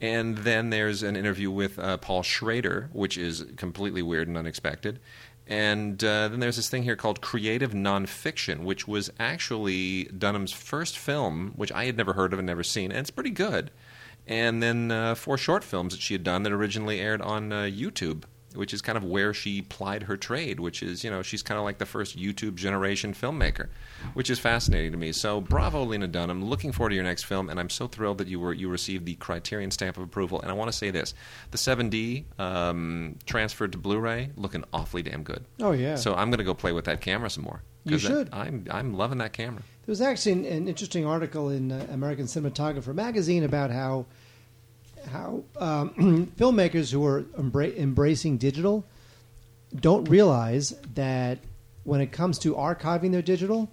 And 0.00 0.38
then 0.38 0.70
there's 0.70 1.02
an 1.02 1.16
interview 1.16 1.50
with 1.50 1.78
uh, 1.78 1.96
Paul 1.96 2.22
Schrader, 2.22 2.88
which 2.92 3.18
is 3.18 3.44
completely 3.56 4.00
weird 4.00 4.28
and 4.28 4.36
unexpected. 4.36 5.00
And 5.48 6.02
uh, 6.04 6.28
then 6.28 6.40
there's 6.40 6.56
this 6.56 6.68
thing 6.68 6.82
here 6.82 6.94
called 6.94 7.20
creative 7.20 7.72
nonfiction, 7.72 8.60
which 8.64 8.86
was 8.86 9.10
actually 9.18 10.04
Dunham's 10.04 10.52
first 10.52 10.98
film, 10.98 11.52
which 11.56 11.72
I 11.72 11.86
had 11.86 11.96
never 11.96 12.12
heard 12.12 12.32
of 12.32 12.38
and 12.38 12.46
never 12.46 12.62
seen, 12.62 12.90
and 12.90 13.00
it's 13.00 13.10
pretty 13.10 13.30
good. 13.30 13.70
And 14.28 14.62
then 14.62 14.90
uh, 14.90 15.14
four 15.14 15.38
short 15.38 15.64
films 15.64 15.94
that 15.94 16.02
she 16.02 16.14
had 16.14 16.22
done 16.22 16.42
that 16.42 16.52
originally 16.52 17.00
aired 17.00 17.22
on 17.22 17.50
uh, 17.50 17.62
YouTube, 17.62 18.24
which 18.54 18.74
is 18.74 18.82
kind 18.82 18.98
of 18.98 19.04
where 19.04 19.32
she 19.32 19.62
plied 19.62 20.02
her 20.02 20.18
trade, 20.18 20.60
which 20.60 20.82
is, 20.82 21.02
you 21.02 21.10
know, 21.10 21.22
she's 21.22 21.42
kind 21.42 21.56
of 21.58 21.64
like 21.64 21.78
the 21.78 21.86
first 21.86 22.18
YouTube 22.18 22.54
generation 22.56 23.14
filmmaker, 23.14 23.68
which 24.12 24.28
is 24.28 24.38
fascinating 24.38 24.92
to 24.92 24.98
me. 24.98 25.12
So 25.12 25.40
bravo, 25.40 25.82
Lena 25.82 26.08
Dunham. 26.08 26.44
Looking 26.44 26.72
forward 26.72 26.90
to 26.90 26.94
your 26.94 27.04
next 27.04 27.22
film, 27.24 27.48
and 27.48 27.58
I'm 27.58 27.70
so 27.70 27.86
thrilled 27.86 28.18
that 28.18 28.28
you 28.28 28.38
were 28.38 28.52
you 28.52 28.68
received 28.68 29.06
the 29.06 29.14
Criterion 29.14 29.70
stamp 29.70 29.96
of 29.96 30.02
approval. 30.02 30.42
And 30.42 30.50
I 30.50 30.54
want 30.54 30.70
to 30.70 30.76
say 30.76 30.90
this: 30.90 31.14
the 31.50 31.58
7D 31.58 32.24
um, 32.38 33.16
transferred 33.24 33.72
to 33.72 33.78
Blu-ray, 33.78 34.30
looking 34.36 34.62
awfully 34.74 35.02
damn 35.02 35.22
good. 35.22 35.44
Oh 35.60 35.72
yeah. 35.72 35.94
So 35.94 36.14
I'm 36.14 36.28
going 36.28 36.38
to 36.38 36.44
go 36.44 36.54
play 36.54 36.72
with 36.72 36.84
that 36.84 37.00
camera 37.00 37.30
some 37.30 37.44
more. 37.44 37.62
You 37.84 37.98
should. 37.98 38.28
I'm 38.32 38.66
I'm 38.70 38.94
loving 38.94 39.18
that 39.18 39.32
camera. 39.32 39.62
There 39.86 39.92
was 39.92 40.02
actually 40.02 40.32
an, 40.32 40.44
an 40.44 40.68
interesting 40.68 41.06
article 41.06 41.48
in 41.48 41.72
uh, 41.72 41.86
American 41.90 42.26
Cinematographer 42.26 42.94
magazine 42.94 43.44
about 43.44 43.70
how 43.70 44.04
how 45.06 45.42
um, 45.58 46.26
filmmakers 46.38 46.92
who 46.92 47.04
are 47.06 47.22
embra- 47.38 47.76
embracing 47.76 48.38
digital 48.38 48.84
don't 49.74 50.08
realize 50.08 50.74
that 50.94 51.38
when 51.84 52.00
it 52.00 52.12
comes 52.12 52.38
to 52.40 52.54
archiving 52.54 53.12
their 53.12 53.22
digital, 53.22 53.70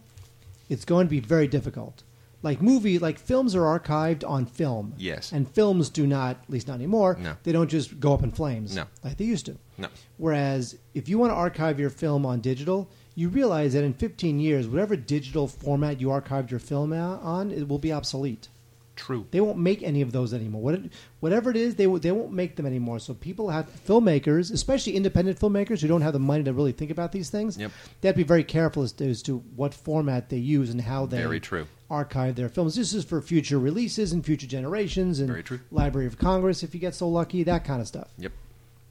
it's 0.69 0.85
going 0.85 1.07
to 1.07 1.09
be 1.09 1.19
very 1.19 1.47
difficult. 1.47 2.03
Like 2.43 2.61
movie, 2.61 2.99
like 2.99 3.17
films 3.17 3.55
are 3.55 3.61
archived 3.79 4.27
on 4.27 4.45
film. 4.45 4.93
Yes. 4.97 5.31
and 5.31 5.49
films 5.49 5.89
do 5.89 6.05
not, 6.05 6.37
at 6.43 6.49
least 6.49 6.67
not 6.67 6.75
anymore. 6.75 7.17
No. 7.19 7.35
they 7.43 7.51
don't 7.51 7.69
just 7.69 7.99
go 7.99 8.13
up 8.13 8.23
in 8.23 8.31
flames. 8.31 8.75
No. 8.75 8.85
like 9.03 9.17
they 9.17 9.25
used 9.25 9.47
to. 9.47 9.57
No. 9.77 9.87
Whereas 10.17 10.77
if 10.93 11.09
you 11.09 11.17
want 11.17 11.31
to 11.31 11.35
archive 11.35 11.79
your 11.79 11.89
film 11.89 12.25
on 12.25 12.41
digital, 12.41 12.87
you 13.15 13.29
realize 13.29 13.73
that 13.73 13.83
in 13.83 13.93
15 13.93 14.39
years, 14.39 14.67
whatever 14.67 14.95
digital 14.95 15.47
format 15.47 15.99
you 15.99 16.09
archived 16.09 16.51
your 16.51 16.59
film 16.59 16.93
on, 16.93 17.51
it 17.51 17.67
will 17.67 17.79
be 17.79 17.91
obsolete. 17.91 18.47
True. 18.95 19.25
They 19.31 19.41
won't 19.41 19.57
make 19.57 19.83
any 19.83 20.01
of 20.01 20.11
those 20.11 20.33
anymore. 20.33 20.61
What, 20.61 20.79
whatever 21.19 21.49
it 21.49 21.57
is, 21.57 21.75
they 21.75 21.85
will- 21.87 21.99
they 21.99 22.11
won't 22.11 22.31
make 22.31 22.55
them 22.55 22.65
anymore. 22.65 22.99
So 22.99 23.13
people 23.13 23.49
have 23.49 23.67
filmmakers, 23.85 24.51
especially 24.53 24.95
independent 24.95 25.39
filmmakers 25.39 25.81
who 25.81 25.87
don't 25.87 26.01
have 26.01 26.13
the 26.13 26.19
money 26.19 26.43
to 26.45 26.53
really 26.53 26.71
think 26.71 26.91
about 26.91 27.11
these 27.11 27.29
things. 27.29 27.57
Yep. 27.57 27.71
They 28.01 28.07
have 28.07 28.15
to 28.15 28.23
be 28.23 28.23
very 28.27 28.43
careful 28.43 28.83
as 28.83 28.91
to, 28.93 29.09
as 29.09 29.21
to 29.23 29.39
what 29.55 29.73
format 29.73 30.29
they 30.29 30.37
use 30.37 30.69
and 30.69 30.81
how 30.81 31.05
they 31.05 31.17
Very 31.17 31.39
true. 31.39 31.67
archive 31.89 32.35
their 32.35 32.49
films. 32.49 32.75
This 32.75 32.93
is 32.93 33.03
for 33.03 33.21
future 33.21 33.59
releases 33.59 34.13
and 34.13 34.25
future 34.25 34.47
generations 34.47 35.19
and 35.19 35.27
Very 35.27 35.43
true. 35.43 35.59
Library 35.71 36.07
of 36.07 36.17
Congress 36.17 36.63
if 36.63 36.73
you 36.73 36.79
get 36.79 36.95
so 36.95 37.09
lucky, 37.09 37.43
that 37.43 37.63
kind 37.65 37.81
of 37.81 37.87
stuff. 37.87 38.07
Yep. 38.17 38.31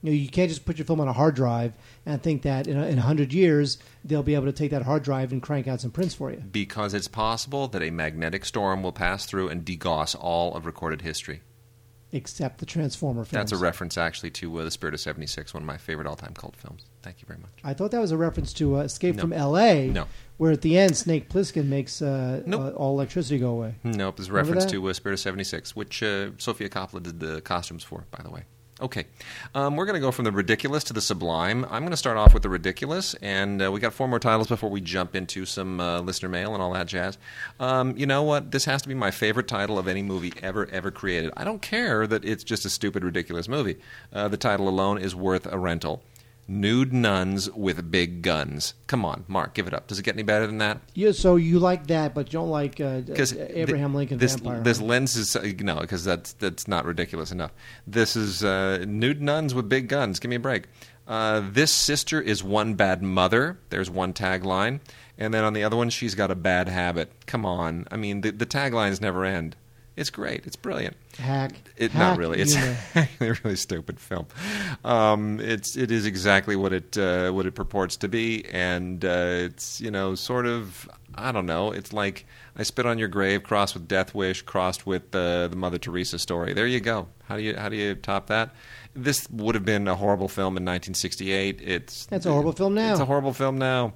You 0.05 0.11
know, 0.11 0.17
you 0.17 0.29
can't 0.29 0.51
just 0.51 0.67
put 0.67 0.77
your 0.77 0.85
film 0.85 1.01
on 1.01 1.09
a 1.09 1.15
hard 1.15 1.35
drive 1.35 1.73
and 2.05 2.23
think 2.23 2.43
that 2.43 2.67
in 2.67 2.77
a, 2.79 2.85
in 2.87 2.99
hundred 2.99 3.33
years 3.33 3.79
they'll 4.05 4.23
be 4.23 4.35
able 4.35 4.45
to 4.45 4.53
take 4.53 4.71
that 4.71 4.83
hard 4.83 5.03
drive 5.03 5.33
and 5.33 5.41
crank 5.43 5.67
out 5.67 5.81
some 5.81 5.91
prints 5.91 6.15
for 6.15 6.31
you. 6.31 6.37
Because 6.53 6.93
it's 6.93 7.09
possible 7.09 7.69
that 7.69 7.83
a 7.83 7.91
magnetic 7.91 8.45
storm 8.45 8.83
will 8.83 8.93
pass 8.93 9.25
through 9.25 9.49
and 9.49 9.65
degauss 9.65 10.15
all 10.15 10.55
of 10.55 10.67
recorded 10.67 11.01
history. 11.01 11.41
Except 12.13 12.59
the 12.59 12.67
Transformer 12.67 13.25
films. 13.25 13.51
That's 13.51 13.53
a 13.61 13.65
reference, 13.65 13.97
actually, 13.99 14.31
to 14.33 14.59
uh, 14.61 14.65
The 14.65 14.71
Spirit 14.71 14.93
of 14.95 15.01
76, 15.01 15.53
one 15.53 15.63
of 15.63 15.67
my 15.67 15.79
favorite 15.79 16.07
all 16.07 16.15
time 16.17 16.35
cult 16.35 16.55
films. 16.55 16.85
Thank 17.03 17.23
you 17.23 17.27
very 17.27 17.41
much. 17.41 17.51
I 17.65 17.73
thought 17.75 17.91
that 17.91 18.01
was 18.01 18.13
a 18.13 18.17
reference 18.17 18.53
to 18.53 18.77
uh, 18.77 18.81
Escape 18.83 19.17
No. 19.17 19.23
from 19.23 19.33
L.A. 19.33 19.89
No. 19.89 20.07
where 20.37 20.53
at 20.53 20.61
the 20.61 20.77
end 20.79 20.97
Snake 20.97 21.29
Plissken 21.31 21.67
makes 21.67 22.01
uh, 22.03 22.43
Nope. 22.47 22.61
uh, 22.61 22.69
all 22.77 22.93
electricity 22.95 23.39
go 23.39 23.51
away. 23.51 23.75
Nope, 23.83 24.21
it's 24.21 24.29
a 24.29 24.33
reference 24.33 24.65
to 24.67 24.87
uh, 24.87 24.93
Spirit 24.93 25.15
of 25.15 25.21
76, 25.21 25.75
which 25.75 26.03
uh, 26.05 26.31
Sofia 26.39 26.69
Coppola 26.69 27.03
did 27.03 27.19
the 27.21 27.41
costumes 27.41 27.83
for, 27.83 28.05
by 28.13 28.23
the 28.23 28.31
way. 28.31 28.45
Okay. 28.81 29.07
Um, 29.55 29.77
we're 29.77 29.87
going 29.87 29.95
to 29.95 30.01
go 30.01 30.11
from 30.11 30.25
the 30.25 30.33
ridiculous 30.33 30.83
to 30.85 30.93
the 30.93 31.01
sublime. 31.01 31.65
I'm 31.67 31.83
going 31.83 31.93
to 31.93 31.97
start 31.97 32.17
off 32.17 32.35
with 32.35 32.43
the 32.43 32.49
ridiculous, 32.49 33.15
and 33.23 33.63
uh, 33.63 33.71
we 33.71 33.79
got 33.79 33.95
four 33.95 34.09
more 34.09 34.19
titles 34.19 34.49
before 34.49 34.69
we 34.69 34.81
jump 34.81 35.15
into 35.15 35.47
some 35.47 35.79
uh, 35.79 36.01
listener 36.01 36.29
mail 36.29 36.55
and 36.55 36.63
all 36.63 36.73
that 36.73 36.89
jazz. 36.89 37.17
Um, 37.61 37.97
you 37.97 38.05
know 38.05 38.25
what? 38.25 38.51
This 38.51 38.65
has 38.65 38.83
to 38.83 38.89
be 38.89 38.95
my 38.95 39.13
favorite 39.13 39.47
title 39.47 39.79
of 39.79 39.87
any 39.87 40.03
movie 40.03 40.33
ever, 40.43 40.67
ever 40.73 40.91
created. 40.91 41.33
I 41.37 41.45
don't 41.45 41.63
care 41.63 42.05
that 42.09 42.25
it's 42.25 42.43
just 42.43 42.65
a 42.65 42.71
stupid, 42.71 43.05
ridiculous 43.05 43.47
movie. 43.47 43.77
Uh, 44.13 44.27
the 44.27 44.37
title 44.37 44.69
alone 44.69 44.99
is 44.99 45.15
worth 45.15 45.47
a 45.47 45.57
rental. 45.57 46.03
Nude 46.47 46.93
nuns 46.93 47.51
with 47.53 47.91
big 47.91 48.21
guns. 48.21 48.75
Come 48.87 49.03
on, 49.03 49.25
Mark, 49.29 49.55
give 49.55 49.67
it 49.67 49.73
up. 49.73 49.87
Does 49.87 49.99
it 49.99 50.03
get 50.03 50.15
any 50.15 50.23
better 50.23 50.47
than 50.47 50.59
that? 50.59 50.81
Yeah, 50.93 51.13
so 51.13 51.37
you 51.37 51.59
like 51.59 51.87
that, 51.87 52.15
but 52.15 52.27
you 52.27 52.39
don't 52.39 52.51
like 52.51 52.81
uh, 52.81 53.01
Abraham 53.17 53.95
Lincoln 53.95 54.19
this, 54.19 54.37
vampire. 54.37 54.63
This 54.63 54.79
lens 54.79 55.17
is 55.17 55.35
no, 55.61 55.81
because 55.81 56.05
that's 56.05 56.35
that's 56.35 56.69
not 56.69 56.85
ridiculous 56.85 57.33
enough. 57.33 57.53
This 57.87 58.15
is 58.15 58.45
uh, 58.45 58.85
nude 58.87 59.23
nuns 59.23 59.55
with 59.55 59.71
big 59.71 59.89
guns. 59.89 60.21
Give 60.21 60.29
me 60.29 60.37
a 60.37 60.41
break. 60.41 60.65
Uh, 61.09 61.43
this 61.51 61.73
sister 61.73 62.21
is 62.21 62.45
one 62.45 62.75
bad 62.75 63.03
mother. 63.03 63.59
There's 63.71 63.89
one 63.91 64.13
tagline, 64.13 64.81
and 65.17 65.33
then 65.33 65.45
on 65.45 65.55
the 65.55 65.65
other 65.65 65.77
one, 65.77 65.89
she's 65.89 66.15
got 66.15 66.31
a 66.31 66.35
bad 66.35 66.69
habit. 66.69 67.11
Come 67.27 67.47
on, 67.47 67.87
I 67.91 67.97
mean 67.97 68.21
the 68.21 68.31
the 68.33 68.47
taglines 68.47 69.01
never 69.01 69.25
end. 69.25 69.57
It's 69.97 70.11
great. 70.11 70.45
It's 70.45 70.57
brilliant. 70.57 70.97
hack. 71.19 71.53
It, 71.77 71.93
hack 71.93 72.01
not 72.01 72.19
really. 72.19 72.41
It's 72.41 72.57
a 72.97 73.09
really 73.21 73.57
stupid 73.57 74.01
film. 74.01 74.27
Um, 74.85 75.39
it's 75.41 75.77
it 75.77 75.93
is 75.93 76.05
exactly 76.05 76.57
what 76.57 76.73
it 76.73 76.99
uh, 76.99 77.31
what 77.31 77.47
it 77.47 77.55
purports 77.55 77.97
to 77.99 78.09
be, 78.09 78.45
and 78.47 79.05
uh, 79.05 79.47
it's 79.49 79.81
you 79.81 79.93
know 79.93 80.17
sort 80.17 80.47
of 80.47 80.89
I 81.15 81.31
don't 81.31 81.47
know. 81.47 81.71
It's 81.71 81.93
like 81.93 82.27
I 82.57 82.65
spit 82.65 82.87
on 82.87 82.99
your 82.99 83.09
grave, 83.09 83.45
crossed 83.45 83.75
with 83.75 83.87
Death 83.87 84.15
Wish, 84.15 84.43
crossed 84.43 84.85
with 84.85 85.15
uh, 85.15 85.49
the 85.49 85.57
Mother 85.57 85.79
Teresa 85.79 86.19
story. 86.19 86.53
There 86.53 86.67
you 86.67 86.81
go. 86.81 87.09
How 87.25 87.37
do 87.37 87.43
you 87.43 87.57
how 87.57 87.69
do 87.69 87.77
you 87.77 87.95
top 87.95 88.27
that? 88.27 88.55
This 88.95 89.29
would 89.31 89.55
have 89.55 89.65
been 89.65 89.89
a 89.89 89.95
horrible 89.95 90.29
film 90.29 90.57
in 90.57 90.65
1968. 90.65 91.61
It's 91.63 92.07
That's 92.07 92.27
a 92.27 92.31
horrible 92.33 92.53
film 92.53 92.75
now. 92.75 92.93
It's 92.93 93.01
a 93.01 93.05
horrible 93.05 93.33
film 93.33 93.59
now. 93.59 93.95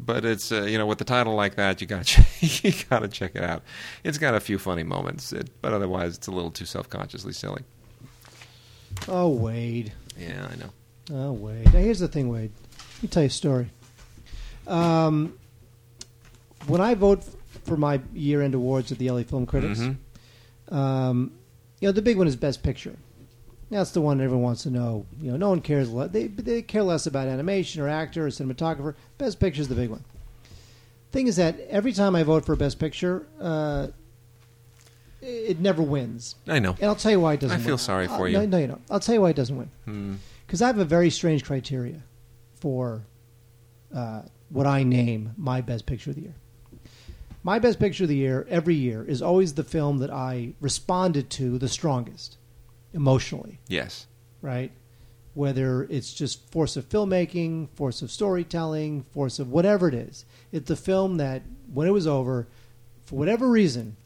But 0.00 0.24
it's 0.24 0.52
uh, 0.52 0.62
you 0.62 0.78
know 0.78 0.86
with 0.86 0.98
the 0.98 1.04
title 1.04 1.34
like 1.34 1.56
that 1.56 1.80
you 1.80 1.86
got 1.86 2.06
to 2.06 2.24
you 2.40 2.72
got 2.88 3.00
to 3.00 3.08
check 3.08 3.32
it 3.34 3.42
out. 3.42 3.62
It's 4.04 4.18
got 4.18 4.34
a 4.34 4.40
few 4.40 4.58
funny 4.58 4.84
moments, 4.84 5.32
it, 5.32 5.50
but 5.60 5.72
otherwise 5.72 6.16
it's 6.16 6.26
a 6.28 6.30
little 6.30 6.50
too 6.52 6.66
self 6.66 6.88
consciously 6.88 7.32
silly. 7.32 7.62
oh, 9.08 9.28
Wade. 9.28 9.92
Yeah, 10.18 10.46
I 10.50 10.56
know. 10.56 10.70
Oh, 11.28 11.32
Wade. 11.32 11.66
Now, 11.72 11.80
here's 11.80 11.98
the 12.00 12.08
thing, 12.08 12.28
Wade. 12.28 12.52
Let 12.96 13.02
me 13.02 13.08
tell 13.08 13.22
you 13.22 13.28
a 13.28 13.30
story. 13.30 13.70
Um, 14.66 15.38
when 16.66 16.80
I 16.80 16.94
vote 16.94 17.24
for 17.64 17.76
my 17.76 18.00
year-end 18.12 18.54
awards 18.54 18.92
at 18.92 18.98
the 18.98 19.10
LA 19.10 19.22
Film 19.22 19.46
Critics, 19.46 19.80
Mhm. 19.80 19.96
um, 20.74 21.32
you 21.80 21.88
know, 21.88 21.92
the 21.92 22.02
big 22.02 22.18
one 22.18 22.26
is 22.26 22.36
Best 22.36 22.62
Picture. 22.62 22.96
That's 23.70 23.90
the 23.90 24.00
one 24.00 24.20
everyone 24.20 24.42
wants 24.42 24.62
to 24.62 24.70
know. 24.70 25.04
You 25.20 25.32
know, 25.32 25.36
no 25.36 25.48
one 25.50 25.60
cares. 25.60 25.90
le- 25.90 26.08
They 26.08 26.26
they 26.28 26.62
care 26.62 26.82
less 26.82 27.06
about 27.06 27.28
animation 27.28 27.82
or 27.82 27.88
actor 27.88 28.26
or 28.26 28.30
cinematographer. 28.30 28.94
Best 29.18 29.38
Picture 29.40 29.60
is 29.60 29.68
the 29.68 29.74
big 29.74 29.90
one. 29.90 30.04
Thing 31.12 31.26
is 31.26 31.36
that 31.36 31.58
every 31.68 31.92
time 31.92 32.16
I 32.16 32.22
vote 32.22 32.44
for 32.46 32.56
Best 32.56 32.78
Picture, 32.78 33.26
uh, 33.40 33.88
it 35.20 35.60
never 35.60 35.82
wins. 35.82 36.36
I 36.46 36.58
know. 36.60 36.72
And 36.80 36.84
I'll 36.84 36.94
tell 36.94 37.10
you 37.12 37.20
why 37.20 37.34
it 37.34 37.40
doesn't 37.40 37.56
win. 37.58 37.62
I 37.62 37.66
feel 37.66 37.74
win. 37.74 37.78
sorry 37.78 38.06
Uh, 38.06 38.16
for 38.16 38.28
No, 38.30 38.40
you. 38.40 38.46
no, 38.46 38.58
you 38.58 38.66
don't. 38.68 38.80
I'll 38.90 39.00
tell 39.00 39.14
you 39.14 39.20
why 39.20 39.30
it 39.30 39.36
doesn't 39.36 39.56
win. 39.56 39.70
Hmm. 39.84 40.14
Because 40.46 40.62
I 40.62 40.66
have 40.68 40.78
a 40.78 40.84
very 40.84 41.10
strange 41.10 41.44
criteria 41.44 42.02
for 42.54 43.02
uh, 43.94 44.22
what 44.48 44.66
I 44.66 44.82
name 44.82 45.32
my 45.36 45.60
best 45.60 45.84
picture 45.84 46.10
of 46.10 46.16
the 46.16 46.22
year. 46.22 46.34
My 47.42 47.58
best 47.58 47.78
picture 47.78 48.04
of 48.04 48.08
the 48.08 48.16
year 48.16 48.46
every 48.48 48.74
year 48.74 49.04
is 49.04 49.20
always 49.20 49.54
the 49.54 49.64
film 49.64 49.98
that 49.98 50.10
I 50.10 50.54
responded 50.60 51.28
to 51.30 51.58
the 51.58 51.68
strongest 51.68 52.37
emotionally, 52.92 53.60
Yes. 53.68 54.06
right? 54.42 54.72
Whether 55.34 55.84
it's 55.84 56.12
just 56.14 56.50
force 56.50 56.76
of 56.76 56.88
filmmaking, 56.88 57.68
force 57.70 58.02
of 58.02 58.10
storytelling, 58.10 59.04
force 59.12 59.38
of 59.38 59.50
whatever 59.50 59.88
it 59.88 59.94
is. 59.94 60.24
It's 60.52 60.70
a 60.70 60.76
film 60.76 61.16
that, 61.18 61.42
when 61.72 61.86
it 61.86 61.92
was 61.92 62.06
over, 62.06 62.48
for 63.04 63.16
whatever 63.16 63.48
reason, 63.48 63.96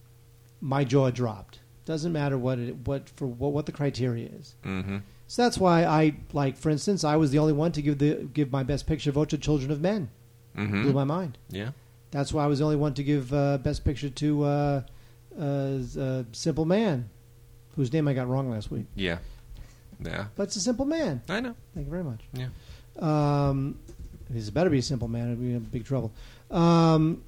my 0.61 0.85
jaw 0.85 1.11
dropped. 1.11 1.61
Doesn't 1.85 2.13
matter 2.13 2.39
what 2.39 2.59
it, 2.59 2.77
what 2.87 3.09
for 3.09 3.27
what, 3.27 3.53
what 3.53 3.67
the 3.67 3.73
criteria 3.73 4.29
is. 4.29 4.55
Mm-hmm. 4.65 4.99
So 5.27 5.43
that's 5.43 5.59
why 5.59 5.85
I 5.85 6.15
like, 6.33 6.57
for 6.57 6.71
instance, 6.71 7.03
I 7.03 7.17
was 7.17 7.31
the 7.31 7.39
only 7.39 7.53
one 7.55 7.73
to 7.73 7.83
give 7.83 7.99
the 7.99 8.29
give 8.33 8.53
my 8.53 8.63
best 8.63 8.87
picture 8.87 9.11
vote 9.11 9.31
to 9.31 9.39
Children 9.39 9.71
of 9.73 9.81
Men. 9.81 10.11
Mm-hmm. 10.57 10.83
Blew 10.83 10.93
my 10.93 11.05
mind. 11.05 11.39
Yeah. 11.51 11.71
That's 12.13 12.33
why 12.33 12.45
I 12.45 12.47
was 12.47 12.59
the 12.61 12.67
only 12.67 12.77
one 12.77 12.95
to 12.95 13.03
give 13.03 13.33
uh, 13.33 13.59
best 13.59 13.85
picture 13.85 14.11
to 14.11 14.45
uh, 14.45 14.83
uh, 15.41 15.79
uh, 15.99 16.23
Simple 16.33 16.67
Man, 16.67 17.09
whose 17.77 17.93
name 17.93 18.09
I 18.09 18.15
got 18.15 18.29
wrong 18.29 18.51
last 18.51 18.71
week. 18.71 18.87
Yeah. 18.95 19.19
Yeah. 20.01 20.27
But 20.37 20.45
it's 20.45 20.57
a 20.57 20.61
Simple 20.61 20.85
Man. 20.87 21.23
I 21.29 21.41
know. 21.41 21.55
Thank 21.75 21.87
you 21.87 21.91
very 21.91 22.05
much. 22.05 22.21
Yeah. 22.33 22.49
Um, 22.99 23.79
this 24.31 24.51
better 24.51 24.71
be 24.71 24.79
a 24.79 24.83
Simple 24.83 25.09
Man. 25.09 25.31
I'd 25.33 25.41
be 25.41 25.53
in 25.55 25.61
big 25.61 25.85
trouble. 25.85 26.13
Um, 26.51 27.23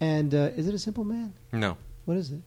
and 0.00 0.34
uh, 0.34 0.50
is 0.56 0.68
it 0.68 0.74
a 0.74 0.78
Simple 0.78 1.04
Man? 1.04 1.32
No. 1.52 1.76
What 2.04 2.16
is 2.16 2.32
it? 2.32 2.40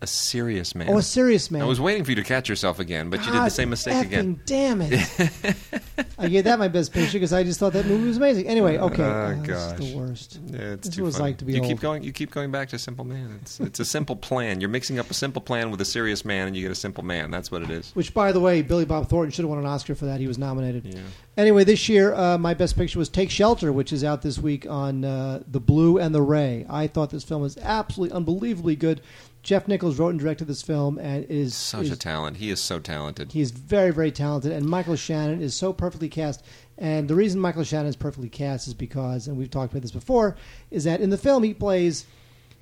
A 0.00 0.06
serious 0.06 0.76
man. 0.76 0.88
Oh, 0.90 0.98
a 0.98 1.02
Serious 1.02 1.50
Man. 1.50 1.60
I 1.60 1.64
was 1.64 1.80
waiting 1.80 2.04
for 2.04 2.12
you 2.12 2.14
to 2.16 2.22
catch 2.22 2.48
yourself 2.48 2.78
again, 2.78 3.10
but 3.10 3.18
you 3.26 3.32
did 3.32 3.42
the 3.42 3.48
same 3.48 3.70
mistake 3.70 4.06
again. 4.06 4.40
Damn 4.46 4.80
it! 4.80 4.92
I 6.18 6.28
gave 6.28 6.44
that 6.44 6.58
my 6.60 6.68
best 6.68 6.92
picture 6.92 7.14
because 7.14 7.32
I 7.32 7.42
just 7.42 7.58
thought 7.58 7.72
that 7.72 7.84
movie 7.84 8.06
was 8.06 8.16
amazing. 8.16 8.46
Anyway, 8.46 8.78
okay, 8.78 9.02
Oh, 9.02 9.06
uh, 9.10 9.30
this 9.34 9.40
is 9.40 9.48
gosh. 9.48 9.78
the 9.78 9.96
worst. 9.96 10.40
Yeah, 10.46 10.58
it's 10.74 10.86
This 10.86 10.96
too 10.96 11.02
was 11.02 11.16
funny. 11.16 11.30
like 11.30 11.38
to 11.38 11.44
be 11.44 11.54
you 11.54 11.58
old. 11.60 11.68
keep 11.68 11.80
going. 11.80 12.04
You 12.04 12.12
keep 12.12 12.30
going 12.30 12.52
back 12.52 12.68
to 12.68 12.78
Simple 12.78 13.04
Man. 13.04 13.40
It's 13.42 13.58
it's 13.58 13.80
a 13.80 13.84
simple 13.84 14.14
plan. 14.14 14.60
You're 14.60 14.70
mixing 14.70 15.00
up 15.00 15.10
a 15.10 15.14
simple 15.14 15.42
plan 15.42 15.72
with 15.72 15.80
a 15.80 15.84
serious 15.84 16.24
man, 16.24 16.46
and 16.46 16.54
you 16.56 16.62
get 16.62 16.70
a 16.70 16.76
simple 16.76 17.04
man. 17.04 17.32
That's 17.32 17.50
what 17.50 17.62
it 17.62 17.70
is. 17.70 17.90
Which, 17.96 18.14
by 18.14 18.30
the 18.30 18.40
way, 18.40 18.62
Billy 18.62 18.84
Bob 18.84 19.08
Thornton 19.08 19.32
should 19.32 19.42
have 19.42 19.50
won 19.50 19.58
an 19.58 19.66
Oscar 19.66 19.96
for 19.96 20.04
that. 20.06 20.20
He 20.20 20.28
was 20.28 20.38
nominated. 20.38 20.86
Yeah. 20.86 21.00
Anyway, 21.36 21.64
this 21.64 21.88
year 21.88 22.14
uh, 22.14 22.38
my 22.38 22.54
best 22.54 22.76
picture 22.76 23.00
was 23.00 23.08
Take 23.08 23.30
Shelter, 23.30 23.72
which 23.72 23.92
is 23.92 24.04
out 24.04 24.22
this 24.22 24.38
week 24.38 24.64
on 24.70 25.04
uh, 25.04 25.42
The 25.48 25.60
Blue 25.60 25.98
and 25.98 26.14
the 26.14 26.22
Ray. 26.22 26.66
I 26.70 26.86
thought 26.86 27.10
this 27.10 27.24
film 27.24 27.42
was 27.42 27.58
absolutely 27.58 28.14
unbelievably 28.14 28.76
good. 28.76 29.00
Jeff 29.42 29.68
Nichols 29.68 29.98
wrote 29.98 30.10
and 30.10 30.20
directed 30.20 30.46
this 30.46 30.62
film, 30.62 30.98
and 30.98 31.24
is 31.26 31.54
Such 31.54 31.84
is, 31.84 31.92
a 31.92 31.96
talent. 31.96 32.36
He 32.36 32.50
is 32.50 32.60
so 32.60 32.78
talented. 32.78 33.32
He 33.32 33.40
is 33.40 33.50
very, 33.50 33.92
very 33.92 34.10
talented, 34.10 34.52
and 34.52 34.66
Michael 34.66 34.96
Shannon 34.96 35.40
is 35.40 35.54
so 35.54 35.72
perfectly 35.72 36.08
cast. 36.08 36.44
And 36.76 37.08
the 37.08 37.14
reason 37.14 37.40
Michael 37.40 37.64
Shannon 37.64 37.88
is 37.88 37.96
perfectly 37.96 38.28
cast 38.28 38.68
is 38.68 38.74
because, 38.74 39.26
and 39.26 39.36
we've 39.36 39.50
talked 39.50 39.72
about 39.72 39.82
this 39.82 39.90
before, 39.90 40.36
is 40.70 40.84
that 40.84 41.00
in 41.00 41.10
the 41.10 41.18
film 41.18 41.42
he 41.42 41.54
plays 41.54 42.04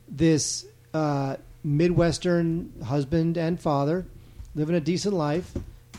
this 0.08 0.66
uh, 0.94 1.36
Midwestern 1.64 2.72
husband 2.84 3.36
and 3.36 3.60
father, 3.60 4.06
living 4.54 4.76
a 4.76 4.80
decent 4.80 5.14
life. 5.14 5.52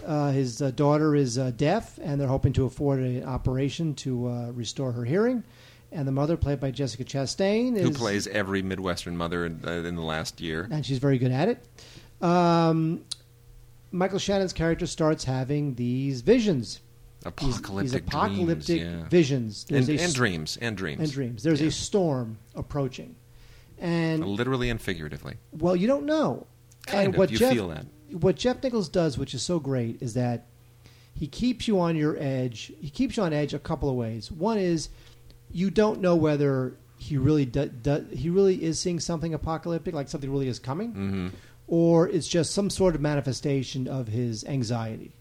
Uh, 0.05 0.32
his 0.32 0.61
uh, 0.61 0.71
daughter 0.71 1.15
is 1.15 1.38
uh, 1.38 1.51
deaf, 1.57 1.99
and 2.01 2.21
they're 2.21 2.28
hoping 2.28 2.53
to 2.53 2.65
afford 2.65 2.99
an 2.99 3.23
operation 3.25 3.93
to 3.95 4.28
uh, 4.28 4.51
restore 4.51 4.91
her 4.93 5.03
hearing. 5.03 5.43
And 5.92 6.08
the 6.08 6.12
mother, 6.12 6.36
played 6.36 6.60
by 6.60 6.72
Jessica 6.72 7.04
Chastain, 7.06 7.76
is, 7.78 7.82
Who 7.84 7.92
plays 7.92 8.28
every 8.28 8.62
Midwestern 8.62 9.16
mother 9.16 9.46
in, 9.46 9.62
uh, 9.66 9.72
in 9.72 9.96
the 9.96 10.02
last 10.02 10.42
year? 10.42 10.68
and 10.70 10.86
she's 10.86 10.98
very 10.98 11.18
good 11.18 11.32
at 11.32 11.48
it. 11.50 11.66
Um, 12.22 13.04
Michael 13.92 14.20
Shannon's 14.20 14.54
character 14.54 14.86
starts 14.86 15.24
having 15.24 15.76
these 15.76 16.22
visions. 16.22 16.76
These- 16.78 17.26
Apocalyptic, 17.26 17.92
these 17.92 18.02
apocalyptic 18.02 18.66
dreams, 18.82 19.00
yeah. 19.02 19.10
visions. 19.10 19.66
There's 19.66 19.90
and, 19.90 20.00
a 20.00 20.04
and 20.04 20.14
dreams, 20.14 20.58
and 20.62 20.78
dreams, 20.78 21.02
and 21.02 21.12
dreams. 21.12 21.44
There's 21.44 21.62
Yeah. 21.62 21.68
a 21.68 21.72
storm 21.72 22.38
approaching, 22.56 23.16
and 23.80 24.26
literally 24.26 24.70
and 24.70 24.80
figuratively. 24.80 25.36
well, 25.52 25.76
you 25.76 25.88
don't 25.88 26.06
know. 26.06 26.46
Kind 26.86 27.06
and 27.08 27.14
of. 27.16 27.18
what 27.18 27.32
You 27.32 27.38
Jeff, 27.38 27.54
feel 27.54 27.68
that. 27.70 27.86
What 28.12 28.36
Jeff 28.38 28.62
Nichols 28.64 28.88
does, 28.88 29.18
which 29.18 29.34
is 29.34 29.42
so 29.42 29.60
great, 29.60 30.02
is 30.02 30.14
that 30.14 30.46
he 31.14 31.28
keeps 31.28 31.68
you 31.68 31.80
on 31.80 31.96
your 31.98 32.16
edge. 32.18 32.72
He 32.80 32.90
keeps 32.90 33.18
you 33.18 33.24
on 33.24 33.34
edge 33.34 33.54
a 33.54 33.60
couple 33.60 33.90
of 33.90 33.96
ways. 33.96 34.32
One 34.32 34.58
is 34.58 34.88
you 35.52 35.70
don't 35.70 36.02
know 36.02 36.16
whether 36.16 36.78
he 36.98 37.18
really 37.18 37.45
do, 37.45 37.68
do, 37.68 38.06
he 38.12 38.30
really 38.30 38.64
is 38.64 38.80
seeing 38.80 39.00
something 39.00 39.34
apocalyptic, 39.34 39.93
like 39.93 40.10
something 40.10 40.32
really 40.32 40.48
is 40.48 40.60
coming, 40.60 40.91
hmm 40.91 41.28
or 41.68 42.08
it's 42.08 42.28
just 42.28 42.54
some 42.54 42.70
sort 42.70 42.95
of 42.95 43.02
manifestation 43.02 43.88
of 43.88 44.08
his 44.08 44.45
anxiety. 44.45 45.12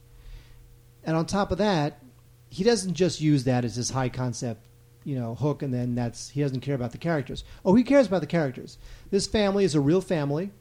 And 1.02 1.16
on 1.16 1.26
top 1.26 1.50
of 1.50 1.58
that, 1.58 2.00
he 2.48 2.64
doesn't 2.64 2.94
just 2.94 3.20
use 3.20 3.44
that 3.44 3.64
as 3.64 3.74
his 3.74 3.90
high 3.90 4.08
concept, 4.08 4.64
you 5.04 5.18
know, 5.18 5.34
hook, 5.34 5.62
and 5.62 5.74
then 5.74 5.94
that's 5.94 6.28
he 6.30 6.40
doesn't 6.40 6.60
care 6.60 6.74
about 6.74 6.92
the 6.92 6.98
characters. 6.98 7.44
Oh, 7.64 7.74
he 7.74 7.82
cares 7.82 8.06
about 8.06 8.20
the 8.20 8.26
characters. 8.26 8.78
This 9.10 9.26
family 9.26 9.64
is 9.64 9.74
a 9.74 9.80
real 9.80 10.00
family, 10.00 10.52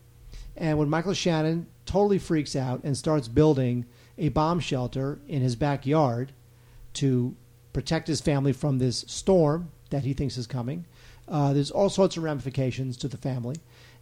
and 0.57 0.77
when 0.77 0.89
Michael 0.89 1.13
Shannon 1.13 1.67
totally 1.85 2.17
freaks 2.17 2.55
out 2.55 2.83
and 2.83 2.97
starts 2.97 3.27
building 3.27 3.85
a 4.17 4.29
bomb 4.29 4.59
shelter 4.59 5.19
in 5.27 5.41
his 5.41 5.55
backyard 5.55 6.31
to 6.93 7.35
protect 7.75 8.07
his 8.07 8.21
family 8.21 8.53
from 8.53 8.79
this 8.79 9.03
storm 9.07 9.69
that 9.89 10.05
he 10.05 10.13
thinks 10.13 10.37
is 10.37 10.47
coming, 10.47 10.85
uh, 11.27 11.51
there's 11.53 11.71
all 11.71 11.89
sorts 11.89 12.15
of 12.15 12.23
ramifications 12.23 12.95
to 12.95 13.07
the 13.09 13.17
family. 13.17 13.57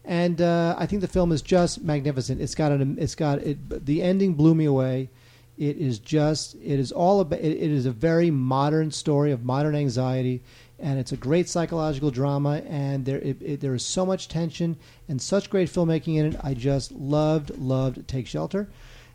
And 0.06 0.42
uh, 0.42 0.76
I 0.78 0.86
think 0.86 1.02
the 1.02 1.08
film 1.08 1.32
is 1.32 1.42
just 1.42 1.82
magnificent. 1.82 2.40
It's 2.40 2.56
got 2.56 2.72
an, 2.72 2.98
it's 3.00 3.16
got 3.16 3.40
it. 3.40 3.86
The 3.86 4.04
ending 4.04 4.36
blew 4.36 4.54
me 4.54 4.66
away. 4.66 5.10
It 5.58 5.78
is 5.78 6.00
just, 6.00 6.56
it 6.56 6.80
is 6.80 6.92
all 6.92 7.20
about. 7.20 7.40
It, 7.40 7.58
it 7.66 7.72
is 7.72 7.86
a 7.86 7.92
very 7.92 8.30
modern 8.32 8.92
story 8.92 9.32
of 9.32 9.44
modern 9.44 9.76
anxiety, 9.76 10.42
and 10.80 11.00
it's 11.00 11.14
a 11.14 11.18
great 11.18 11.48
psychological 11.48 12.12
drama. 12.12 12.62
And 12.68 13.06
there, 13.06 13.20
it, 13.20 13.42
it, 13.42 13.62
there 13.62 13.76
is 13.76 13.86
so 13.86 14.06
much 14.06 14.28
tension 14.28 14.76
and 15.08 15.22
such 15.22 15.50
great 15.50 15.70
filmmaking 15.70 16.18
in 16.18 16.26
it. 16.26 16.40
I 16.44 16.54
just 16.54 16.92
loved, 16.92 17.58
loved 17.58 18.08
Take 18.08 18.28
Shelter. 18.28 18.68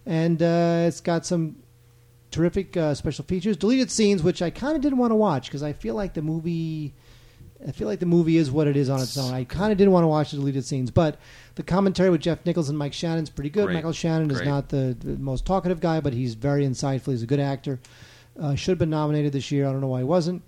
and 0.07 0.43
uh, 0.43 0.87
it's 0.89 1.01
got 1.01 1.27
some 1.27 1.57
terrific 2.31 2.77
uh, 2.77 2.95
special 2.95 3.25
features, 3.25 3.57
deleted 3.57 3.91
scenes, 3.91 4.23
which 4.23 4.43
I 4.43 4.51
kind 4.51 4.77
of 4.77 4.83
didn't 4.83 4.99
want 4.99 5.13
to 5.13 5.17
watch 5.17 5.47
because 5.47 5.63
I 5.63 5.73
feel 5.73 5.95
like 5.95 6.15
the 6.15 6.23
movie. 6.23 6.95
I 7.67 7.73
feel 7.73 7.89
like 7.89 7.99
the 7.99 8.07
movie 8.07 8.37
is 8.37 8.53
what 8.53 8.69
it 8.69 8.77
is 8.77 8.89
on 8.89 9.01
its 9.01 9.19
own. 9.19 9.35
I 9.35 9.43
kind 9.43 9.73
of 9.73 9.79
didn't 9.79 9.93
want 9.93 10.05
to 10.05 10.09
watch 10.09 10.31
the 10.31 10.37
deleted 10.37 10.65
scenes, 10.65 10.93
but 10.93 11.19
the 11.57 11.65
commentary 11.65 12.09
with 12.09 12.21
Jeff 12.21 12.47
Nichols 12.47 12.69
and 12.69 12.79
Mike 12.79 12.93
Shannon 12.93 13.25
is 13.25 13.31
pretty 13.31 13.51
good. 13.51 13.67
Great. 13.67 13.75
Michael 13.75 13.91
Shannon 13.93 14.31
is 14.31 14.43
not 14.43 14.69
the, 14.69 14.97
the 15.01 15.17
most 15.19 15.45
talkative 15.45 15.81
guy, 15.81 15.99
but 15.99 16.13
he's 16.13 16.35
very 16.35 16.65
insightful. 16.65 17.11
He's 17.11 17.25
a 17.25 17.27
good 17.27 17.41
actor. 17.41 17.81
Uh, 18.41 18.55
should 18.55 18.71
have 18.71 18.79
been 18.79 18.91
nominated 18.91 19.33
this 19.33 19.51
year. 19.51 19.67
I 19.67 19.73
don't 19.73 19.81
know 19.81 19.89
why 19.89 19.99
he 19.99 20.05
wasn't. 20.05 20.43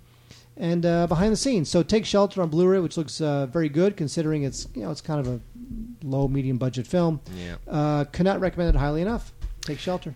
And 0.56 0.86
uh, 0.86 1.08
behind 1.08 1.32
the 1.32 1.36
scenes, 1.36 1.68
so 1.68 1.82
take 1.82 2.04
shelter 2.04 2.42
on 2.42 2.48
Blu-ray, 2.48 2.78
which 2.78 2.96
looks 2.96 3.20
uh, 3.20 3.46
very 3.46 3.68
good 3.68 3.96
considering 3.96 4.44
it's 4.44 4.68
you 4.74 4.82
know 4.82 4.92
it's 4.92 5.00
kind 5.00 5.18
of 5.18 5.26
a 5.26 5.40
low 6.04 6.28
medium 6.28 6.58
budget 6.58 6.86
film. 6.86 7.20
Yeah. 7.34 7.56
Uh, 7.66 8.04
cannot 8.04 8.38
recommend 8.40 8.76
it 8.76 8.78
highly 8.78 9.02
enough. 9.02 9.32
Take 9.62 9.80
shelter. 9.80 10.14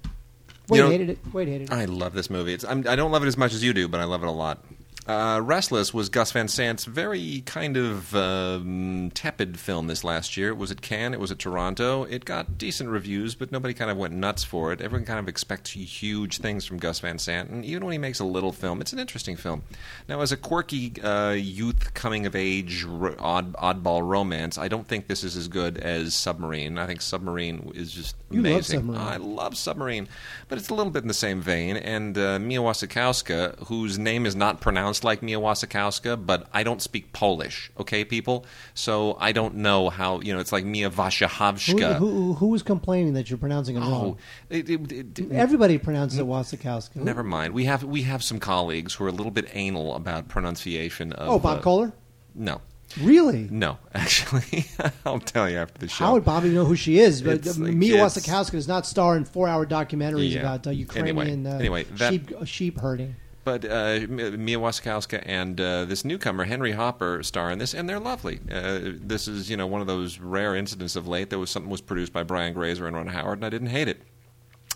Wade 0.68 0.80
know- 0.80 0.90
hated 0.90 1.10
it. 1.10 1.18
Wade 1.32 1.48
hated 1.48 1.70
it. 1.70 1.72
I 1.72 1.84
love 1.84 2.12
this 2.14 2.30
movie. 2.30 2.54
It's, 2.54 2.64
I'm, 2.64 2.86
I 2.88 2.96
don't 2.96 3.10
love 3.10 3.22
it 3.22 3.26
as 3.26 3.36
much 3.36 3.52
as 3.52 3.62
you 3.62 3.72
do, 3.72 3.88
but 3.88 4.00
I 4.00 4.04
love 4.04 4.22
it 4.22 4.26
a 4.28 4.32
lot. 4.32 4.64
Uh, 5.07 5.38
Restless 5.44 5.92
was 5.92 6.09
Gus 6.09 6.32
Van 6.32 6.48
Sant's 6.48 6.86
very 6.86 7.42
kind 7.44 7.76
of 7.76 8.14
um, 8.14 9.11
tepid 9.12 9.61
film 9.61 9.86
this 9.86 10.02
last 10.02 10.34
year. 10.38 10.48
It 10.48 10.57
was 10.57 10.70
at 10.70 10.80
Cannes, 10.80 11.12
it 11.12 11.20
was 11.20 11.30
at 11.30 11.38
Toronto. 11.38 12.05
It 12.05 12.24
got 12.24 12.57
decent 12.57 12.88
reviews, 12.88 13.34
but 13.34 13.52
nobody 13.52 13.74
kind 13.74 13.90
of 13.90 13.98
went 13.98 14.14
nuts 14.14 14.44
for 14.44 14.72
it. 14.72 14.80
Everyone 14.80 15.05
kind 15.05 15.18
of 15.18 15.28
expects 15.28 15.72
huge 15.72 16.38
things 16.38 16.64
from 16.64 16.78
Gus 16.78 17.00
Van 17.00 17.18
Sant, 17.18 17.50
and 17.50 17.66
even 17.66 17.84
when 17.84 17.92
he 17.92 17.98
makes 17.98 18.18
a 18.18 18.24
little 18.24 18.50
film, 18.50 18.80
it's 18.80 18.94
an 18.94 18.98
interesting 18.98 19.36
film. 19.36 19.62
Now, 20.09 20.22
as 20.22 20.32
a 20.32 20.38
quirky 20.38 20.92
uh, 21.02 21.32
youth 21.32 21.92
coming 21.92 22.24
of 22.24 22.34
age 22.34 22.86
odd, 23.18 23.52
oddball 23.55 24.09
romance, 24.09 24.57
I 24.57 24.68
don't 24.68 24.88
think 24.88 25.07
this 25.09 25.22
is 25.22 25.36
as 25.36 25.48
good 25.48 25.76
as 25.76 26.14
Submarine. 26.14 26.78
I 26.78 26.86
think 26.86 27.02
Submarine 27.02 27.72
is 27.74 27.92
just 27.92 28.16
You 28.30 28.40
love 28.40 28.52
amazing. 28.52 28.78
Submarine. 28.80 29.00
I 29.02 29.16
love 29.18 29.57
Submarine, 29.59 30.09
but 30.48 30.57
it's 30.57 30.70
a 30.70 30.74
little 30.74 30.90
bit 30.92 31.02
in 31.02 31.09
the 31.09 31.14
same 31.14 31.42
vein. 31.42 31.76
And 31.76 32.16
uh, 32.16 32.38
Mia 32.38 32.61
Wasikowska, 32.61 33.66
whose 33.66 33.98
name 33.98 34.24
is 34.24 34.34
not 34.34 34.62
pronounced 34.62 34.93
like 35.03 35.22
Mia 35.22 35.40
Wasikowska, 35.40 36.24
but 36.24 36.47
I 36.53 36.62
don't 36.62 36.80
speak 36.82 37.12
Polish, 37.12 37.72
okay, 37.80 38.05
people? 38.05 38.45
So 38.74 39.16
I 39.18 39.32
don't 39.32 39.57
know 39.57 39.88
how, 39.88 40.20
you 40.20 40.32
know, 40.34 40.38
it's 40.40 40.53
like 40.53 40.64
Mia 40.64 40.90
Who, 40.90 41.03
Wasikowska. 41.03 41.97
who, 41.97 42.34
who 42.34 42.49
was 42.49 42.62
complaining 42.62 43.14
that 43.14 43.30
you're 43.30 43.38
pronouncing 43.38 43.76
it 43.76 43.82
oh, 43.82 43.90
wrong? 43.90 44.18
it, 44.51 44.68
it, 44.70 44.92
it- 45.18 45.32
Everybody 45.32 45.78
pronounces 45.78 46.18
it 46.18 46.26
Wasikowska. 46.26 46.97
never 46.97 47.24
mind. 47.24 47.55
We 47.55 47.64
have 47.64 47.82
we 47.82 48.03
have 48.03 48.22
some 48.22 48.38
colleagues 48.38 48.95
who 48.95 49.05
are 49.05 49.09
a 49.09 49.12
little 49.12 49.32
bit 49.32 49.49
anal 49.55 49.97
about 49.97 50.28
pronunciation 50.28 51.12
of. 51.14 51.28
Oh, 51.28 51.38
Bob 51.38 51.59
uh, 51.59 51.62
Kohler? 51.62 51.92
No, 52.34 52.61
Really? 53.01 53.49
no, 53.51 53.78
actually, 53.95 54.66
I'll 55.07 55.18
tell 55.20 55.49
you 55.49 55.57
after 55.57 55.78
the 55.78 55.88
show. 55.88 56.05
How 56.05 56.12
would 56.14 56.24
Bob 56.24 56.45
even 56.45 56.55
know 56.55 56.64
who 56.64 56.76
she 56.76 56.99
is? 56.99 57.22
But 57.22 57.38
It's 57.47 57.57
uh, 57.57 57.61
Mia 57.62 57.97
Wasikowska 57.99 58.53
does 58.53 58.68
not 58.68 58.86
star 58.86 59.16
in 59.16 59.24
four-hour 59.24 59.66
documentaries 59.66 60.32
Yeah. 60.32 60.40
about 60.40 60.66
uh, 60.66 60.70
Ukrainian 60.70 61.47
uh, 61.47 61.51
Anyway, 61.57 61.84
that- 61.84 62.12
sheep, 62.12 62.30
sheep 62.45 62.78
herding. 62.78 63.16
But 63.45 63.64
uh, 63.66 64.01
Mia 64.09 64.59
Wasikowska 64.59 65.22
and 65.26 65.61
uh, 65.61 65.84
this 65.84 66.05
newcomer 66.05 66.45
Henry 66.45 66.72
Hopper 66.72 67.22
star 67.22 67.51
in 67.51 67.59
this, 67.59 67.74
and 67.74 67.88
they're 67.88 68.01
lovely. 68.01 68.40
Uh, 68.51 68.80
this 68.82 69.28
is 69.28 69.51
you 69.51 69.57
know 69.57 69.66
one 69.66 69.82
of 69.82 69.86
those 69.86 70.18
rare 70.18 70.57
incidents 70.57 70.97
of 70.97 71.07
late. 71.07 71.30
that 71.30 71.38
was 71.38 71.51
something 71.51 71.70
was 71.70 71.82
produced 71.82 72.12
by 72.12 72.22
Brian 72.22 72.55
Grazer 72.55 72.86
and 72.86 72.97
Ron 72.97 73.09
Howard, 73.09 73.38
and 73.38 73.45
I 73.45 73.51
didn't 73.51 73.68
hate 73.68 73.88
it. 73.88 74.01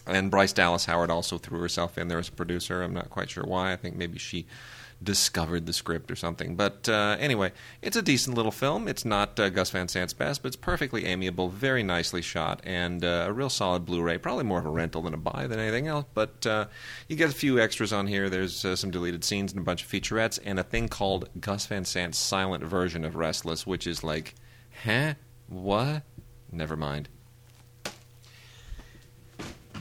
And 0.07 0.31
Bryce 0.31 0.53
Dallas 0.53 0.85
Howard 0.87 1.11
also 1.11 1.39
threw 1.39 1.61
herself 1.61 1.99
in 1.99 2.09
there 2.09 2.19
as 2.19 2.29
a 2.29 2.33
producer. 2.33 2.83
I'm 2.83 2.95
not 2.95 3.11
quite 3.11 3.31
sure 3.31 3.45
why. 3.45 3.73
I 3.73 3.77
think 3.77 3.97
maybe 3.97 4.19
she 4.19 4.47
discovered 5.03 5.67
the 5.67 5.73
script 5.73 6.11
or 6.11 6.17
something. 6.17 6.57
But 6.57 6.89
uh, 6.89 7.17
anyway, 7.21 7.53
it's 7.83 7.97
a 7.97 8.03
decent 8.03 8.37
little 8.37 8.53
film. 8.53 8.89
It's 8.89 9.05
not 9.05 9.39
uh, 9.39 9.49
Gus 9.49 9.71
Van 9.71 9.89
Sant's 9.89 10.13
best, 10.13 10.43
but 10.43 10.49
it's 10.49 10.57
perfectly 10.57 11.07
amiable, 11.07 11.49
very 11.49 11.83
nicely 11.83 12.23
shot, 12.23 12.61
and 12.65 13.05
uh, 13.05 13.27
a 13.29 13.33
real 13.33 13.51
solid 13.51 13.85
Blu-ray. 13.85 14.19
Probably 14.19 14.45
more 14.45 14.59
of 14.59 14.67
a 14.67 14.71
rental 14.71 15.03
than 15.03 15.15
a 15.15 15.19
buy 15.19 15.47
than 15.47 15.59
anything 15.59 15.87
else. 15.87 16.07
But 16.15 16.47
uh, 16.47 16.67
you 17.09 17.17
get 17.17 17.31
a 17.31 17.35
few 17.35 17.61
extras 17.61 17.93
on 17.93 18.07
here. 18.07 18.29
There's 18.29 18.65
uh, 18.65 18.77
some 18.77 18.91
deleted 18.91 19.25
scenes 19.25 19.53
and 19.53 19.61
a 19.61 19.65
bunch 19.65 19.85
of 19.85 19.91
featurettes, 19.91 20.39
and 20.45 20.59
a 20.59 20.65
thing 20.65 20.89
called 20.89 21.29
Gus 21.41 21.67
Van 21.67 21.85
Sant's 21.85 22.19
silent 22.19 22.65
version 22.65 23.05
of 23.05 23.15
Restless, 23.15 23.67
which 23.67 23.87
is 23.87 24.03
like, 24.03 24.35
huh, 24.85 25.15
what? 25.49 26.03
Never 26.51 26.77
mind. 26.77 27.09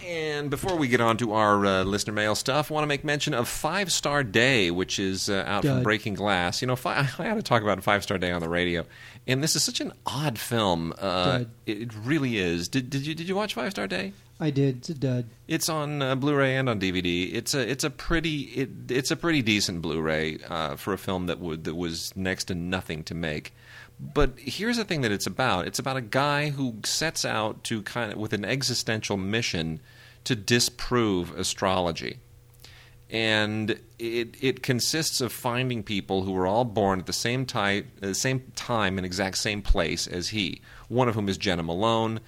And 0.07 0.49
before 0.49 0.77
we 0.77 0.87
get 0.87 1.01
on 1.01 1.17
to 1.17 1.33
our 1.33 1.65
uh, 1.65 1.83
listener 1.83 2.13
mail 2.13 2.33
stuff, 2.33 2.71
I 2.71 2.73
want 2.73 2.83
to 2.83 2.87
make 2.87 3.03
mention 3.03 3.33
of 3.33 3.49
Five 3.49 3.91
Star 3.91 4.23
Day, 4.23 4.71
which 4.71 4.99
is 4.99 5.29
uh, 5.29 5.43
out 5.45 5.65
from 5.65 5.83
Breaking 5.83 6.13
Glass. 6.13 6.61
You 6.61 6.67
know, 6.67 6.77
fi- 6.77 6.95
I 7.19 7.23
had 7.23 7.35
to 7.35 7.43
talk 7.43 7.61
about 7.61 7.83
Five 7.83 8.03
Star 8.03 8.17
Day 8.17 8.31
on 8.31 8.39
the 8.39 8.47
radio, 8.47 8.85
and 9.27 9.43
this 9.43 9.57
is 9.57 9.63
such 9.63 9.81
an 9.81 9.91
odd 10.05 10.39
film. 10.39 10.93
Uh, 10.97 11.39
Dud. 11.39 11.49
it, 11.65 11.81
it 11.81 11.93
really 11.93 12.37
is. 12.37 12.69
Did, 12.69 12.89
did 12.89 13.05
you 13.05 13.15
did 13.15 13.27
you 13.27 13.35
watch 13.35 13.53
Five 13.53 13.71
Star 13.71 13.85
Day? 13.85 14.13
I 14.39 14.49
did. 14.49 14.77
It's 14.77 14.89
a 14.89 14.93
dud. 14.93 15.25
It's 15.47 15.67
on 15.67 16.01
uh, 16.01 16.15
Blu-ray 16.15 16.55
and 16.55 16.69
on 16.69 16.79
DVD. 16.79 17.33
It's 17.33 17.53
a 17.53 17.69
it's 17.69 17.83
a 17.83 17.89
pretty 17.89 18.43
it, 18.43 18.69
it's 18.89 19.11
a 19.11 19.17
pretty 19.17 19.41
decent 19.41 19.81
Blu-ray 19.81 20.37
uh, 20.47 20.75
for 20.77 20.93
a 20.93 20.97
film 20.97 21.25
that 21.25 21.39
would 21.39 21.65
that 21.65 21.75
was 21.75 22.15
next 22.15 22.45
to 22.45 22.55
nothing 22.55 23.03
to 23.05 23.15
make. 23.15 23.53
But 23.99 24.37
here's 24.37 24.77
the 24.77 24.85
thing 24.85 25.01
that 25.01 25.11
it's 25.11 25.25
about. 25.25 25.67
It's 25.67 25.79
about 25.79 25.97
a 25.97 26.01
guy 26.01 26.51
who 26.51 26.75
sets 26.85 27.25
out 27.25 27.63
to 27.65 27.81
kind 27.81 28.13
of 28.13 28.19
with 28.19 28.31
an 28.31 28.45
existential 28.45 29.17
mission 29.17 29.81
to 30.23 30.35
disprove 30.35 31.37
astrology. 31.37 32.17
And 33.09 33.79
it 33.99 34.35
it 34.41 34.61
consists 34.61 35.21
of 35.21 35.31
finding 35.31 35.81
people 35.81 36.23
who 36.23 36.33
were 36.33 36.45
all 36.45 36.65
born 36.65 36.99
at 36.99 37.05
the 37.05 37.13
same 37.13 37.45
time, 37.45 37.87
uh, 38.03 38.13
same 38.13 38.51
time 38.55 38.97
and 38.97 39.05
exact 39.05 39.37
same 39.37 39.61
place 39.61 40.07
as 40.07 40.29
he. 40.29 40.61
One 40.89 41.07
of 41.07 41.15
whom 41.15 41.29
is 41.29 41.37
Jena 41.37 41.63
Malone, 41.63 42.19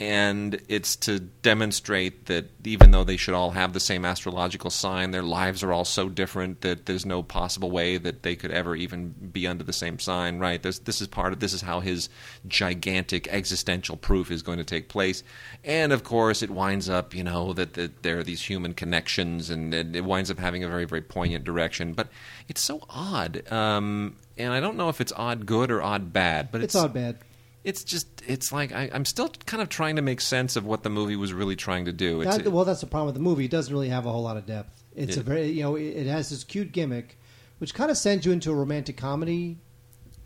and 0.00 0.60
it's 0.68 0.94
to 0.94 1.18
demonstrate 1.18 2.26
that 2.26 2.50
even 2.64 2.92
though 2.92 3.02
they 3.02 3.16
should 3.16 3.34
all 3.34 3.50
have 3.50 3.72
the 3.72 3.80
same 3.80 4.04
astrological 4.04 4.70
sign, 4.70 5.10
their 5.10 5.24
lives 5.24 5.64
are 5.64 5.72
all 5.72 5.84
so 5.84 6.08
different 6.08 6.60
that 6.60 6.86
there's 6.86 7.04
no 7.04 7.22
possible 7.22 7.68
way 7.70 7.96
that 7.98 8.22
they 8.22 8.36
could 8.36 8.52
ever 8.52 8.76
even 8.76 9.08
be 9.32 9.46
under 9.46 9.64
the 9.64 9.72
same 9.72 9.98
sign. 9.98 10.38
Right? 10.38 10.62
This 10.62 10.78
this 10.78 11.00
is 11.00 11.08
part 11.08 11.32
of 11.32 11.40
this 11.40 11.52
is 11.52 11.62
how 11.62 11.80
his 11.80 12.08
gigantic 12.46 13.26
existential 13.28 13.96
proof 13.96 14.30
is 14.30 14.42
going 14.42 14.58
to 14.58 14.64
take 14.64 14.88
place, 14.88 15.24
and 15.64 15.92
of 15.92 16.04
course 16.04 16.42
it 16.42 16.50
winds 16.50 16.88
up 16.88 17.12
you 17.12 17.24
know 17.24 17.52
that, 17.54 17.74
that 17.74 18.02
there 18.04 18.18
are 18.18 18.24
these 18.24 18.42
human 18.42 18.74
connections, 18.74 19.50
and, 19.50 19.74
and 19.74 19.96
it 19.96 20.04
winds 20.04 20.30
up 20.30 20.38
having 20.38 20.62
a 20.62 20.68
very 20.68 20.84
very 20.84 21.02
poignant 21.02 21.42
direction. 21.42 21.92
But 21.92 22.08
it's 22.46 22.62
so 22.62 22.84
odd, 22.88 23.50
um, 23.50 24.14
and 24.36 24.52
I 24.52 24.60
don't 24.60 24.76
know 24.76 24.90
if 24.90 25.00
it's 25.00 25.12
odd 25.16 25.44
good 25.44 25.72
or 25.72 25.82
odd 25.82 26.12
bad, 26.12 26.52
but 26.52 26.62
It's 26.62 26.76
it's 26.76 26.80
all 26.80 26.88
bad. 26.88 27.18
It's 27.64 27.84
just 27.84 28.22
it's 28.26 28.52
like 28.52 28.72
I, 28.72 28.90
I'm 28.92 29.04
still 29.04 29.28
kind 29.46 29.62
of 29.62 29.68
trying 29.68 29.96
to 29.96 30.02
make 30.02 30.20
sense 30.20 30.56
of 30.56 30.64
what 30.64 30.82
the 30.82 30.90
movie 30.90 31.16
was 31.16 31.32
really 31.32 31.56
trying 31.56 31.84
to 31.86 31.92
do. 31.92 32.20
It's, 32.22 32.36
That, 32.36 32.52
well, 32.52 32.64
that's 32.64 32.80
the 32.80 32.86
problem 32.86 33.06
with 33.06 33.14
the 33.14 33.20
movie. 33.20 33.44
It 33.44 33.50
doesn't 33.50 33.72
really 33.72 33.88
have 33.88 34.06
a 34.06 34.12
whole 34.12 34.22
lot 34.22 34.36
of 34.36 34.46
depth. 34.46 34.84
It's 34.94 35.16
a 35.16 35.22
very 35.22 35.48
you 35.48 35.62
know 35.62 35.76
it, 35.76 35.82
it 35.82 36.06
has 36.06 36.30
this 36.30 36.44
cute 36.44 36.72
gimmick, 36.72 37.18
which 37.58 37.74
kind 37.74 37.90
of 37.90 37.96
sends 37.96 38.26
you 38.26 38.32
into 38.32 38.50
a 38.50 38.54
romantic 38.54 38.96
comedy 38.96 39.58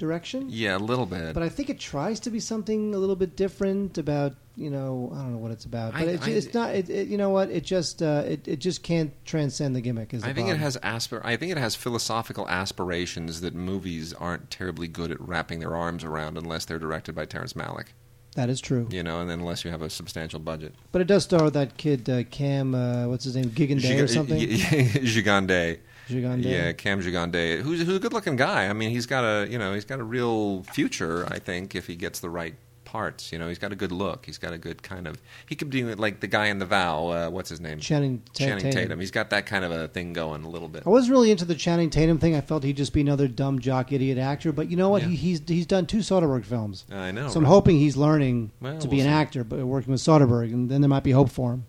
direction. 0.02 0.46
yeah, 0.50 0.76
a 0.76 0.78
little 0.90 1.06
bit. 1.06 1.32
But 1.34 1.42
I 1.42 1.48
think 1.48 1.70
it 1.70 1.78
tries 1.80 2.18
to 2.20 2.30
be 2.30 2.40
something 2.40 2.94
a 2.94 2.98
little 2.98 3.16
bit 3.16 3.36
different 3.36 3.96
about 3.98 4.34
you 4.56 4.68
know 4.70 5.10
I 5.14 5.18
don't 5.22 5.32
know 5.32 5.38
what 5.38 5.50
it's 5.52 5.64
about. 5.64 5.92
But 5.92 6.02
I- 6.02 6.12
it, 6.12 6.22
I- 6.26 6.30
it's 6.30 6.52
not. 6.52 6.74
It, 6.74 6.90
it, 6.90 7.08
you 7.08 7.16
know 7.16 7.30
what? 7.30 7.48
It 7.50 7.64
just 7.64 8.02
uh, 8.02 8.24
it 8.26 8.46
it 8.46 8.58
just 8.58 8.82
can't 8.82 9.12
transcend 9.24 9.74
the 9.76 9.80
gimmick. 9.80 10.12
Is 10.12 10.22
the 10.22 10.28
I 10.28 10.32
think 10.34 10.48
it 10.50 10.58
has 10.58 10.76
aspir- 10.82 11.22
I 11.24 11.36
think 11.36 11.52
it 11.52 11.58
has 11.58 11.74
philosophical 11.74 12.46
aspirations 12.48 13.40
that 13.40 13.54
movies 13.54 14.12
aren't 14.12 14.50
terribly 14.50 14.88
good 14.88 15.10
at 15.10 15.20
wrapping 15.20 15.60
their 15.60 15.74
arms 15.76 16.04
around 16.04 16.36
unless 16.36 16.64
they're 16.66 16.78
directed 16.80 17.14
by 17.14 17.24
Terrence 17.24 17.54
Malick. 17.54 17.88
That 18.34 18.48
is 18.48 18.60
true. 18.62 18.88
You 18.90 19.02
know, 19.02 19.20
and 19.20 19.28
then 19.28 19.40
unless 19.40 19.62
you 19.64 19.70
have 19.70 19.82
a 19.82 19.90
substantial 19.90 20.40
budget. 20.40 20.74
But 20.90 21.02
it 21.02 21.06
does 21.06 21.24
star 21.24 21.50
that 21.50 21.76
kid 21.76 22.08
uh, 22.08 22.22
Cam. 22.24 22.74
Uh, 22.74 23.06
what's 23.08 23.24
his 23.24 23.36
name? 23.36 23.50
Gigandet 23.50 24.02
or 24.02 24.08
something. 24.08 24.38
Gigandet. 25.14 25.80
Gigandet. 26.08 26.44
Yeah, 26.44 26.72
Cam 26.72 27.00
Gigandet, 27.00 27.60
who's 27.62 27.80
who's 27.82 27.96
a 27.96 28.00
good-looking 28.00 28.36
guy. 28.36 28.68
I 28.68 28.72
mean, 28.72 28.90
he's 28.90 29.06
got 29.06 29.24
a 29.24 29.48
you 29.50 29.58
know 29.58 29.74
he's 29.74 29.84
got 29.84 30.00
a 30.00 30.04
real 30.04 30.62
future. 30.64 31.26
I 31.30 31.38
think 31.38 31.74
if 31.74 31.86
he 31.86 31.96
gets 31.96 32.20
the 32.20 32.30
right 32.30 32.54
parts, 32.84 33.32
you 33.32 33.38
know, 33.38 33.48
he's 33.48 33.58
got 33.58 33.72
a 33.72 33.74
good 33.76 33.90
look. 33.92 34.26
He's 34.26 34.36
got 34.36 34.52
a 34.52 34.58
good 34.58 34.82
kind 34.82 35.06
of. 35.06 35.16
He 35.46 35.54
could 35.54 35.70
be 35.70 35.82
like 35.94 36.20
the 36.20 36.26
guy 36.26 36.46
in 36.48 36.58
the 36.58 36.66
Vow. 36.66 37.06
Uh, 37.08 37.30
what's 37.30 37.48
his 37.48 37.58
name? 37.58 37.78
Channing, 37.78 38.18
Ta- 38.34 38.44
Channing 38.44 38.64
Tatum. 38.64 38.72
Tatum. 38.82 39.00
He's 39.00 39.10
got 39.10 39.30
that 39.30 39.46
kind 39.46 39.64
of 39.64 39.70
a 39.70 39.88
thing 39.88 40.12
going 40.12 40.44
a 40.44 40.48
little 40.50 40.68
bit. 40.68 40.82
I 40.84 40.90
wasn't 40.90 41.12
really 41.12 41.30
into 41.30 41.46
the 41.46 41.54
Channing 41.54 41.88
Tatum 41.88 42.18
thing. 42.18 42.36
I 42.36 42.42
felt 42.42 42.64
he'd 42.64 42.76
just 42.76 42.92
be 42.92 43.00
another 43.00 43.28
dumb 43.28 43.60
jock 43.60 43.92
idiot 43.92 44.18
actor. 44.18 44.52
But 44.52 44.70
you 44.70 44.76
know 44.76 44.90
what? 44.90 45.00
Yeah. 45.02 45.08
He, 45.08 45.16
he's 45.16 45.40
he's 45.46 45.64
done 45.66 45.86
two 45.86 45.98
Soderbergh 45.98 46.44
films, 46.44 46.84
I 46.92 47.12
know. 47.12 47.28
so 47.28 47.38
I'm 47.38 47.46
hoping 47.46 47.78
he's 47.78 47.96
learning 47.96 48.50
Well, 48.60 48.78
to 48.78 48.88
be 48.88 48.96
we'll 48.98 49.06
an 49.06 49.12
see. 49.12 49.16
actor, 49.16 49.42
but 49.44 49.60
working 49.60 49.92
with 49.92 50.02
Soderbergh, 50.02 50.52
and 50.52 50.68
then 50.68 50.82
there 50.82 50.88
might 50.90 51.04
be 51.04 51.12
hope 51.12 51.30
for 51.30 51.52
him. 51.54 51.64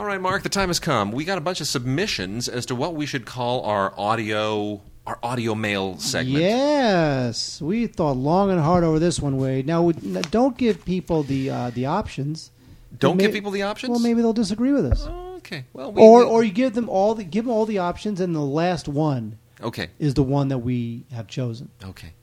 All 0.00 0.06
right, 0.06 0.18
Mark, 0.18 0.42
the 0.42 0.48
time 0.48 0.70
has 0.70 0.80
come. 0.80 1.12
We 1.12 1.26
got 1.26 1.36
a 1.36 1.42
bunch 1.42 1.60
of 1.60 1.66
submissions 1.66 2.48
as 2.48 2.64
to 2.64 2.74
what 2.74 2.94
we 2.94 3.04
should 3.04 3.26
call 3.26 3.64
our 3.64 3.92
audio 4.00 4.80
our 5.06 5.18
audio 5.22 5.54
mail 5.54 5.98
segment. 5.98 6.42
Yes, 6.42 7.60
we 7.60 7.86
thought 7.86 8.16
long 8.16 8.50
and 8.50 8.58
hard 8.58 8.82
over 8.82 8.98
this 8.98 9.20
one, 9.20 9.36
Wade. 9.36 9.66
Now, 9.66 9.90
don't 9.90 10.56
give 10.56 10.86
people 10.86 11.22
the 11.22 11.50
uh, 11.50 11.70
the 11.74 11.84
options. 11.84 12.50
Don't 12.98 13.18
May- 13.18 13.24
give 13.24 13.34
people 13.34 13.50
the 13.50 13.60
options. 13.60 13.90
Well, 13.90 14.00
maybe 14.00 14.22
they'll 14.22 14.32
disagree 14.32 14.72
with 14.72 14.86
us. 14.86 15.06
Okay. 15.06 15.66
Well, 15.74 15.92
we, 15.92 16.00
or 16.00 16.20
we- 16.20 16.24
or 16.24 16.44
you 16.44 16.50
give 16.52 16.72
them 16.72 16.88
all 16.88 17.14
the 17.14 17.22
give 17.22 17.44
them 17.44 17.52
all 17.52 17.66
the 17.66 17.76
options, 17.76 18.22
and 18.22 18.34
the 18.34 18.40
last 18.40 18.88
one 18.88 19.36
okay. 19.60 19.90
is 19.98 20.14
the 20.14 20.22
one 20.22 20.48
that 20.48 20.60
we 20.60 21.04
have 21.12 21.26
chosen. 21.26 21.68
Okay. 21.84 22.14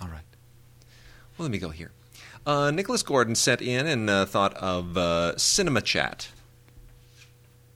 All 0.00 0.06
right. 0.06 0.22
Well, 1.36 1.46
let 1.46 1.50
me 1.50 1.58
go 1.58 1.70
here. 1.70 1.90
Uh, 2.46 2.70
Nicholas 2.70 3.02
Gordon 3.02 3.34
set 3.34 3.60
in 3.60 3.88
and 3.88 4.08
uh, 4.08 4.24
thought 4.24 4.54
of 4.54 4.96
uh, 4.96 5.36
Cinema 5.36 5.80
Chat. 5.80 6.28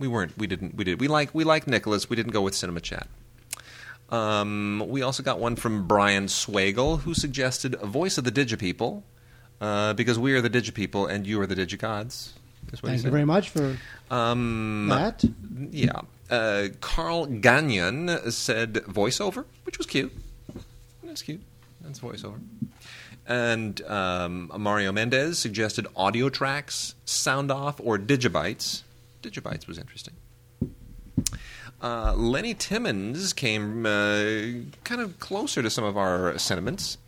We 0.02 0.08
weren't. 0.08 0.36
We 0.36 0.48
didn't. 0.48 0.74
We 0.74 0.82
did. 0.82 0.98
We 1.00 1.06
like. 1.06 1.32
We 1.32 1.44
like 1.44 1.68
Nicholas. 1.68 2.10
We 2.10 2.16
didn't 2.16 2.32
go 2.32 2.42
with 2.42 2.56
Cinema 2.56 2.80
Chat. 2.80 3.06
Um, 4.10 4.82
we 4.88 5.00
also 5.02 5.22
got 5.22 5.38
one 5.38 5.54
from 5.54 5.86
Brian 5.86 6.26
Swagel, 6.26 7.02
who 7.02 7.14
suggested 7.14 7.76
a 7.80 7.86
voice 7.86 8.18
of 8.18 8.24
the 8.24 8.32
Digipeople, 8.32 9.04
uh, 9.60 9.92
because 9.94 10.18
we 10.18 10.34
are 10.34 10.40
the 10.40 10.50
Digipeople 10.50 11.08
and 11.08 11.24
you 11.24 11.40
are 11.40 11.46
the 11.46 11.54
Digigods. 11.54 12.30
Thank 12.74 13.04
you 13.04 13.10
very 13.12 13.24
much 13.24 13.50
for 13.50 13.76
Um, 14.10 14.88
that. 14.90 15.24
yeah. 15.70 16.00
Uh, 16.28 16.68
Carl 16.80 17.26
Gagnon 17.26 18.32
said 18.32 18.74
voiceover, 18.74 19.44
which 19.64 19.78
was 19.78 19.86
cute. 19.86 20.12
That's 21.04 21.22
cute. 21.22 21.42
That's 21.80 22.00
voiceover. 22.00 22.40
And 23.26 23.80
um, 23.82 24.50
Mario 24.58 24.90
Mendez 24.90 25.38
suggested 25.38 25.86
audio 25.94 26.28
tracks, 26.28 26.96
sound 27.04 27.52
off, 27.52 27.80
or 27.80 27.98
digibytes. 27.98 28.82
Digibytes 29.22 29.66
was 29.66 29.78
interesting. 29.78 30.14
Uh, 31.80 32.14
Lenny 32.14 32.54
Timmons 32.54 33.32
came 33.32 33.86
uh, 33.86 34.24
kind 34.84 35.00
of 35.00 35.18
closer 35.18 35.62
to 35.62 35.70
some 35.70 35.84
of 35.84 35.96
our 35.96 36.38
sentiments. 36.38 36.98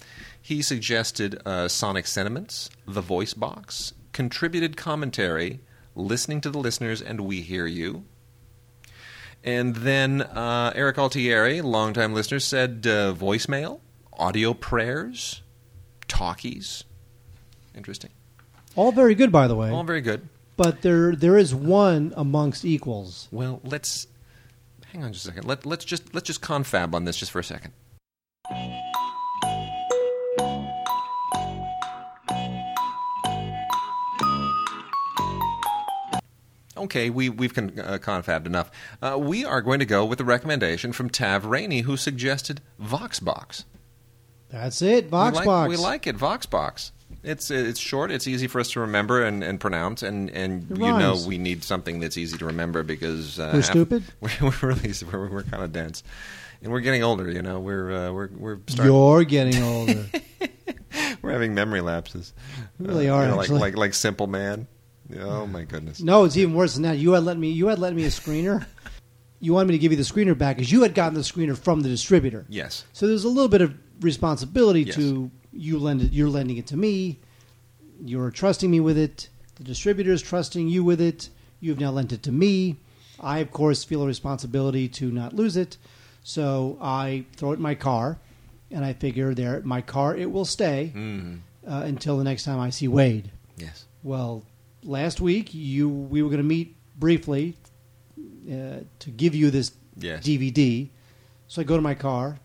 He 0.40 0.62
suggested 0.62 1.40
uh, 1.46 1.68
Sonic 1.68 2.06
Sentiments, 2.06 2.70
The 2.86 3.00
Voice 3.00 3.34
Box, 3.34 3.94
contributed 4.12 4.76
commentary, 4.76 5.60
listening 5.94 6.40
to 6.42 6.50
the 6.50 6.58
listeners, 6.58 7.00
and 7.00 7.20
we 7.20 7.40
hear 7.40 7.66
you. 7.66 8.04
And 9.42 9.76
then 9.76 10.22
uh, 10.22 10.72
Eric 10.74 10.98
Altieri, 10.98 11.60
longtime 11.60 12.14
listener, 12.14 12.40
said 12.40 12.86
uh, 12.86 13.14
voicemail, 13.14 13.80
audio 14.14 14.54
prayers, 14.54 15.42
talkies. 16.08 16.84
Interesting. 17.76 18.10
All 18.74 18.90
very 18.90 19.14
good, 19.14 19.30
by 19.30 19.46
the 19.46 19.54
way. 19.54 19.70
All 19.70 19.84
very 19.84 20.00
good. 20.00 20.28
But 20.56 20.82
there 20.82 21.14
there 21.14 21.36
is 21.36 21.54
one 21.54 22.12
amongst 22.16 22.64
equals. 22.64 23.28
Well, 23.30 23.60
let's 23.64 24.06
hang 24.92 25.04
on 25.04 25.12
just 25.12 25.24
a 25.24 25.28
second. 25.28 25.46
Let, 25.46 25.66
let's 25.66 25.84
just 25.84 26.14
let's 26.14 26.26
just 26.26 26.40
confab 26.40 26.94
on 26.94 27.04
this 27.04 27.16
just 27.16 27.32
for 27.32 27.40
a 27.40 27.44
second. 27.44 27.72
Okay, 36.76 37.08
we, 37.08 37.30
we've 37.30 37.54
con, 37.54 37.72
uh, 37.78 37.98
confabbed 37.98 38.46
enough. 38.46 38.70
Uh, 39.00 39.16
we 39.18 39.44
are 39.44 39.62
going 39.62 39.78
to 39.78 39.86
go 39.86 40.04
with 40.04 40.18
the 40.18 40.24
recommendation 40.24 40.92
from 40.92 41.08
Tav 41.08 41.46
Rainey, 41.46 41.80
who 41.80 41.96
suggested 41.96 42.60
Voxbox. 42.82 43.64
That's 44.50 44.82
it. 44.82 45.06
we 45.06 45.10
Voxbox. 45.10 45.46
like, 45.46 45.68
we 45.70 45.76
like 45.76 46.06
it, 46.06 46.18
Voxbox. 46.18 46.90
It's 47.24 47.50
it's 47.50 47.80
short. 47.80 48.10
It's 48.10 48.26
easy 48.26 48.46
for 48.46 48.60
us 48.60 48.70
to 48.72 48.80
remember 48.80 49.22
and, 49.24 49.42
and 49.42 49.58
pronounce, 49.58 50.02
and, 50.02 50.30
and 50.30 50.68
you 50.70 50.76
know 50.76 51.16
we 51.26 51.38
need 51.38 51.64
something 51.64 52.00
that's 52.00 52.18
easy 52.18 52.36
to 52.38 52.44
remember 52.46 52.82
because 52.82 53.38
uh, 53.40 53.50
We're 53.54 53.62
stupid? 53.62 54.04
We're, 54.20 54.30
we're 54.42 54.68
really 54.68 54.92
we're, 55.10 55.28
we're 55.28 55.42
kind 55.42 55.62
of 55.62 55.72
dense, 55.72 56.02
and 56.62 56.70
we're 56.70 56.80
getting 56.80 57.02
older. 57.02 57.30
You 57.30 57.40
know, 57.42 57.60
we're 57.60 57.92
uh, 57.92 58.12
we're 58.12 58.28
we're 58.36 58.58
starting, 58.68 58.94
You're 58.94 59.24
getting 59.24 59.62
older. 59.62 60.04
we're 61.22 61.32
having 61.32 61.54
memory 61.54 61.80
lapses. 61.80 62.32
We 62.78 62.86
really 62.88 63.08
Uh, 63.08 63.14
are, 63.14 63.22
you 63.24 63.30
know, 63.30 63.36
like 63.36 63.48
like 63.50 63.76
like 63.76 63.94
Simple 63.94 64.26
Man. 64.26 64.66
Oh 65.20 65.46
my 65.46 65.64
goodness. 65.64 66.00
no, 66.00 66.24
it's 66.24 66.36
even 66.36 66.54
worse 66.54 66.74
than 66.74 66.82
that. 66.84 66.98
You 66.98 67.12
had 67.12 67.24
let 67.24 67.38
me. 67.38 67.50
You 67.50 67.68
had 67.68 67.78
let 67.78 67.94
me 67.94 68.04
a 68.04 68.08
screener. 68.08 68.66
you 69.40 69.52
wanted 69.52 69.68
me 69.68 69.74
to 69.74 69.78
give 69.78 69.92
you 69.92 69.96
the 69.98 70.02
screener 70.02 70.36
back 70.36 70.56
because 70.56 70.70
you 70.72 70.82
had 70.82 70.94
gotten 70.94 71.14
the 71.14 71.20
screener 71.20 71.56
from 71.56 71.80
the 71.80 71.88
distributor. 71.88 72.44
Yes. 72.48 72.84
So 72.92 73.06
there's 73.06 73.24
a 73.24 73.28
little 73.28 73.48
bit 73.48 73.60
of 73.62 73.74
responsibility 74.00 74.82
Yes. 74.82 74.94
to 74.96 75.30
you 75.56 75.78
lend 75.78 76.02
it. 76.02 76.12
You're 76.12 76.28
lending 76.28 76.56
it 76.56 76.66
to 76.68 76.76
me. 76.76 77.18
You're 78.04 78.30
trusting 78.30 78.70
me 78.70 78.80
with 78.80 78.98
it. 78.98 79.28
The 79.56 79.64
distributor 79.64 80.12
is 80.12 80.20
trusting 80.22 80.68
you 80.68 80.82
with 80.84 81.00
it. 81.00 81.28
You've 81.60 81.80
now 81.80 81.90
lent 81.90 82.12
it 82.12 82.22
to 82.24 82.32
me. 82.32 82.76
I, 83.20 83.38
of 83.38 83.50
course, 83.52 83.84
feel 83.84 84.02
a 84.02 84.06
responsibility 84.06 84.88
to 84.88 85.10
not 85.10 85.32
lose 85.32 85.56
it. 85.56 85.76
So 86.22 86.76
I 86.80 87.24
throw 87.36 87.52
it 87.52 87.56
in 87.56 87.62
my 87.62 87.74
car, 87.74 88.18
and 88.70 88.84
I 88.84 88.92
figure 88.94 89.34
there, 89.34 89.60
my 89.64 89.80
car, 89.80 90.16
it 90.16 90.30
will 90.30 90.44
stay 90.44 90.92
Mm. 90.94 91.40
uh, 91.66 91.82
until 91.84 92.16
the 92.18 92.24
next 92.24 92.44
time 92.44 92.58
I 92.58 92.70
see 92.70 92.88
Wade. 92.88 93.30
Yes. 93.56 93.84
Well, 94.02 94.42
last 94.82 95.20
week 95.20 95.54
you 95.54 95.88
we 95.88 96.22
were 96.22 96.28
going 96.28 96.42
to 96.42 96.48
meet 96.48 96.74
briefly 96.98 97.56
uh, 98.50 98.80
to 98.98 99.10
give 99.10 99.34
you 99.34 99.50
this 99.50 99.72
Yes. 99.96 100.24
DVD. 100.24 100.88
So 101.46 101.62
I 101.62 101.64
go 101.64 101.76
to 101.76 101.82
my 101.82 101.94
car, 101.94 102.38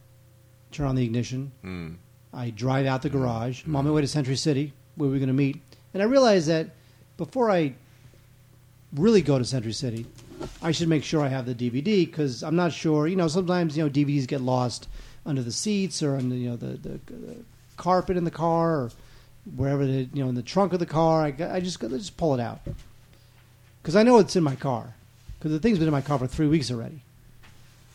turn 0.72 0.86
on 0.86 0.96
the 0.96 1.04
ignition, 1.04 1.52
Mm. 1.64 1.96
I 2.34 2.52
drive 2.52 2.86
out 2.86 3.02
the 3.02 3.10
garage. 3.10 3.64
I'm 3.66 3.76
on 3.76 3.86
my 3.86 3.92
way 3.92 4.02
to 4.02 4.08
Century 4.08 4.36
City, 4.36 4.74
where 4.96 5.10
we're 5.10 5.18
going 5.18 5.28
to 5.28 5.34
meet, 5.34 5.62
and 5.94 6.04
I 6.04 6.06
realize 6.06 6.48
that 6.48 6.70
before 7.18 7.50
I 7.50 7.74
really 8.94 9.22
go 9.22 9.38
to 9.38 9.46
Century 9.46 9.74
City, 9.74 10.06
I 10.62 10.72
should 10.72 10.88
make 10.88 11.04
sure 11.04 11.22
I 11.22 11.28
have 11.28 11.46
the 11.46 11.56
DVD 11.56 12.06
because 12.06 12.44
I'm 12.44 12.56
not 12.56 12.72
sure. 12.72 13.08
You 13.08 13.16
know, 13.16 13.28
sometimes 13.28 13.78
you 13.78 13.84
know 13.84 13.90
DVDs 13.90 14.28
get 14.28 14.42
lost 14.42 14.88
under 15.26 15.42
the 15.42 15.52
seats 15.52 16.02
or 16.02 16.16
under 16.16 16.36
you 16.36 16.50
know 16.50 16.56
the, 16.56 16.78
the, 16.78 17.00
the 17.12 17.36
carpet 17.78 18.18
in 18.18 18.24
the 18.24 18.32
car 18.32 18.76
or 18.76 18.92
wherever 19.56 19.86
the 19.86 20.08
you 20.14 20.24
know 20.24 20.30
in 20.30 20.36
the 20.36 20.44
trunk 20.44 20.74
of 20.74 20.80
the 20.80 20.86
car. 20.86 21.24
I, 21.24 21.36
I 21.56 21.60
just 21.60 21.80
gotta 21.80 21.98
just 21.98 22.18
pull 22.18 22.34
it 22.34 22.40
out 22.40 22.62
because 23.82 23.96
I 23.96 24.04
know 24.04 24.20
it's 24.20 24.36
in 24.36 24.44
my 24.44 24.56
car 24.56 24.94
because 25.38 25.52
the 25.52 25.60
thing's 25.60 25.80
been 25.80 25.88
in 25.88 25.94
my 25.94 26.02
car 26.02 26.20
for 26.20 26.28
three 26.28 26.48
weeks 26.48 26.72
already. 26.72 27.02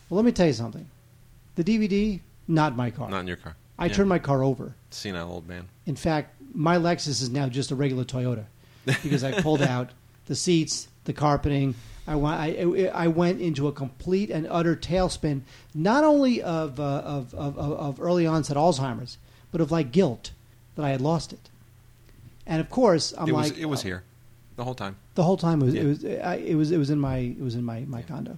Well, 0.09 0.17
let 0.17 0.25
me 0.25 0.31
tell 0.31 0.47
you 0.47 0.53
something. 0.53 0.85
The 1.55 1.63
DVD, 1.63 2.19
not 2.47 2.75
my 2.75 2.91
car. 2.91 3.09
Not 3.09 3.21
in 3.21 3.27
your 3.27 3.37
car. 3.37 3.55
I 3.77 3.87
Yeah. 3.87 3.93
turned 3.93 4.09
my 4.09 4.19
car 4.19 4.43
over. 4.43 4.75
Senile 4.89 5.29
old 5.31 5.47
man. 5.47 5.67
In 5.85 5.95
fact, 5.95 6.35
my 6.53 6.77
Lexus 6.77 7.21
is 7.21 7.29
now 7.29 7.49
just 7.49 7.71
a 7.71 7.75
regular 7.75 8.05
Toyota 8.05 8.45
because 8.85 9.23
I 9.23 9.41
pulled 9.41 9.61
out 9.75 9.89
the 10.27 10.35
seats, 10.35 10.87
the 11.05 11.13
carpeting. 11.13 11.75
I 12.07 12.15
went, 12.15 12.39
I, 12.39 12.91
I 12.93 13.07
went 13.07 13.41
into 13.41 13.67
a 13.67 13.71
complete 13.71 14.29
and 14.29 14.47
utter 14.49 14.75
tailspin, 14.75 15.41
not 15.73 16.03
only 16.03 16.41
of, 16.41 16.79
uh, 16.79 16.83
of, 16.83 17.33
of, 17.33 17.57
of 17.57 17.99
early 17.99 18.27
onset 18.27 18.55
Alzheimer's, 18.57 19.17
but 19.51 19.59
of 19.59 19.71
like 19.71 19.91
guilt 19.91 20.31
that 20.75 20.85
I 20.85 20.89
had 20.89 21.01
lost 21.01 21.33
it. 21.33 21.49
And 22.45 22.61
of 22.61 22.69
course, 22.69 23.13
I'm 23.17 23.27
it 23.27 23.31
was 23.33 23.49
like, 23.51 23.59
it 23.59 23.65
was 23.65 23.81
here 23.81 24.03
the 24.55 24.63
whole 24.63 24.75
time. 24.75 24.97
The 25.15 25.23
whole 25.23 25.37
time 25.37 25.61
it 25.61 25.65
was, 25.65 25.73
Yeah. 25.73 25.81
it 25.81 25.85
was, 25.87 26.05
I, 26.05 26.35
it 26.35 26.55
was, 26.55 26.71
it 26.71 26.77
was 26.77 26.89
in 26.91 26.99
my, 26.99 27.17
it 27.17 27.41
was 27.41 27.55
in 27.55 27.63
my, 27.63 27.81
my 27.87 28.03
condo. 28.03 28.37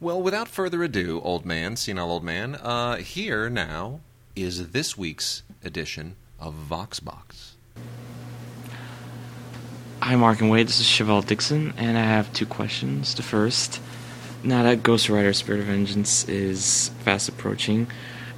Well, 0.00 0.20
without 0.20 0.48
further 0.48 0.82
ado, 0.82 1.20
old 1.22 1.46
man, 1.46 1.76
senile 1.76 2.10
old 2.10 2.24
man, 2.24 2.56
uh, 2.56 2.96
here 2.96 3.48
now 3.48 4.00
is 4.34 4.70
this 4.70 4.96
week's 4.96 5.42
edition 5.62 6.16
of 6.40 6.54
Voxbox. 6.54 7.52
Hi, 10.00 10.16
Mark 10.16 10.40
and 10.40 10.50
Wade. 10.50 10.68
This 10.68 10.80
is 10.80 10.86
Chevelle 10.86 11.24
Dixon, 11.24 11.74
and 11.76 11.98
I 11.98 12.02
have 12.02 12.32
two 12.32 12.46
questions. 12.46 13.14
The 13.14 13.22
first, 13.22 13.80
now 14.42 14.62
that 14.62 14.82
Ghost 14.82 15.08
Rider 15.08 15.32
Spirit 15.32 15.60
of 15.60 15.66
Vengeance 15.66 16.26
is 16.28 16.88
fast 17.04 17.28
approaching, 17.28 17.88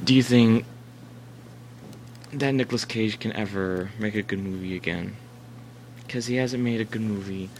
do 0.03 0.15
you 0.15 0.23
think 0.23 0.67
that 2.33 2.53
Nicolas 2.53 2.85
Cage 2.85 3.21
can 3.21 3.33
ever 3.33 3.91
make 3.99 4.17
a 4.17 4.23
good 4.23 4.41
movie 4.41 4.75
again? 4.77 5.17
Because 6.03 6.27
he 6.27 6.37
hasn't 6.37 6.63
made 6.63 6.81
a 6.81 6.85
good 6.85 7.03
movie. 7.03 7.51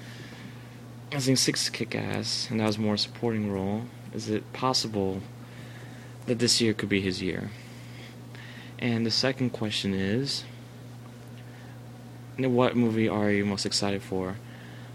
I 1.13 1.21
think 1.21 1.39
Six 1.39 1.69
kick 1.69 1.95
ass, 1.95 2.49
and 2.51 2.59
that 2.59 2.67
was 2.67 2.79
more 2.79 2.95
a 2.95 2.99
supporting 2.99 3.51
role. 3.53 3.83
Is 4.13 4.29
it 4.29 4.53
possible 4.53 5.23
that 6.27 6.41
this 6.41 6.61
year 6.61 6.75
could 6.75 6.89
be 6.89 7.01
his 7.01 7.23
year? 7.23 7.51
And 8.79 9.07
the 9.07 9.11
second 9.11 9.51
question 9.51 9.95
is. 9.95 10.45
What 12.37 12.77
movie 12.77 13.09
are 13.09 13.31
you 13.31 13.45
most 13.45 13.65
excited 13.65 14.03
for? 14.03 14.37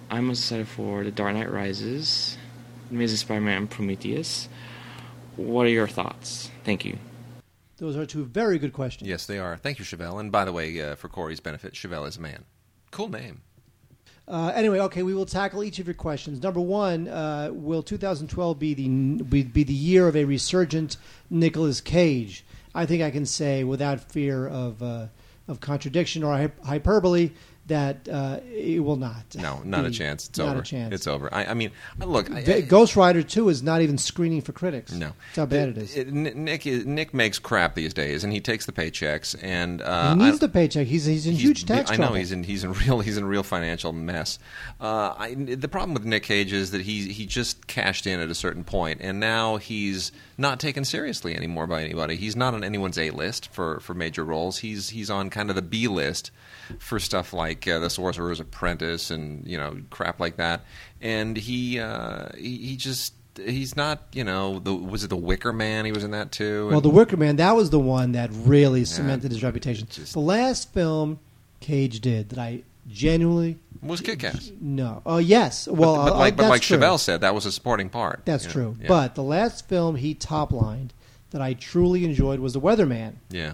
I'm 0.10 0.26
most 0.26 0.40
excited 0.40 0.68
for 0.68 1.04
The 1.04 1.12
Dark 1.12 1.36
Knight 1.36 1.52
Rises, 1.52 2.38
Amazing 2.92 3.18
Spider-Man, 3.18 3.68
Prometheus. 3.68 4.50
What 5.38 5.66
are 5.66 5.70
your 5.70 5.88
thoughts? 5.88 6.52
Thank 6.66 6.84
you. 6.84 6.98
Those 7.78 7.96
are 7.96 8.06
two 8.06 8.26
very 8.26 8.60
good 8.60 8.74
questions. 8.74 9.10
Yes, 9.10 9.26
they 9.26 9.38
are. 9.38 9.56
Thank 9.56 9.80
you, 9.80 9.86
Chevelle. 9.86 10.20
And 10.20 10.34
by 10.34 10.44
the 10.44 10.52
way, 10.52 10.82
uh, 10.82 10.96
for 10.96 11.08
Corey's 11.08 11.40
benefit, 11.40 11.74
Chevelle 11.74 12.08
is 12.08 12.18
a 12.18 12.22
man. 12.22 12.44
Cool 12.92 13.08
name. 13.08 13.42
Uh, 14.28 14.52
anyway, 14.54 14.80
okay, 14.80 15.02
we 15.02 15.14
will 15.14 15.26
tackle 15.26 15.64
each 15.64 15.80
of 15.80 15.88
your 15.88 15.94
questions. 15.94 16.44
Number 16.44 16.60
one, 16.60 17.08
uh, 17.08 17.50
will 17.52 17.82
2012 17.82 18.60
be 18.60 18.74
the 18.74 19.24
be, 19.24 19.44
be 19.44 19.64
the 19.64 19.74
year 19.74 20.08
of 20.08 20.16
a 20.16 20.26
resurgent 20.26 20.98
Nicolas 21.30 21.80
Cage? 21.80 22.44
I 22.74 22.86
think 22.86 23.02
I 23.04 23.12
can 23.12 23.26
say 23.26 23.64
without 23.64 24.00
fear 24.00 24.48
of 24.48 24.82
uh, 24.82 25.08
of 25.48 25.60
contradiction 25.60 26.24
or 26.24 26.52
hyperbole 26.64 27.32
that 27.70 28.08
uh, 28.10 28.40
it 28.54 28.84
will 28.84 28.98
not. 28.98 29.24
No, 29.36 29.62
not 29.64 29.86
a 29.86 29.92
chance. 29.92 30.28
It's 30.30 30.38
not 30.38 30.50
over. 30.50 30.60
a 30.60 30.64
chance. 30.64 30.94
It's 30.94 31.08
over. 31.08 31.34
I, 31.34 31.46
I 31.46 31.54
mean, 31.54 31.72
look, 31.98 32.30
I, 32.30 32.44
I- 32.56 32.62
Ghost 32.62 32.96
Rider 32.96 33.24
Two 33.24 33.50
is 33.50 33.64
not 33.64 33.82
even 33.82 33.98
screening 33.98 34.42
for 34.42 34.52
critics. 34.52 34.92
No, 34.92 35.14
that's 35.28 35.36
how 35.38 35.46
bad 35.46 35.70
it 35.70 35.78
is. 35.78 35.98
N- 35.98 36.44
Nick 36.44 36.66
Nick 36.66 37.14
makes 37.14 37.40
crap 37.40 37.76
these 37.76 37.94
days, 37.94 38.24
and 38.24 38.34
he 38.34 38.42
takes 38.42 38.66
the 38.66 38.72
paychecks, 38.72 39.36
and 39.42 39.82
uh, 39.82 40.16
he 40.16 40.24
needs 40.26 40.40
the 40.40 40.50
paycheck. 40.50 40.86
He's 40.88 41.06
he's 41.06 41.26
in 41.26 41.32
he's- 41.34 41.42
huge 41.44 41.66
tax 41.66 41.90
I 41.90 41.96
trouble. 41.96 42.14
know 42.16 42.20
he's 42.20 42.32
in 42.32 42.44
he's 42.44 42.64
in 42.64 42.74
real 42.86 43.00
he's 43.00 43.18
in 43.18 43.26
real 43.26 43.44
financial 43.44 43.94
mess. 43.94 44.38
Uh, 44.82 45.14
I, 45.18 45.34
the 45.36 45.68
problem 45.68 45.94
with 45.94 46.06
Nick 46.06 46.24
Cage 46.24 46.52
is 46.54 46.72
that 46.72 46.82
he 46.82 47.12
he 47.14 47.26
just 47.26 47.68
cashed 47.68 48.06
in 48.06 48.20
at 48.20 48.30
a 48.30 48.36
certain 48.36 48.64
point, 48.64 49.00
and 49.02 49.20
now 49.20 49.58
he's 49.58 50.12
not 50.38 50.60
taken 50.60 50.84
seriously 50.86 51.36
anymore 51.36 51.68
by 51.68 51.84
anybody. 51.84 52.16
He's 52.16 52.36
not 52.36 52.54
on 52.54 52.64
anyone's 52.64 52.98
A 52.98 53.12
list 53.12 53.52
for, 53.54 53.80
for 53.82 53.94
major 53.94 54.24
roles. 54.26 54.58
He's 54.60 54.90
he's 54.90 55.10
on 55.10 55.30
kind 55.30 55.50
of 55.50 55.56
the 55.56 55.62
B 55.62 55.88
list 55.88 56.32
for 56.78 57.00
stuff 57.00 57.34
like 57.34 57.68
uh, 57.68 57.80
The 57.80 57.90
Sorcerer's 57.90 58.40
Apprentice 58.40 59.10
and 59.12 59.46
you 59.48 59.58
know 59.58 59.78
crap 59.90 60.20
like 60.20 60.38
that. 60.38 60.62
And 61.02 61.36
he 61.38 61.80
uh, 61.80 62.30
he, 62.38 62.58
he 62.58 62.76
just. 62.76 63.14
He's 63.36 63.78
not, 63.78 64.02
you 64.12 64.26
know. 64.26 64.60
The, 64.60 64.74
was 64.74 65.06
it 65.06 65.10
the 65.10 65.16
Wicker 65.16 65.54
Man? 65.54 65.86
He 65.86 65.94
was 65.94 66.04
in 66.04 66.12
that 66.12 66.34
too. 66.34 66.68
Well, 66.70 66.82
The 66.82 66.90
Wicker 66.90 67.16
Man, 67.16 67.38
that 67.38 67.56
was 67.56 67.70
the 67.70 67.80
one 67.80 68.12
that 68.14 68.32
really 68.34 68.84
cemented 68.84 69.32
his 69.32 69.42
reputation. 69.44 69.88
just- 69.90 70.12
the 70.12 70.20
last 70.20 70.74
film 70.74 71.20
Cage 71.62 72.02
did 72.02 72.30
that 72.30 72.40
I 72.40 72.64
genuinely 72.90 73.58
was 73.82 74.02
Kick-Ass. 74.02 74.52
no. 74.60 75.02
Oh 75.06 75.20
yes. 75.20 75.70
Well, 75.70 75.96
but, 75.96 76.06
but 76.06 76.14
uh, 76.16 76.18
like, 76.18 76.36
but 76.36 76.50
like. 76.50 76.62
Chevelle 76.64 77.00
said, 77.00 77.22
that 77.22 77.34
was 77.34 77.46
a 77.46 77.52
supporting 77.52 77.88
part. 77.90 78.24
That's 78.26 78.46
true. 78.46 78.76
Yeah. 78.82 78.88
But 78.90 79.16
the 79.16 79.24
last 79.24 79.70
film 79.70 79.96
he 79.96 80.14
top-lined 80.16 80.92
that 81.30 81.42
I 81.42 81.54
truly 81.54 82.04
enjoyed 82.04 82.42
was 82.42 82.54
The 82.54 82.60
Weatherman, 82.62 83.14
yeah, 83.30 83.54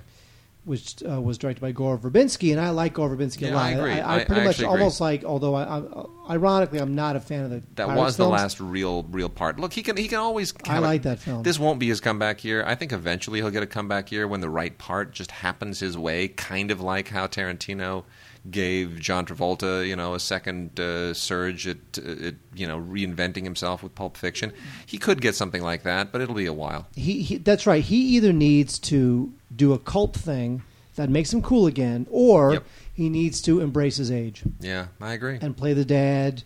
which 0.65 1.01
uh, 1.07 1.21
was 1.21 1.37
directed 1.37 1.61
by 1.61 1.71
Gore 1.71 1.97
Verbinski, 1.97 2.51
and 2.51 2.59
I 2.59 2.71
like 2.71 2.93
Gore 2.93 3.09
Verbinski 3.15 3.41
Yeah, 3.41 3.53
a 3.53 3.55
lot. 3.55 3.65
I 3.65 3.69
agree. 3.71 3.91
I, 3.93 4.15
I- 4.17 4.23
pretty 4.25 4.41
I 4.41 4.45
much 4.45 4.55
agree. 4.59 4.67
almost 4.67 4.99
like, 4.99 5.23
although 5.23 5.55
I, 5.55 5.79
I, 5.79 6.33
ironically 6.33 6.79
I'm 6.79 6.95
not 6.95 7.15
a 7.15 7.19
fan 7.19 7.43
of 7.45 7.49
the 7.51 7.61
that 7.75 7.85
Pirates 7.87 8.01
was 8.01 8.17
the 8.17 8.23
films. 8.23 8.31
last 8.41 8.59
real 8.59 9.03
real 9.03 9.29
part. 9.29 9.59
Look, 9.59 9.73
he 9.73 9.83
can 9.83 9.95
he 9.95 10.07
can 10.07 10.17
always. 10.19 10.53
I 10.65 10.79
like 10.79 11.03
that 11.03 11.19
film. 11.19 11.43
This 11.43 11.57
won't 11.59 11.79
be 11.79 11.87
his 11.87 11.99
comeback 12.01 12.43
year. 12.43 12.63
I 12.65 12.75
think 12.75 12.91
eventually 12.91 13.39
he'll 13.39 13.51
get 13.51 13.63
a 13.63 13.67
comeback 13.67 14.11
year 14.11 14.27
when 14.27 14.41
the 14.41 14.49
right 14.49 14.77
part 14.77 15.11
just 15.13 15.31
happens 15.31 15.79
his 15.79 15.97
way, 15.97 16.27
kind 16.29 16.71
of 16.71 16.81
like 16.81 17.09
how 17.09 17.27
Tarantino 17.27 18.03
gave 18.49 18.99
John 18.99 19.25
Travolta, 19.25 19.87
you 19.87 19.95
know, 19.95 20.13
a 20.13 20.19
second 20.19 20.79
uh, 20.79 21.13
surge 21.13 21.67
at, 21.67 21.97
at 21.97 22.35
you 22.53 22.67
know 22.67 22.79
reinventing 22.79 23.43
himself 23.43 23.81
with 23.83 23.95
Pulp 23.95 24.17
Fiction. 24.17 24.53
He 24.85 24.97
could 24.97 25.21
get 25.21 25.35
something 25.35 25.61
like 25.63 25.83
that, 25.83 26.11
but 26.11 26.21
it'll 26.21 26.35
be 26.35 26.45
a 26.45 26.53
while. 26.53 26.87
he, 26.95 27.21
he 27.21 27.37
that's 27.37 27.65
right. 27.65 27.83
He 27.83 27.97
either 28.15 28.33
needs 28.33 28.77
to 28.79 29.33
do 29.55 29.73
a 29.73 29.79
cult 29.79 30.15
thing 30.15 30.61
that 30.95 31.09
makes 31.09 31.33
him 31.33 31.41
cool 31.41 31.67
again, 31.67 32.07
or 32.09 32.53
Yep. 32.53 32.63
he 32.93 33.09
needs 33.09 33.41
to 33.41 33.59
embrace 33.59 33.97
his 33.97 34.09
age 34.09 34.43
Yeah, 34.61 34.87
I 35.01 35.11
agree. 35.11 35.37
and 35.41 35.57
play 35.57 35.73
the 35.73 35.83
dad 35.83 36.43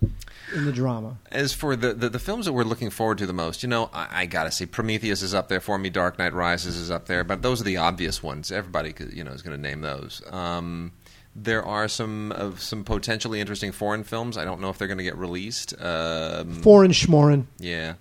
in 0.55 0.65
the 0.65 0.71
drama. 0.71 1.19
As 1.31 1.53
for 1.53 1.75
the, 1.75 1.93
the, 1.93 2.09
the 2.09 2.17
films 2.17 2.47
that 2.47 2.53
we're 2.53 2.63
looking 2.63 2.89
forward 2.89 3.19
to 3.19 3.27
the 3.27 3.33
most, 3.33 3.61
you 3.61 3.69
know, 3.69 3.91
I, 3.93 4.21
I 4.21 4.25
gotta 4.25 4.49
say 4.49 4.65
Prometheus 4.65 5.21
is 5.21 5.35
up 5.35 5.49
there 5.49 5.59
for 5.59 5.77
me. 5.77 5.91
Dark 5.91 6.17
Knight 6.17 6.33
Rises 6.33 6.77
is 6.77 6.89
up 6.89 7.05
there, 7.05 7.23
but 7.23 7.43
those 7.43 7.61
are 7.61 7.63
the 7.63 7.77
obvious 7.77 8.23
ones. 8.23 8.51
Everybody, 8.51 8.95
you 9.13 9.23
know, 9.23 9.31
is 9.31 9.43
going 9.43 9.55
to 9.55 9.61
name 9.61 9.81
those. 9.81 10.23
Um, 10.31 10.93
there 11.35 11.63
are 11.63 11.87
some 11.87 12.31
of 12.31 12.61
some 12.61 12.83
potentially 12.83 13.39
interesting 13.39 13.71
foreign 13.71 14.03
films. 14.03 14.37
I 14.37 14.45
don't 14.45 14.61
know 14.61 14.69
if 14.69 14.77
they're 14.77 14.87
going 14.87 14.97
to 14.97 15.03
get 15.03 15.17
released. 15.17 15.73
Um, 15.79 16.61
Foreign 16.61 16.91
schmorin. 16.91 17.45
yeah. 17.57 17.93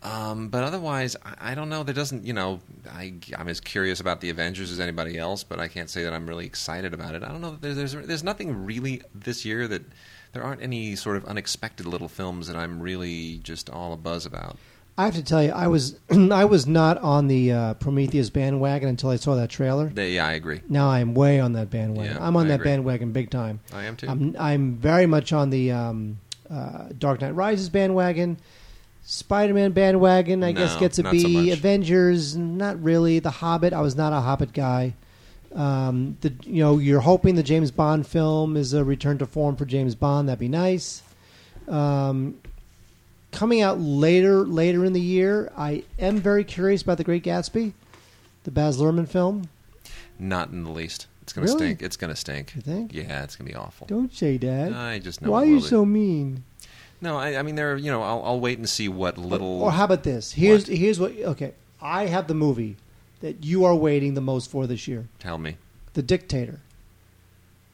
Um, 0.00 0.48
but 0.48 0.62
otherwise, 0.62 1.16
I, 1.24 1.52
I 1.52 1.54
don't 1.56 1.68
know. 1.68 1.82
There 1.82 1.94
doesn't, 1.94 2.24
you 2.24 2.32
know, 2.32 2.60
I, 2.88 3.14
I'm 3.36 3.48
as 3.48 3.58
curious 3.58 3.98
about 3.98 4.20
the 4.20 4.30
Avengers 4.30 4.70
as 4.70 4.78
anybody 4.78 5.18
else, 5.18 5.42
but 5.42 5.58
I 5.58 5.66
can't 5.66 5.90
say 5.90 6.04
that 6.04 6.12
I'm 6.12 6.28
really 6.28 6.46
excited 6.46 6.94
about 6.94 7.16
it. 7.16 7.24
I 7.24 7.28
don't 7.28 7.40
know. 7.40 7.58
There's, 7.60 7.76
there's, 7.76 8.06
there's 8.06 8.22
nothing 8.22 8.64
really 8.64 9.02
this 9.12 9.44
year 9.44 9.66
that 9.66 9.82
there 10.34 10.44
aren't 10.44 10.62
any 10.62 10.94
sort 10.94 11.16
of 11.16 11.24
unexpected 11.24 11.84
little 11.84 12.06
films 12.08 12.46
that 12.46 12.54
I'm 12.54 12.80
really 12.80 13.38
just 13.38 13.68
all 13.68 13.92
a 13.92 13.96
buzz 13.96 14.24
about. 14.24 14.56
I 14.98 15.04
have 15.04 15.14
to 15.14 15.22
tell 15.22 15.42
you, 15.42 15.52
I 15.52 15.68
was 15.68 15.96
I 16.10 16.44
was 16.44 16.66
not 16.66 16.98
on 16.98 17.28
the 17.28 17.52
uh, 17.52 17.74
Prometheus 17.74 18.30
bandwagon 18.30 18.88
until 18.88 19.10
I 19.10 19.16
saw 19.16 19.36
that 19.36 19.48
trailer. 19.48 19.88
They, 19.88 20.14
yeah, 20.14 20.26
I 20.26 20.32
agree. 20.32 20.60
Now 20.68 20.88
I'm 20.90 21.14
way 21.14 21.38
on 21.40 21.52
that 21.52 21.70
bandwagon. 21.70 22.16
Yeah, 22.16 22.26
I'm 22.26 22.36
on 22.36 22.46
I 22.46 22.48
that 22.48 22.54
agree. 22.56 22.72
bandwagon 22.72 23.12
big 23.12 23.30
time. 23.30 23.60
I 23.72 23.84
am 23.84 23.96
too. 23.96 24.08
I'm 24.08 24.34
I'm 24.38 24.74
very 24.76 25.06
much 25.06 25.32
on 25.32 25.50
the 25.50 25.70
um, 25.72 26.18
uh, 26.50 26.88
Dark 26.98 27.20
Knight 27.20 27.34
Rises 27.36 27.68
bandwagon. 27.68 28.38
Spider-Man 29.10 29.72
bandwagon, 29.72 30.44
I 30.44 30.52
guess, 30.52 30.74
No, 30.74 30.80
gets 30.80 30.96
to 30.96 31.02
not 31.04 31.14
so 31.16 31.28
be. 31.28 31.48
much. 31.48 31.58
Avengers, 31.58 32.36
not 32.36 32.82
really. 32.82 33.20
The 33.20 33.30
Hobbit, 33.30 33.72
I 33.72 33.80
was 33.80 33.96
not 33.96 34.12
a 34.12 34.20
Hobbit 34.20 34.52
guy. 34.52 34.94
Um, 35.54 36.18
the 36.20 36.34
you 36.44 36.62
know 36.62 36.76
you're 36.76 37.00
hoping 37.00 37.34
the 37.34 37.42
James 37.42 37.70
Bond 37.70 38.06
film 38.06 38.54
is 38.56 38.74
a 38.74 38.84
return 38.84 39.16
to 39.18 39.26
form 39.26 39.56
for 39.56 39.64
James 39.64 39.94
Bond. 39.94 40.28
That'd 40.28 40.40
be 40.40 40.48
nice. 40.48 41.02
Um, 41.66 42.34
coming 43.32 43.60
out 43.60 43.78
later 43.80 44.44
later 44.44 44.84
in 44.84 44.92
the 44.92 45.00
year, 45.00 45.50
I 45.56 45.84
am 45.98 46.18
very 46.18 46.44
curious 46.44 46.82
about 46.82 46.98
the 46.98 47.04
Great 47.04 47.24
Gatsby, 47.24 47.72
the 48.44 48.50
Baz 48.50 48.78
Luhrmann 48.78 49.08
film. 49.08 49.48
Not 50.18 50.50
in 50.50 50.64
the 50.64 50.70
least. 50.70 51.06
It's 51.22 51.32
going 51.32 51.46
to 51.46 51.52
Really? 51.52 51.66
stink. 51.66 51.82
It's 51.82 51.96
going 51.96 52.10
to 52.12 52.16
stink. 52.16 52.54
You 52.56 52.62
think? 52.62 52.94
Yeah, 52.94 53.22
it's 53.22 53.36
going 53.36 53.46
to 53.46 53.52
be 53.52 53.56
awful. 53.58 53.86
Don't 53.86 54.12
say 54.14 54.38
that. 54.38 54.72
I 54.72 54.98
just 54.98 55.20
know. 55.20 55.30
Why 55.30 55.40
it 55.40 55.42
are 55.42 55.46
you 55.46 55.54
will 55.56 55.60
be. 55.62 55.66
so 55.68 55.84
mean? 55.84 56.44
No, 57.00 57.16
I, 57.16 57.36
I 57.38 57.42
mean, 57.42 57.54
there. 57.54 57.76
You 57.76 57.90
know, 57.92 58.02
I'll, 58.02 58.22
I'll 58.24 58.40
wait 58.40 58.58
and 58.58 58.68
see 58.68 58.88
what 58.88 59.18
little. 59.18 59.62
Or 59.62 59.70
how 59.70 59.84
about 59.84 60.02
this? 60.04 60.32
Here's 60.32 60.68
What? 60.68 60.76
here's 60.78 60.98
what. 60.98 61.12
Okay, 61.16 61.52
I 61.82 62.06
have 62.06 62.26
the 62.28 62.34
movie 62.34 62.76
that 63.20 63.44
you 63.44 63.64
are 63.64 63.74
waiting 63.74 64.14
the 64.14 64.20
most 64.20 64.50
for 64.50 64.66
this 64.66 64.88
year, 64.88 65.06
Tell 65.18 65.38
me. 65.38 65.56
The 65.94 66.02
Dictator, 66.02 66.60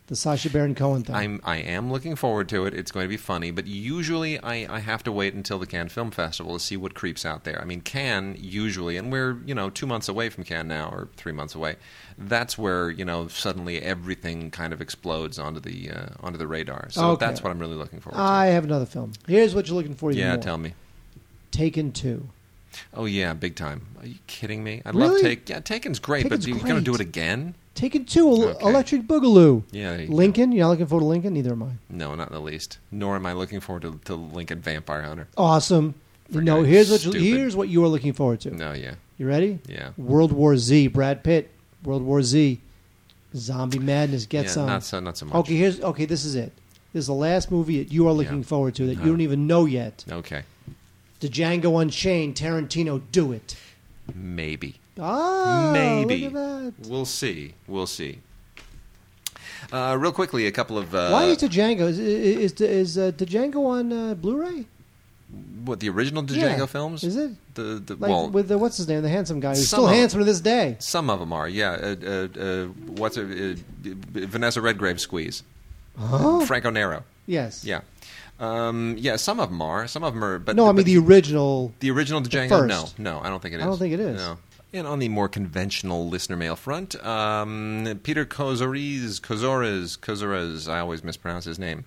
the 0.06 0.16
Sacha 0.16 0.50
Baron 0.50 0.74
Cohen 0.74 1.02
thing. 1.02 1.14
I'm 1.16 1.40
I 1.44 1.56
am 1.56 1.90
looking 1.90 2.14
forward 2.14 2.48
to 2.50 2.66
it. 2.66 2.74
It's 2.74 2.90
going 2.92 3.04
to 3.04 3.08
be 3.08 3.16
funny, 3.16 3.50
but 3.50 3.66
usually 3.66 4.38
I, 4.38 4.76
I 4.76 4.80
have 4.80 5.02
to 5.04 5.12
wait 5.12 5.32
until 5.34 5.58
the 5.58 5.66
Cannes 5.66 5.88
Film 5.90 6.10
Festival 6.10 6.52
to 6.54 6.60
see 6.60 6.76
what 6.76 6.94
creeps 6.94 7.24
out 7.24 7.44
there. 7.44 7.60
I 7.60 7.64
mean, 7.64 7.80
Cannes 7.80 8.36
usually, 8.38 8.96
and 8.98 9.10
we're 9.10 9.38
you 9.46 9.54
know 9.54 9.70
two 9.70 9.86
months 9.86 10.08
away 10.08 10.28
from 10.28 10.44
Cannes 10.44 10.68
now, 10.68 10.88
or 10.90 11.08
three 11.16 11.32
months 11.32 11.54
away. 11.54 11.76
That's 12.18 12.58
where 12.58 12.90
you 12.90 13.04
know 13.04 13.28
suddenly 13.28 13.80
everything 13.80 14.50
kind 14.50 14.72
of 14.72 14.80
explodes 14.82 15.38
onto 15.38 15.60
the 15.60 15.90
uh, 15.90 16.06
onto 16.20 16.38
the 16.38 16.46
radar. 16.46 16.88
So 16.90 17.12
Okay. 17.12 17.24
that's 17.26 17.42
what 17.42 17.50
I'm 17.50 17.58
really 17.58 17.76
looking 17.76 18.00
forward 18.00 18.18
I 18.20 18.46
have 18.46 18.64
another 18.64 18.86
film. 18.86 19.12
Here's 19.26 19.54
what 19.54 19.68
you're 19.68 19.76
looking 19.76 19.94
for. 19.94 20.12
Yeah, 20.12 20.34
more. 20.34 20.42
tell 20.42 20.58
me. 20.58 20.74
Taken 21.50 21.92
Two. 21.92 22.28
Oh 22.94 23.04
yeah, 23.06 23.32
big 23.34 23.56
time. 23.56 23.86
Are 24.00 24.06
you 24.06 24.16
kidding 24.26 24.62
me? 24.64 24.82
I 24.84 24.90
Really? 24.90 25.08
love 25.08 25.20
Take. 25.20 25.48
Yeah, 25.48 25.60
Taken's 25.60 25.98
great, 25.98 26.26
Taken's 26.26 26.44
but 26.46 26.46
you're 26.48 26.58
going 26.58 26.76
to 26.76 26.80
do 26.80 26.94
it 26.94 27.00
again? 27.00 27.54
Taken 27.74 28.04
Two. 28.04 28.28
El- 28.30 28.42
Okay. 28.50 28.64
Electric 28.66 29.02
Boogaloo. 29.02 29.62
Yeah, 29.72 29.90
there 29.92 30.00
you 30.02 30.06
go. 30.08 30.14
Lincoln. 30.14 30.52
You're 30.52 30.64
not 30.66 30.70
looking 30.70 30.86
forward 30.86 31.02
to 31.02 31.06
Lincoln. 31.08 31.34
Neither 31.34 31.52
am 31.52 31.62
I. 31.64 31.70
No, 31.90 32.14
not 32.14 32.28
in 32.28 32.34
the 32.34 32.40
least. 32.40 32.78
Nor 32.92 33.16
am 33.16 33.26
I 33.26 33.32
looking 33.32 33.58
forward 33.60 33.82
to, 33.82 34.00
to 34.04 34.14
Lincoln 34.14 34.60
Vampire 34.60 35.02
Hunter. 35.02 35.26
Awesome. 35.36 35.94
No, 36.30 36.62
here's 36.62 36.90
what 36.90 37.04
you, 37.04 37.10
stupid. 37.10 37.20
here's 37.22 37.56
what 37.56 37.68
you 37.68 37.82
are 37.84 37.88
looking 37.88 38.12
forward 38.12 38.40
to. 38.42 38.50
No, 38.52 38.72
yeah, 38.72 38.94
You 39.18 39.26
ready? 39.26 39.58
yeah. 39.66 39.90
World 39.96 40.32
War 40.32 40.56
Z. 40.56 40.86
Brad 40.88 41.22
Pitt. 41.24 41.50
World 41.84 42.02
War 42.02 42.22
Z. 42.22 42.60
Zombie 43.36 43.78
madness. 43.78 44.26
Get 44.26 44.44
yeah, 44.44 44.50
some. 44.50 44.66
Not 44.66 44.84
so, 44.84 45.00
not 45.00 45.18
so 45.18 45.26
much. 45.26 45.34
Okay, 45.34 45.56
here's 45.56 45.80
okay. 45.80 46.04
This 46.04 46.24
is 46.24 46.34
it. 46.36 46.52
This 46.92 47.00
is 47.02 47.06
the 47.08 47.12
last 47.14 47.50
movie 47.50 47.82
that 47.82 47.92
you 47.92 48.06
are 48.06 48.12
looking 48.12 48.38
Yeah. 48.38 48.44
forward 48.44 48.76
to 48.76 48.86
that 48.86 48.92
Uh-huh. 48.98 49.04
you 49.04 49.10
don't 49.10 49.20
even 49.20 49.46
know 49.48 49.64
yet. 49.64 50.04
Okay, 50.10 50.44
The 51.24 51.30
Django 51.30 51.80
Unchained. 51.80 52.34
Tarantino, 52.34 53.00
do 53.10 53.32
it. 53.32 53.56
maybe. 54.14 54.74
Ah, 55.00 55.70
Maybe. 55.72 56.28
Look 56.28 56.34
at 56.36 56.74
that. 56.80 56.88
We'll 56.90 57.06
see. 57.06 57.54
We'll 57.66 57.86
see. 57.86 58.18
Uh, 59.72 59.96
real 59.98 60.12
quickly, 60.12 60.46
a 60.46 60.52
couple 60.52 60.76
of 60.76 60.94
uh, 60.94 61.08
Why 61.08 61.24
is 61.24 61.38
Django? 61.38 61.88
Is 61.88 61.98
is, 61.98 62.60
is, 62.60 62.98
uh, 62.98 63.10
Django 63.12 63.64
on 63.66 63.90
uh, 63.90 64.14
Blu-ray? 64.14 64.66
what 65.64 65.80
the 65.80 65.88
original 65.88 66.22
Django 66.22 66.58
Yeah. 66.58 66.66
films? 66.66 67.02
Is 67.02 67.16
it 67.16 67.30
the 67.54 67.82
the 67.86 67.94
like 67.96 68.10
well? 68.10 68.28
with 68.28 68.48
the 68.48 68.58
what's 68.58 68.76
his 68.76 68.86
name, 68.86 69.00
the 69.00 69.08
handsome 69.08 69.40
guy 69.40 69.54
who's 69.56 69.66
still 69.66 69.88
of- 69.88 69.94
handsome 69.94 70.18
to 70.20 70.26
this 70.26 70.40
day? 70.40 70.76
some 70.78 71.08
of 71.08 71.20
them 71.20 71.32
are. 71.32 71.48
Yeah. 71.48 71.70
Uh, 71.70 71.96
uh, 72.04 72.38
uh, 72.38 72.66
what's? 73.00 73.16
Uh, 73.16 73.54
Vanessa 73.82 74.60
Redgrave 74.60 75.00
squeeze. 75.00 75.42
Huh? 75.98 76.44
Franco 76.44 76.68
Nero. 76.68 77.02
Yes. 77.26 77.64
Yeah. 77.64 77.80
Um, 78.40 78.96
yeah. 78.98 79.16
Some 79.16 79.40
of 79.40 79.50
them 79.50 79.62
are. 79.62 79.86
Some 79.86 80.02
of 80.02 80.14
them 80.14 80.24
are. 80.24 80.38
But 80.38 80.56
no, 80.56 80.64
I 80.64 80.68
but 80.68 80.84
mean 80.84 80.86
the 80.86 80.98
original. 80.98 81.72
The 81.80 81.90
original 81.90 82.20
Django? 82.20 82.48
first. 82.48 82.98
No, 82.98 83.12
no, 83.12 83.20
I 83.20 83.28
don't 83.28 83.40
think 83.40 83.54
it 83.54 83.58
is. 83.58 83.62
I 83.62 83.66
don't 83.66 83.78
think 83.78 83.94
it 83.94 84.00
is. 84.00 84.16
No. 84.16 84.38
And 84.72 84.88
on 84.88 84.98
the 84.98 85.08
more 85.08 85.28
conventional 85.28 86.08
listener 86.08 86.36
mail 86.36 86.56
front, 86.56 86.96
um, 87.04 88.00
Peter 88.02 88.26
Kozores, 88.26 89.20
Kozores, 89.20 89.96
Kozores, 89.96 90.68
I 90.68 90.80
always 90.80 91.04
mispronounce 91.04 91.44
his 91.44 91.60
name. 91.60 91.84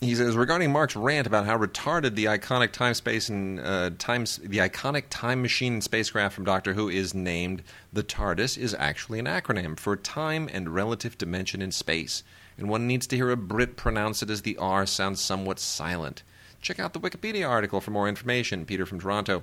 He 0.00 0.14
says 0.14 0.34
regarding 0.34 0.72
Mark's 0.72 0.96
rant 0.96 1.26
about 1.26 1.44
how 1.44 1.58
retarded 1.58 2.14
the 2.14 2.24
iconic 2.24 2.72
time 2.72 2.94
space 2.94 3.28
and 3.28 3.60
uh, 3.60 3.90
time 3.98 4.22
the 4.22 4.58
iconic 4.58 5.04
time 5.10 5.42
machine 5.42 5.74
and 5.74 5.84
spacecraft 5.84 6.34
from 6.34 6.44
Doctor 6.44 6.72
Who 6.72 6.88
is 6.88 7.12
named 7.12 7.62
the 7.92 8.02
TARDIS 8.02 8.56
is 8.56 8.74
actually 8.78 9.18
an 9.18 9.26
acronym 9.26 9.78
for 9.78 9.96
time 9.96 10.48
and 10.50 10.74
relative 10.74 11.18
dimension 11.18 11.60
in 11.60 11.70
space, 11.70 12.22
and 12.60 12.68
one 12.68 12.86
needs 12.86 13.06
to 13.08 13.16
hear 13.16 13.30
a 13.30 13.36
Brit 13.36 13.76
pronounce 13.76 14.22
it 14.22 14.30
as 14.30 14.42
the 14.42 14.56
R 14.58 14.84
sounds 14.84 15.20
somewhat 15.20 15.58
silent. 15.58 16.22
Check 16.60 16.78
out 16.78 16.92
the 16.92 17.00
Wikipedia 17.00 17.48
article 17.48 17.80
for 17.80 17.90
more 17.90 18.06
information. 18.06 18.66
Peter 18.66 18.84
from 18.84 19.00
Toronto. 19.00 19.42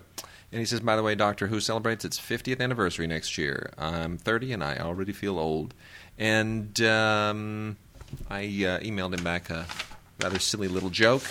And 0.51 0.59
he 0.59 0.65
says, 0.65 0.79
by 0.79 0.95
the 0.95 1.03
way, 1.03 1.15
Doctor 1.15 1.47
Who 1.47 1.59
celebrates 1.59 2.05
its 2.05 2.19
50th 2.19 2.61
anniversary 2.61 3.07
next 3.07 3.37
year. 3.37 3.73
I'm 3.77 4.17
30 4.17 4.53
and 4.53 4.63
I 4.63 4.77
already 4.77 5.13
feel 5.13 5.39
old. 5.39 5.73
And 6.17 6.79
um, 6.81 7.77
I 8.29 8.41
uh, 8.41 8.79
emailed 8.79 9.17
him 9.17 9.23
back 9.23 9.49
a 9.49 9.65
rather 10.21 10.39
silly 10.39 10.67
little 10.67 10.91
joke 10.91 11.23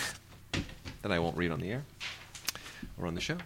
that 1.01 1.11
I 1.11 1.19
won't 1.19 1.37
read 1.37 1.51
on 1.51 1.61
the 1.61 1.71
air 1.71 1.85
or 2.99 3.07
on 3.07 3.15
the 3.15 3.21
show. 3.21 3.37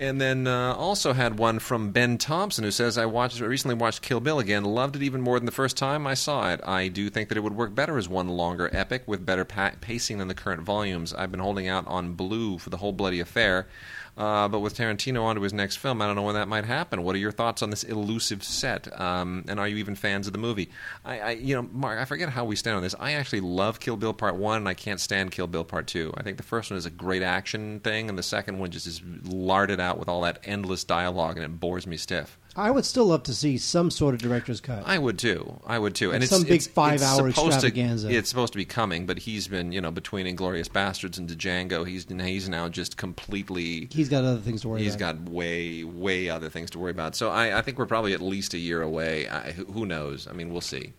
And 0.00 0.18
then 0.18 0.46
uh, 0.46 0.72
also 0.76 1.12
had 1.12 1.38
one 1.38 1.58
from 1.58 1.90
Ben 1.90 2.16
Thompson 2.16 2.64
who 2.64 2.70
says, 2.70 2.96
I 2.96 3.04
watched 3.04 3.38
recently 3.38 3.74
watched 3.74 4.00
Kill 4.00 4.18
Bill 4.18 4.38
again, 4.38 4.64
loved 4.64 4.96
it 4.96 5.02
even 5.02 5.20
more 5.20 5.38
than 5.38 5.44
the 5.44 5.52
first 5.52 5.76
time 5.76 6.06
I 6.06 6.14
saw 6.14 6.50
it. 6.54 6.60
I 6.64 6.88
do 6.88 7.10
think 7.10 7.28
that 7.28 7.36
it 7.36 7.42
would 7.42 7.54
work 7.54 7.74
better 7.74 7.98
as 7.98 8.08
one 8.08 8.28
longer 8.30 8.70
epic 8.72 9.02
with 9.06 9.26
better 9.26 9.44
pa- 9.44 9.72
pacing 9.82 10.16
than 10.16 10.28
the 10.28 10.34
current 10.34 10.62
volumes. 10.62 11.12
I've 11.12 11.30
been 11.30 11.40
holding 11.40 11.68
out 11.68 11.86
on 11.86 12.14
Blue 12.14 12.56
for 12.56 12.70
the 12.70 12.78
whole 12.78 12.92
bloody 12.94 13.20
affair. 13.20 13.68
Uh, 14.16 14.48
but 14.48 14.60
with 14.60 14.76
Tarantino 14.76 15.22
on 15.22 15.36
to 15.36 15.42
his 15.42 15.52
next 15.52 15.76
film, 15.76 16.02
I 16.02 16.06
don't 16.06 16.16
know 16.16 16.22
when 16.22 16.34
that 16.34 16.48
might 16.48 16.64
happen. 16.64 17.02
What 17.02 17.14
are 17.14 17.18
your 17.18 17.32
thoughts 17.32 17.62
on 17.62 17.70
this 17.70 17.84
elusive 17.84 18.42
set? 18.42 19.00
Um, 19.00 19.44
and 19.48 19.58
are 19.58 19.68
you 19.68 19.76
even 19.76 19.94
fans 19.94 20.26
of 20.26 20.32
the 20.32 20.38
movie? 20.38 20.70
I, 21.04 21.20
I, 21.20 21.30
you 21.30 21.54
know, 21.54 21.62
Mark, 21.62 21.98
I 21.98 22.04
forget 22.04 22.28
how 22.28 22.44
we 22.44 22.56
stand 22.56 22.76
on 22.76 22.82
this. 22.82 22.94
I 22.98 23.12
actually 23.12 23.40
love 23.40 23.80
Kill 23.80 23.96
Bill 23.96 24.12
Part 24.12 24.36
One, 24.36 24.58
and 24.58 24.68
I 24.68 24.74
can't 24.74 25.00
stand 25.00 25.30
Kill 25.30 25.46
Bill 25.46 25.64
Part 25.64 25.86
Two. 25.86 26.12
I 26.16 26.22
think 26.22 26.36
the 26.36 26.42
first 26.42 26.70
one 26.70 26.78
is 26.78 26.86
a 26.86 26.90
great 26.90 27.22
action 27.22 27.80
thing, 27.80 28.08
and 28.08 28.18
the 28.18 28.22
second 28.22 28.58
one 28.58 28.70
just 28.70 28.86
is 28.86 29.00
larded 29.24 29.80
out 29.80 29.98
with 29.98 30.08
all 30.08 30.22
that 30.22 30.40
endless 30.44 30.84
dialogue, 30.84 31.36
and 31.36 31.44
it 31.44 31.60
bores 31.60 31.86
me 31.86 31.96
stiff. 31.96 32.38
I 32.56 32.70
would 32.70 32.84
still 32.84 33.06
love 33.06 33.22
to 33.24 33.34
see 33.34 33.58
some 33.58 33.90
sort 33.90 34.14
of 34.14 34.20
director's 34.20 34.60
cut. 34.60 34.82
I 34.84 34.98
would 34.98 35.18
too. 35.18 35.60
I 35.66 35.78
would 35.78 35.94
too. 35.94 36.08
Like 36.08 36.16
and 36.16 36.24
it's 36.24 36.32
some 36.32 36.42
big 36.42 36.52
it's- 36.52 36.66
five-hour 36.66 37.28
it's 37.28 37.36
supposed 37.36 37.54
extravaganza. 37.64 38.08
To, 38.08 38.14
it's 38.14 38.28
supposed 38.28 38.52
to 38.52 38.56
be 38.56 38.64
coming, 38.64 39.06
but 39.06 39.20
he's 39.20 39.46
been, 39.46 39.70
you 39.72 39.80
know, 39.80 39.90
between 39.90 40.26
Inglourious 40.26 40.68
Basterds 40.68 41.16
and 41.18 41.28
Django, 41.28 41.86
he's 41.86 42.06
he's 42.08 42.48
now 42.48 42.68
just 42.68 42.96
completely. 42.96 43.88
He's 43.92 44.08
got 44.08 44.24
other 44.24 44.40
things 44.40 44.62
to 44.62 44.68
worry 44.68 44.82
He's 44.82 44.94
about. 44.96 45.14
He's 45.14 45.22
got 45.24 45.30
way, 45.32 45.84
way 45.84 46.28
other 46.28 46.48
things 46.48 46.70
to 46.70 46.78
worry 46.78 46.90
about. 46.90 47.14
So 47.14 47.30
I, 47.30 47.58
I 47.58 47.62
think 47.62 47.78
we're 47.78 47.86
probably 47.86 48.14
at 48.14 48.20
least 48.20 48.54
a 48.54 48.58
year 48.58 48.82
away. 48.82 49.28
I, 49.28 49.52
who 49.52 49.64
who 49.66 49.86
knows? 49.86 50.26
I 50.26 50.32
mean, 50.32 50.50
we'll 50.50 50.60
see. 50.60 50.92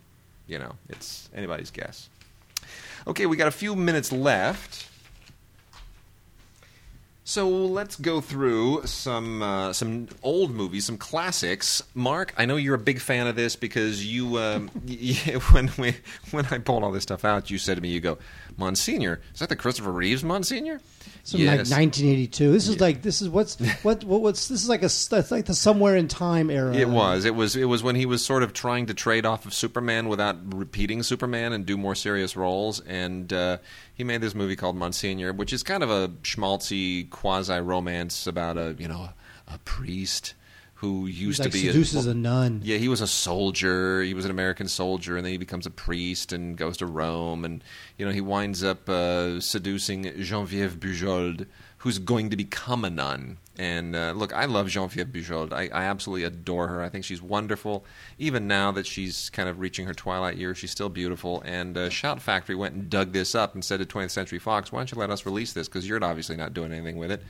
You 0.47 0.59
know, 0.59 0.75
it's 0.89 1.29
anybody's 1.35 1.71
guess. 1.71 2.09
Okay, 3.07 3.25
we 3.25 3.35
got 3.35 3.47
a 3.47 3.51
few 3.51 3.75
minutes 3.75 4.11
left. 4.11 4.87
So 7.31 7.47
let's 7.47 7.95
go 7.95 8.19
through 8.19 8.81
some 8.87 9.41
uh, 9.41 9.71
some 9.71 10.09
old 10.21 10.51
movies, 10.51 10.85
some 10.85 10.97
classics. 10.97 11.81
Mark, 11.93 12.33
I 12.37 12.43
know 12.45 12.57
you're 12.57 12.75
a 12.75 12.77
big 12.77 12.99
fan 12.99 13.25
of 13.25 13.37
this 13.37 13.55
because 13.55 14.05
you, 14.05 14.37
um, 14.37 14.69
y- 14.85 15.39
when 15.53 15.71
we 15.77 15.95
when 16.31 16.45
I 16.47 16.57
pulled 16.57 16.83
all 16.83 16.91
this 16.91 17.03
stuff 17.03 17.23
out, 17.23 17.49
you 17.49 17.57
said 17.57 17.75
to 17.75 17.81
me, 17.81 17.87
"You 17.87 18.01
go, 18.01 18.17
Monsignor, 18.57 19.21
is 19.33 19.39
that 19.39 19.47
the 19.47 19.55
Christopher 19.55 19.93
Reeves 19.93 20.25
Monsignor?" 20.25 20.81
Something 21.23 21.47
like 21.47 21.59
1982. 21.59 22.51
This 22.51 22.67
is 22.67 22.79
like 22.79 23.01
this 23.01 23.21
is 23.21 23.29
what's 23.29 23.55
what, 23.83 24.03
what 24.03 24.21
what's 24.21 24.47
this 24.47 24.63
is 24.63 24.69
like 24.69 24.81
a 24.81 24.89
like 25.33 25.45
the 25.45 25.53
somewhere 25.53 25.95
in 25.95 26.07
time 26.07 26.49
era. 26.49 26.73
It 26.73 26.89
was. 26.89 27.25
It 27.25 27.35
was. 27.35 27.55
It 27.55 27.65
was 27.65 27.83
when 27.83 27.95
he 27.95 28.05
was 28.05 28.25
sort 28.25 28.43
of 28.43 28.53
trying 28.53 28.87
to 28.87 28.93
trade 28.93 29.25
off 29.25 29.45
of 29.45 29.53
Superman 29.53 30.07
without 30.07 30.37
repeating 30.53 31.03
Superman 31.03 31.53
and 31.53 31.65
do 31.65 31.77
more 31.77 31.95
serious 31.95 32.35
roles. 32.35 32.79
And 32.81 33.31
uh, 33.31 33.57
he 33.93 34.03
made 34.03 34.21
this 34.21 34.33
movie 34.33 34.55
called 34.55 34.75
Monsignor, 34.75 35.33
which 35.33 35.53
is 35.53 35.63
kind 35.63 35.83
of 35.83 35.89
a 35.91 36.09
schmaltzy 36.23 37.09
quasi 37.09 37.59
romance 37.59 38.25
about 38.25 38.57
a 38.57 38.75
you 38.79 38.87
know 38.87 39.09
a 39.47 39.57
priest 39.59 40.33
who 40.81 41.05
used 41.05 41.39
like 41.39 41.51
to 41.51 41.53
be 41.53 41.67
seduces 41.67 42.07
a 42.07 42.13
nun. 42.15 42.59
yeah, 42.63 42.77
he 42.77 42.87
was 42.87 43.01
a 43.01 43.07
soldier. 43.07 44.01
He 44.01 44.15
was 44.15 44.25
an 44.25 44.31
American 44.31 44.67
soldier, 44.67 45.15
and 45.15 45.23
then 45.23 45.31
he 45.31 45.37
becomes 45.37 45.67
a 45.67 45.69
priest 45.69 46.33
and 46.33 46.57
goes 46.57 46.77
to 46.77 46.87
Rome, 46.87 47.45
and 47.45 47.63
you 47.99 48.05
know 48.05 48.11
he 48.11 48.19
winds 48.19 48.63
up 48.63 48.89
uh, 48.89 49.39
seducing 49.39 50.05
Geneviève 50.05 50.79
Bujold, 50.79 51.45
who's 51.77 51.99
going 51.99 52.31
to 52.31 52.35
become 52.35 52.83
a 52.83 52.89
nun. 52.89 53.37
And 53.59 53.95
uh, 53.95 54.13
look, 54.15 54.33
I 54.33 54.45
love 54.45 54.69
Geneviève 54.69 55.11
Bujold. 55.11 55.53
I, 55.53 55.69
I 55.71 55.83
absolutely 55.83 56.23
adore 56.23 56.67
her. 56.69 56.81
I 56.81 56.89
think 56.89 57.05
she's 57.05 57.21
wonderful. 57.21 57.85
Even 58.17 58.47
now 58.47 58.71
that 58.71 58.87
she's 58.87 59.29
kind 59.29 59.47
of 59.47 59.59
reaching 59.59 59.85
her 59.85 59.93
twilight 59.93 60.37
years, 60.37 60.57
she's 60.57 60.71
still 60.71 60.89
beautiful. 60.89 61.43
And 61.45 61.77
uh, 61.77 61.89
Shout 61.91 62.23
Factory 62.23 62.55
went 62.55 62.73
and 62.73 62.89
dug 62.89 63.11
this 63.11 63.35
up 63.35 63.53
and 63.53 63.63
said 63.63 63.81
to 63.81 63.85
20th 63.85 64.09
Century 64.09 64.39
Fox, 64.39 64.71
"Why 64.71 64.79
don't 64.79 64.91
you 64.91 64.97
let 64.97 65.11
us 65.11 65.27
release 65.27 65.53
this? 65.53 65.67
Because 65.67 65.87
you're 65.87 66.03
obviously 66.03 66.37
not 66.37 66.55
doing 66.55 66.73
anything 66.73 66.97
with 66.97 67.11
it." 67.11 67.21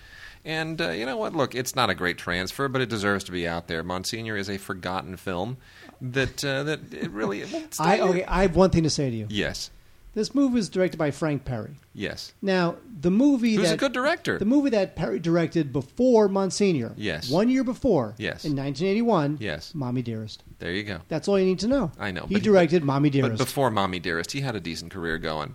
And 0.44 0.82
uh, 0.82 0.90
you 0.90 1.06
know 1.06 1.18
what? 1.18 1.34
Look, 1.36 1.54
it's 1.56 1.76
not 1.76 1.90
a 1.90 1.96
great 1.96 2.18
transfer, 2.18 2.68
but 2.68 2.82
it 2.82 2.90
deserves 2.90 3.24
to 3.26 3.32
be 3.32 3.48
out 3.48 3.68
there. 3.68 3.84
Monsignor 3.84 4.36
is 4.38 4.50
a 4.50 4.58
forgotten 4.58 5.16
film 5.18 5.58
that 6.02 6.44
uh, 6.44 6.64
that 6.64 6.94
it 6.94 7.12
really. 7.12 7.44
I 7.80 8.00
okay. 8.00 8.24
I 8.26 8.42
have 8.44 8.56
one 8.56 8.70
thing 8.72 8.84
to 8.84 8.90
say 8.90 9.10
to 9.10 9.16
you. 9.16 9.28
Yes, 9.30 9.70
This 10.16 10.34
movie 10.34 10.56
was 10.56 10.68
directed 10.70 10.98
by 10.98 11.12
Frank 11.12 11.46
Perry. 11.46 11.76
yes. 11.94 12.34
Now, 12.42 12.76
the 13.00 13.12
movie 13.12 13.54
Who's 13.56 13.68
that 13.70 13.76
a 13.76 13.78
good 13.78 13.94
director? 13.94 14.40
the 14.40 14.46
movie 14.46 14.72
that 14.72 14.96
Perry 14.96 15.20
directed 15.20 15.72
before 15.72 16.28
Monsignor. 16.28 16.94
Yes. 16.98 17.30
One 17.30 17.48
year 17.50 17.64
before. 17.64 18.16
Yes. 18.18 18.44
In 18.44 18.56
1981. 18.56 19.38
Yes. 19.40 19.74
Mommy 19.76 20.02
Dearest. 20.02 20.44
there 20.60 20.72
you 20.72 20.84
go. 20.84 21.00
That's 21.08 21.28
all 21.28 21.38
you 21.40 21.46
need 21.46 21.60
to 21.60 21.68
know. 21.68 21.92
I 22.00 22.10
know, 22.12 22.26
He 22.28 22.36
but- 22.36 22.44
directed 22.44 22.84
Mommy 22.84 23.10
But 23.10 23.14
Dearest. 23.14 23.38
before 23.38 23.70
Mommy 23.72 24.00
Dearest, 24.00 24.32
he 24.32 24.42
had 24.42 24.56
a 24.56 24.60
decent 24.60 24.92
career 24.92 25.18
going. 25.20 25.54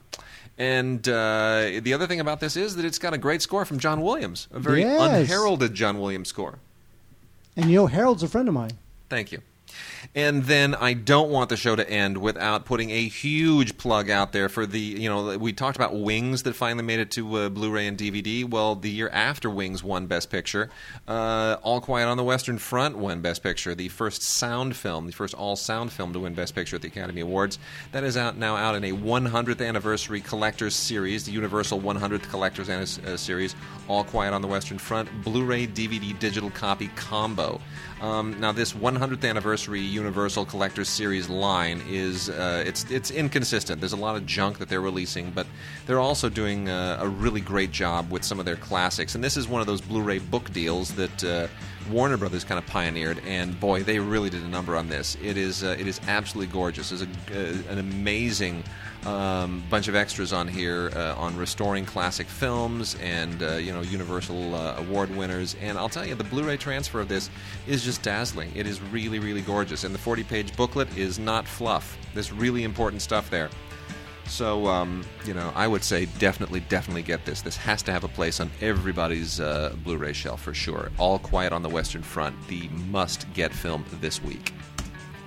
And 0.59 1.07
uh, 1.07 1.80
the 1.82 1.92
other 1.92 2.07
thing 2.07 2.20
about 2.20 2.40
this 2.40 2.57
is 2.57 2.76
that 2.76 2.84
it's 2.84 2.98
got 2.98 3.12
a 3.12 3.18
great 3.18 3.42
score 3.42 3.64
from 3.66 3.78
John 3.78 4.00
Williams, 4.00 4.48
a 4.52 4.59
very 4.59 4.80
Yes. 4.82 5.00
unheralded 5.28 5.74
John 5.74 6.00
Williams 6.00 6.28
score. 6.28 6.59
and 7.57 7.70
you 7.70 7.76
know, 7.76 7.86
Harold's 7.86 8.22
a 8.22 8.28
friend 8.28 8.48
of 8.48 8.54
mine. 8.54 8.72
Thank 9.11 9.32
you. 9.32 9.40
And 10.14 10.45
then 10.45 10.74
I 10.74 10.95
don't 10.95 11.31
want 11.31 11.51
the 11.51 11.57
show 11.57 11.77
to 11.77 11.89
end 11.89 12.18
without 12.18 12.64
putting 12.64 12.91
a 12.91 13.09
huge 13.09 13.77
plug 13.77 14.09
out 14.09 14.33
there 14.33 14.49
for 14.49 14.64
the, 14.66 14.81
you 14.81 15.09
know, 15.09 15.37
we 15.37 15.53
talked 15.53 15.77
about 15.77 15.95
Wings 15.99 16.45
that 16.45 16.55
finally 16.55 16.85
made 16.85 17.01
it 17.01 17.11
to 17.12 17.35
uh, 17.37 17.49
Blu 17.49 17.70
ray 17.70 17.87
and 17.87 17.99
DVD. 17.99 18.49
Well, 18.49 18.77
the 18.77 18.91
year 18.91 19.09
after 19.11 19.51
Wings 19.51 19.83
won 19.83 20.07
Best 20.07 20.31
Picture, 20.31 20.70
uh, 21.09 21.57
All 21.62 21.81
Quiet 21.81 22.07
on 22.07 22.16
the 22.16 22.24
Western 22.24 22.59
Front 22.59 22.97
won 22.97 23.20
Best 23.20 23.43
Picture, 23.43 23.74
the 23.74 23.89
first 23.89 24.22
sound 24.22 24.77
film, 24.77 25.07
the 25.07 25.12
first 25.12 25.35
all 25.35 25.57
sound 25.57 25.93
film 25.93 26.12
to 26.12 26.20
win 26.20 26.35
Best 26.35 26.55
Picture 26.55 26.77
at 26.77 26.83
the 26.83 26.89
Academy 26.89 27.20
Awards. 27.20 27.59
That 27.93 28.05
is 28.05 28.16
out 28.16 28.37
now 28.37 28.57
out 28.57 28.74
in 28.74 28.85
a 28.85 28.93
100th 28.93 29.66
anniversary 29.66 30.20
collector's 30.20 30.74
series, 30.74 31.24
the 31.24 31.33
Universal 31.33 31.81
100th 31.81 32.29
Collector's 32.31 32.68
Annis- 32.68 32.99
uh, 32.99 33.16
Series, 33.16 33.55
All 33.89 34.05
Quiet 34.05 34.33
on 34.33 34.43
the 34.43 34.49
Western 34.49 34.79
Front, 34.79 35.09
Blu 35.22 35.45
ray 35.45 35.66
DVD 35.66 36.18
digital 36.18 36.51
copy 36.51 36.89
combo. 36.97 37.61
Um, 38.01 38.38
now, 38.38 38.53
this 38.53 38.74
100th 38.74 39.26
anniversary 39.28 39.80
Universal 39.80 40.44
Collector's 40.47 40.88
Series 40.88 41.30
line 41.30 41.82
is 41.88 42.28
uh, 42.28 42.62
it's 42.66 42.90
it's 42.90 43.11
inconsistent. 43.11 43.80
There's 43.80 43.94
a 43.94 43.97
lot 43.97 44.16
of 44.16 44.26
junk 44.26 44.59
that 44.59 44.68
they're 44.68 44.82
releasing, 44.82 45.30
but 45.30 45.47
they're 45.86 45.99
also 45.99 46.28
doing 46.28 46.68
uh, 46.68 46.99
a 47.01 47.09
really 47.09 47.40
great 47.40 47.72
job 47.72 48.11
with 48.11 48.22
some 48.22 48.38
of 48.38 48.44
their 48.44 48.57
classics. 48.57 49.14
And 49.14 49.24
this 49.24 49.38
is 49.38 49.49
one 49.49 49.62
of 49.62 49.66
those 49.66 49.80
Blu-ray 49.80 50.18
book 50.18 50.53
deals 50.53 50.94
that 50.97 51.24
uh, 51.24 51.49
Warner 51.91 52.16
Brothers 52.16 52.45
kind 52.45 52.59
of 52.59 52.66
pioneered. 52.66 53.20
And 53.26 53.59
boy, 53.59 53.82
they 53.82 53.99
really 53.99 54.30
did 54.30 54.43
a 54.43 54.49
number 54.49 54.76
on 54.76 54.89
this. 54.89 55.16
It 55.22 55.37
is 55.37 55.64
uh, 55.64 55.76
it 55.78 55.87
is 55.87 56.01
absolutely 56.07 56.53
gorgeous. 56.53 56.91
There's 56.91 57.03
a, 57.03 57.07
uh, 57.07 57.72
an 57.72 57.78
amazing 57.78 58.64
um, 59.05 59.62
bunch 59.70 59.89
of 59.89 59.95
extras 59.95 60.32
on 60.32 60.49
here 60.49 60.91
uh, 60.97 61.14
on 61.16 61.37
restoring 61.37 61.87
classic 61.87 62.26
films 62.26 62.97
and 63.01 63.43
uh, 63.43 63.53
you 63.53 63.72
know 63.72 63.82
Universal 63.82 64.55
uh, 64.55 64.76
award 64.78 65.14
winners. 65.14 65.57
And 65.61 65.78
I'll 65.78 65.89
tell 65.89 66.07
you, 66.07 66.14
the 66.14 66.24
Blu-ray 66.24 66.57
transfer 66.57 67.01
of 67.01 67.09
this 67.09 67.30
is 67.66 67.84
just 67.84 68.03
dazzling. 68.03 68.51
It 68.55 68.66
is 68.66 68.80
really, 68.80 69.18
really 69.18 69.43
gorgeous. 69.43 69.84
And 69.84 69.95
the 69.95 69.99
40-page 69.99 70.57
booklet 70.57 70.97
is 70.97 71.18
not 71.18 71.47
fluff. 71.47 71.97
There's 72.14 72.32
really 72.32 72.64
important 72.64 73.03
stuff 73.03 73.30
there. 73.30 73.51
So, 74.29 74.66
um, 74.66 75.05
you 75.24 75.35
know, 75.35 75.53
I 75.55 75.66
would 75.66 75.85
say 75.85 76.07
definitely, 76.18 76.61
definitely 76.61 77.03
get 77.03 77.24
this. 77.24 77.43
This 77.43 77.57
has 77.57 77.83
to 77.85 77.93
have 77.93 78.05
a 78.05 78.09
place 78.09 78.41
on 78.41 78.51
everybody's 78.61 79.41
uh, 79.41 79.74
Blu 79.85 79.97
ray 79.97 80.12
shelf 80.12 80.43
for 80.43 80.53
sure. 80.53 80.91
All 80.99 81.18
Quiet 81.18 81.53
on 81.53 81.62
the 81.62 81.68
Western 81.68 82.03
Front, 82.03 82.37
the 82.49 82.68
must 82.91 83.33
get 83.33 83.53
film 83.53 83.85
this 84.01 84.22
week. 84.22 84.53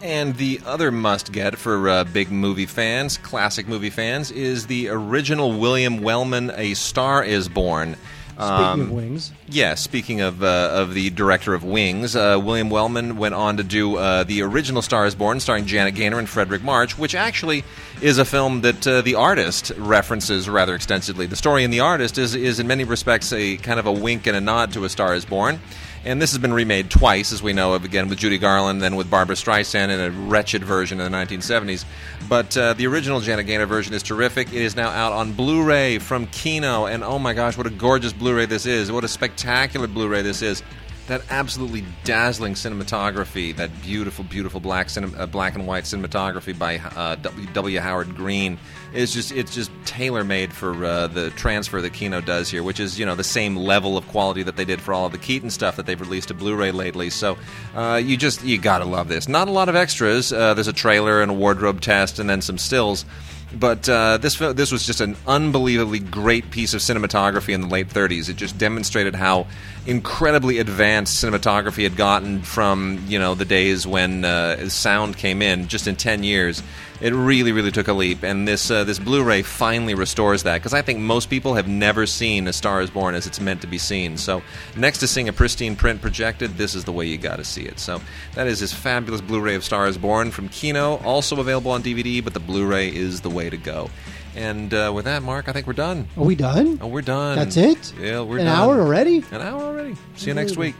And 0.01 0.35
the 0.37 0.61
other 0.65 0.91
must 0.91 1.31
get 1.31 1.57
for 1.57 1.89
uh, 1.89 2.03
big 2.05 2.31
movie 2.31 2.65
fans, 2.65 3.17
classic 3.17 3.67
movie 3.67 3.89
fans, 3.89 4.31
is 4.31 4.67
the 4.67 4.87
original 4.89 5.59
William 5.59 6.01
Wellman 6.01 6.51
A 6.55 6.73
Star 6.73 7.23
is 7.23 7.49
Born. 7.49 7.97
Speaking 8.39 8.63
Um, 8.63 8.81
of 8.81 8.91
wings, 8.91 9.31
yeah, 9.49 9.75
speaking 9.75 10.21
of 10.21 10.41
uh, 10.41 10.69
of 10.71 10.93
the 10.93 11.09
director 11.09 11.53
of 11.53 11.65
Wings, 11.65 12.15
uh, 12.15 12.39
William 12.41 12.69
Wellman 12.69 13.17
went 13.17 13.35
on 13.35 13.57
to 13.57 13.63
do 13.63 13.97
uh, 13.97 14.23
the 14.23 14.41
original 14.43 14.81
*Star 14.81 15.05
Is 15.05 15.13
Born*, 15.13 15.41
starring 15.41 15.65
Janet 15.65 15.95
Gaynor 15.95 16.19
and 16.19 16.27
Fredric 16.27 16.61
March, 16.61 16.97
which 16.97 17.15
actually 17.15 17.65
is 18.01 18.17
a 18.17 18.23
film 18.23 18.61
that 18.61 18.87
uh, 18.87 19.01
the 19.01 19.15
artist 19.15 19.73
references 19.77 20.47
rather 20.47 20.73
extensively. 20.73 21.25
The 21.25 21.35
story 21.35 21.65
in 21.65 21.71
*The 21.71 21.81
Artist* 21.81 22.17
is 22.17 22.33
is 22.33 22.61
in 22.61 22.67
many 22.67 22.85
respects 22.85 23.33
a 23.33 23.57
kind 23.57 23.77
of 23.77 23.85
a 23.85 23.91
wink 23.91 24.25
and 24.25 24.37
a 24.37 24.41
nod 24.41 24.71
to 24.71 24.85
*A 24.85 24.89
Star 24.89 25.13
Is 25.13 25.25
Born*. 25.25 25.59
And 26.05 26.21
this 26.21 26.31
has 26.31 26.39
been 26.39 26.53
remade 26.53 26.89
twice, 26.89 27.33
as 27.33 27.43
we 27.43 27.51
know 27.51 27.73
of, 27.73 27.83
again 27.83 28.07
with 28.07 28.19
Judy 28.19 28.37
Garland, 28.37 28.81
then 28.81 28.95
with 28.95 29.09
Barbra 29.09 29.35
Streisand 29.35 29.89
in 29.89 29.99
a 29.99 30.09
wretched 30.11 30.63
version 30.63 31.01
in 31.01 31.11
the 31.11 31.17
1970s. 31.17 31.83
But 32.29 32.55
uh, 32.55 32.73
the 32.73 32.87
original 32.87 33.19
Janet 33.19 33.47
Gaynor 33.47 33.65
version 33.65 33.93
is 33.93 34.01
terrific. 34.01 34.47
It 34.47 34.61
is 34.61 34.77
now 34.77 34.89
out 34.89 35.11
on 35.11 35.33
Blu 35.33 35.63
ray 35.63 35.99
from 35.99 36.27
Kino, 36.27 36.85
and 36.85 37.03
oh 37.03 37.19
my 37.19 37.33
gosh, 37.33 37.57
what 37.57 37.67
a 37.67 37.71
gorgeous 37.71 38.13
Blu 38.13 38.33
ray 38.33 38.45
this 38.45 38.65
is! 38.65 38.91
What 38.91 39.03
a 39.03 39.09
spectacular 39.09 39.87
Blu 39.87 40.07
ray 40.07 40.21
this 40.21 40.41
is! 40.41 40.63
That 41.09 41.23
absolutely 41.31 41.83
dazzling 42.03 42.53
cinematography, 42.53 43.55
that 43.55 43.71
beautiful, 43.81 44.23
beautiful 44.23 44.59
black 44.59 44.95
uh, 44.95 45.25
black 45.25 45.55
and 45.55 45.65
white 45.65 45.85
cinematography 45.85 46.57
by 46.57 46.77
uh, 46.77 47.15
W. 47.15 47.47
W. 47.47 47.79
Howard 47.79 48.15
Greene 48.15 48.59
is 48.93 49.11
just 49.11 49.31
it's 49.31 49.55
just 49.55 49.71
tailor 49.85 50.23
made 50.23 50.53
for 50.53 50.85
uh, 50.85 51.07
the 51.07 51.31
transfer 51.31 51.81
that 51.81 51.93
Kino 51.93 52.21
does 52.21 52.51
here, 52.51 52.61
which 52.61 52.79
is 52.79 52.99
you 52.99 53.07
know 53.07 53.15
the 53.15 53.23
same 53.23 53.55
level 53.55 53.97
of 53.97 54.07
quality 54.09 54.43
that 54.43 54.55
they 54.55 54.65
did 54.65 54.79
for 54.79 54.93
all 54.93 55.07
of 55.07 55.11
the 55.11 55.17
Keaton 55.17 55.49
stuff 55.49 55.77
that 55.77 55.87
they've 55.87 55.99
released 55.99 56.27
to 56.27 56.35
Blu-ray 56.35 56.69
lately. 56.69 57.09
So 57.09 57.39
uh, 57.73 57.99
you 58.03 58.15
just 58.15 58.43
you 58.43 58.59
gotta 58.59 58.85
love 58.85 59.07
this. 59.07 59.27
Not 59.27 59.47
a 59.47 59.51
lot 59.51 59.67
of 59.67 59.75
extras. 59.75 60.31
Uh, 60.31 60.53
there's 60.53 60.67
a 60.67 60.73
trailer 60.73 61.23
and 61.23 61.31
a 61.31 61.33
wardrobe 61.33 61.81
test, 61.81 62.19
and 62.19 62.29
then 62.29 62.43
some 62.43 62.59
stills. 62.59 63.03
But 63.51 63.89
uh, 63.89 64.17
this 64.17 64.37
this 64.37 64.71
was 64.71 64.85
just 64.85 65.01
an 65.01 65.15
unbelievably 65.25 65.99
great 65.99 66.51
piece 66.51 66.75
of 66.75 66.81
cinematography 66.81 67.53
in 67.53 67.61
the 67.61 67.67
late 67.67 67.89
30s. 67.89 68.29
It 68.29 68.35
just 68.35 68.57
demonstrated 68.59 69.15
how 69.15 69.47
incredibly 69.87 70.59
advanced 70.59 71.23
cinematography 71.23 71.83
had 71.83 71.95
gotten 71.95 72.43
from 72.43 73.03
you 73.07 73.17
know 73.17 73.33
the 73.33 73.45
days 73.45 73.87
when 73.87 74.23
uh, 74.23 74.69
sound 74.69 75.17
came 75.17 75.41
in. 75.41 75.67
Just 75.67 75.87
in 75.87 75.95
10 75.95 76.23
years, 76.23 76.61
it 77.01 77.13
really 77.13 77.51
really 77.51 77.71
took 77.71 77.87
a 77.87 77.93
leap. 77.93 78.23
And 78.23 78.47
this 78.47 78.69
uh, 78.71 78.83
this 78.83 78.99
Blu-ray 78.99 79.41
finally 79.41 79.93
restores 79.93 80.43
that 80.43 80.57
because 80.57 80.73
I 80.73 80.81
think 80.81 80.99
most 80.99 81.29
people 81.29 81.55
have 81.55 81.67
never 81.67 82.05
seen 82.05 82.47
A 82.47 82.53
Star 82.53 82.81
Is 82.81 82.89
Born 82.89 83.15
as 83.15 83.27
it's 83.27 83.39
meant 83.39 83.61
to 83.61 83.67
be 83.67 83.77
seen. 83.77 84.17
So 84.17 84.41
next 84.75 84.99
to 84.99 85.07
seeing 85.07 85.29
a 85.29 85.33
pristine 85.33 85.75
print 85.75 86.01
projected, 86.01 86.57
this 86.57 86.75
is 86.75 86.83
the 86.83 86.91
way 86.91 87.05
you 87.05 87.17
got 87.17 87.37
to 87.37 87.43
see 87.45 87.63
it. 87.63 87.79
So 87.79 88.01
that 88.35 88.47
is 88.47 88.59
this 88.59 88.73
fabulous 88.73 89.21
Blu-ray 89.21 89.55
of 89.55 89.63
Star 89.63 89.87
Is 89.87 89.97
Born 89.97 90.31
from 90.31 90.49
Kino, 90.49 90.97
also 90.97 91.39
available 91.39 91.71
on 91.71 91.83
DVD, 91.83 92.23
but 92.23 92.33
the 92.33 92.39
Blu-ray 92.39 92.93
is 92.93 93.21
the 93.21 93.29
way 93.29 93.49
to 93.49 93.57
go. 93.57 93.89
And 94.35 94.73
uh, 94.73 94.91
with 94.93 95.05
that, 95.05 95.23
Mark, 95.23 95.49
I 95.49 95.53
think 95.53 95.67
we're 95.67 95.73
done. 95.73 96.07
Are 96.15 96.23
we 96.23 96.35
done? 96.35 96.79
Oh, 96.81 96.87
we're 96.87 97.01
done. 97.01 97.37
That's 97.37 97.57
it? 97.57 97.93
Yeah, 97.99 98.21
we're 98.21 98.37
done. 98.37 98.47
An 98.47 98.53
done. 98.53 98.69
hour 98.69 98.79
already? 98.79 99.23
An 99.31 99.41
hour 99.41 99.61
already. 99.61 99.95
See 100.15 100.27
you 100.27 100.33
next 100.33 100.55
week. 100.55 100.75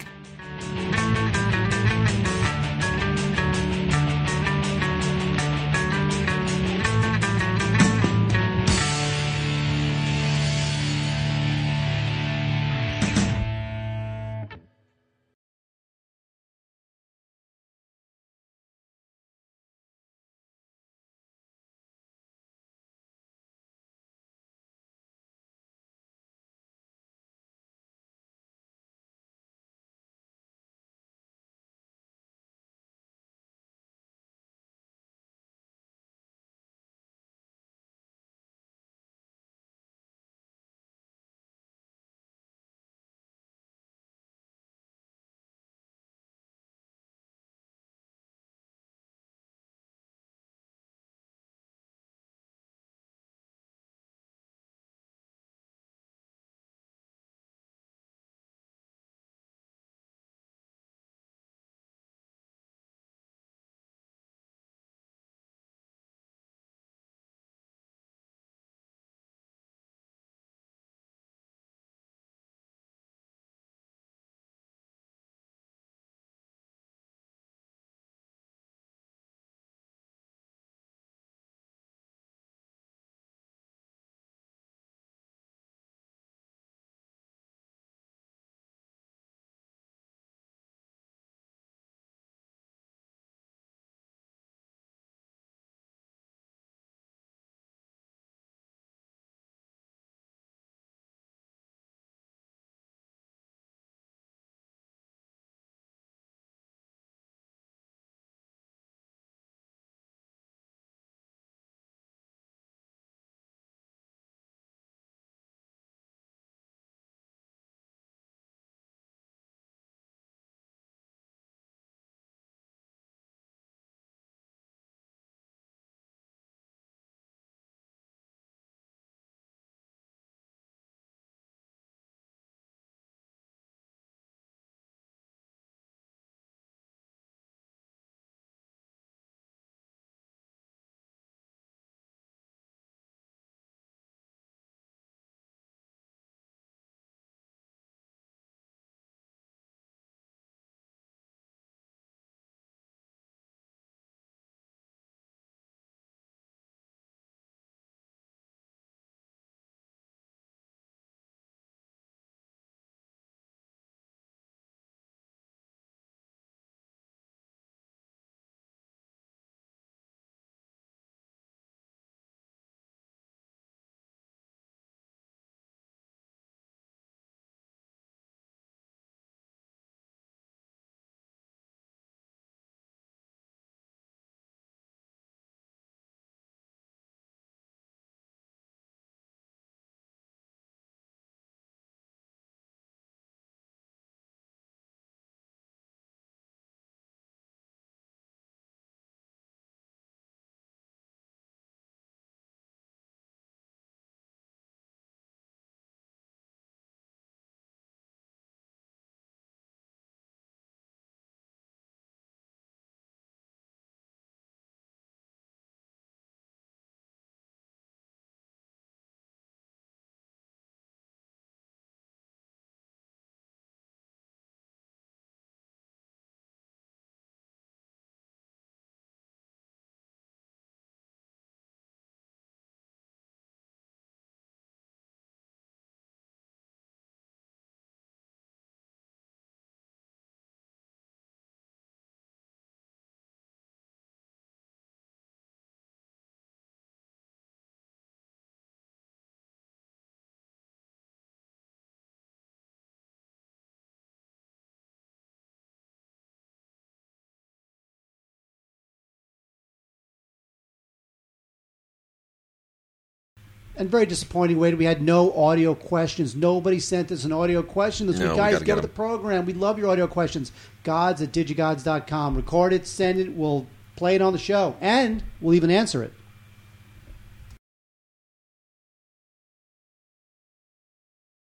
And 263.79 263.89
very 263.89 264.05
disappointing, 264.05 264.59
Wade. 264.59 264.77
We 264.77 264.83
had 264.85 265.01
no 265.01 265.33
audio 265.33 265.73
questions. 265.73 266.35
Nobody 266.35 266.79
sent 266.79 267.11
us 267.11 267.23
an 267.23 267.31
audio 267.31 267.63
question 267.63 268.07
this 268.07 268.19
No, 268.19 268.27
week. 268.27 268.37
Guys, 268.37 268.53
gotta 268.53 268.65
go 268.65 268.75
get 268.75 268.75
to 268.75 268.81
the 268.81 268.93
program. 268.93 269.45
We 269.45 269.53
love 269.53 269.79
your 269.79 269.89
audio 269.89 270.05
questions. 270.05 270.51
Gods 270.83 271.21
at 271.21 271.31
digigods.com. 271.31 272.35
Record 272.35 272.73
it, 272.73 272.85
send 272.85 273.19
it. 273.19 273.33
We'll 273.33 273.65
play 273.95 274.15
it 274.15 274.21
on 274.21 274.33
the 274.33 274.39
show, 274.39 274.75
and 274.81 275.23
we'll 275.41 275.55
even 275.55 275.71
answer 275.71 276.03
it. 276.03 276.13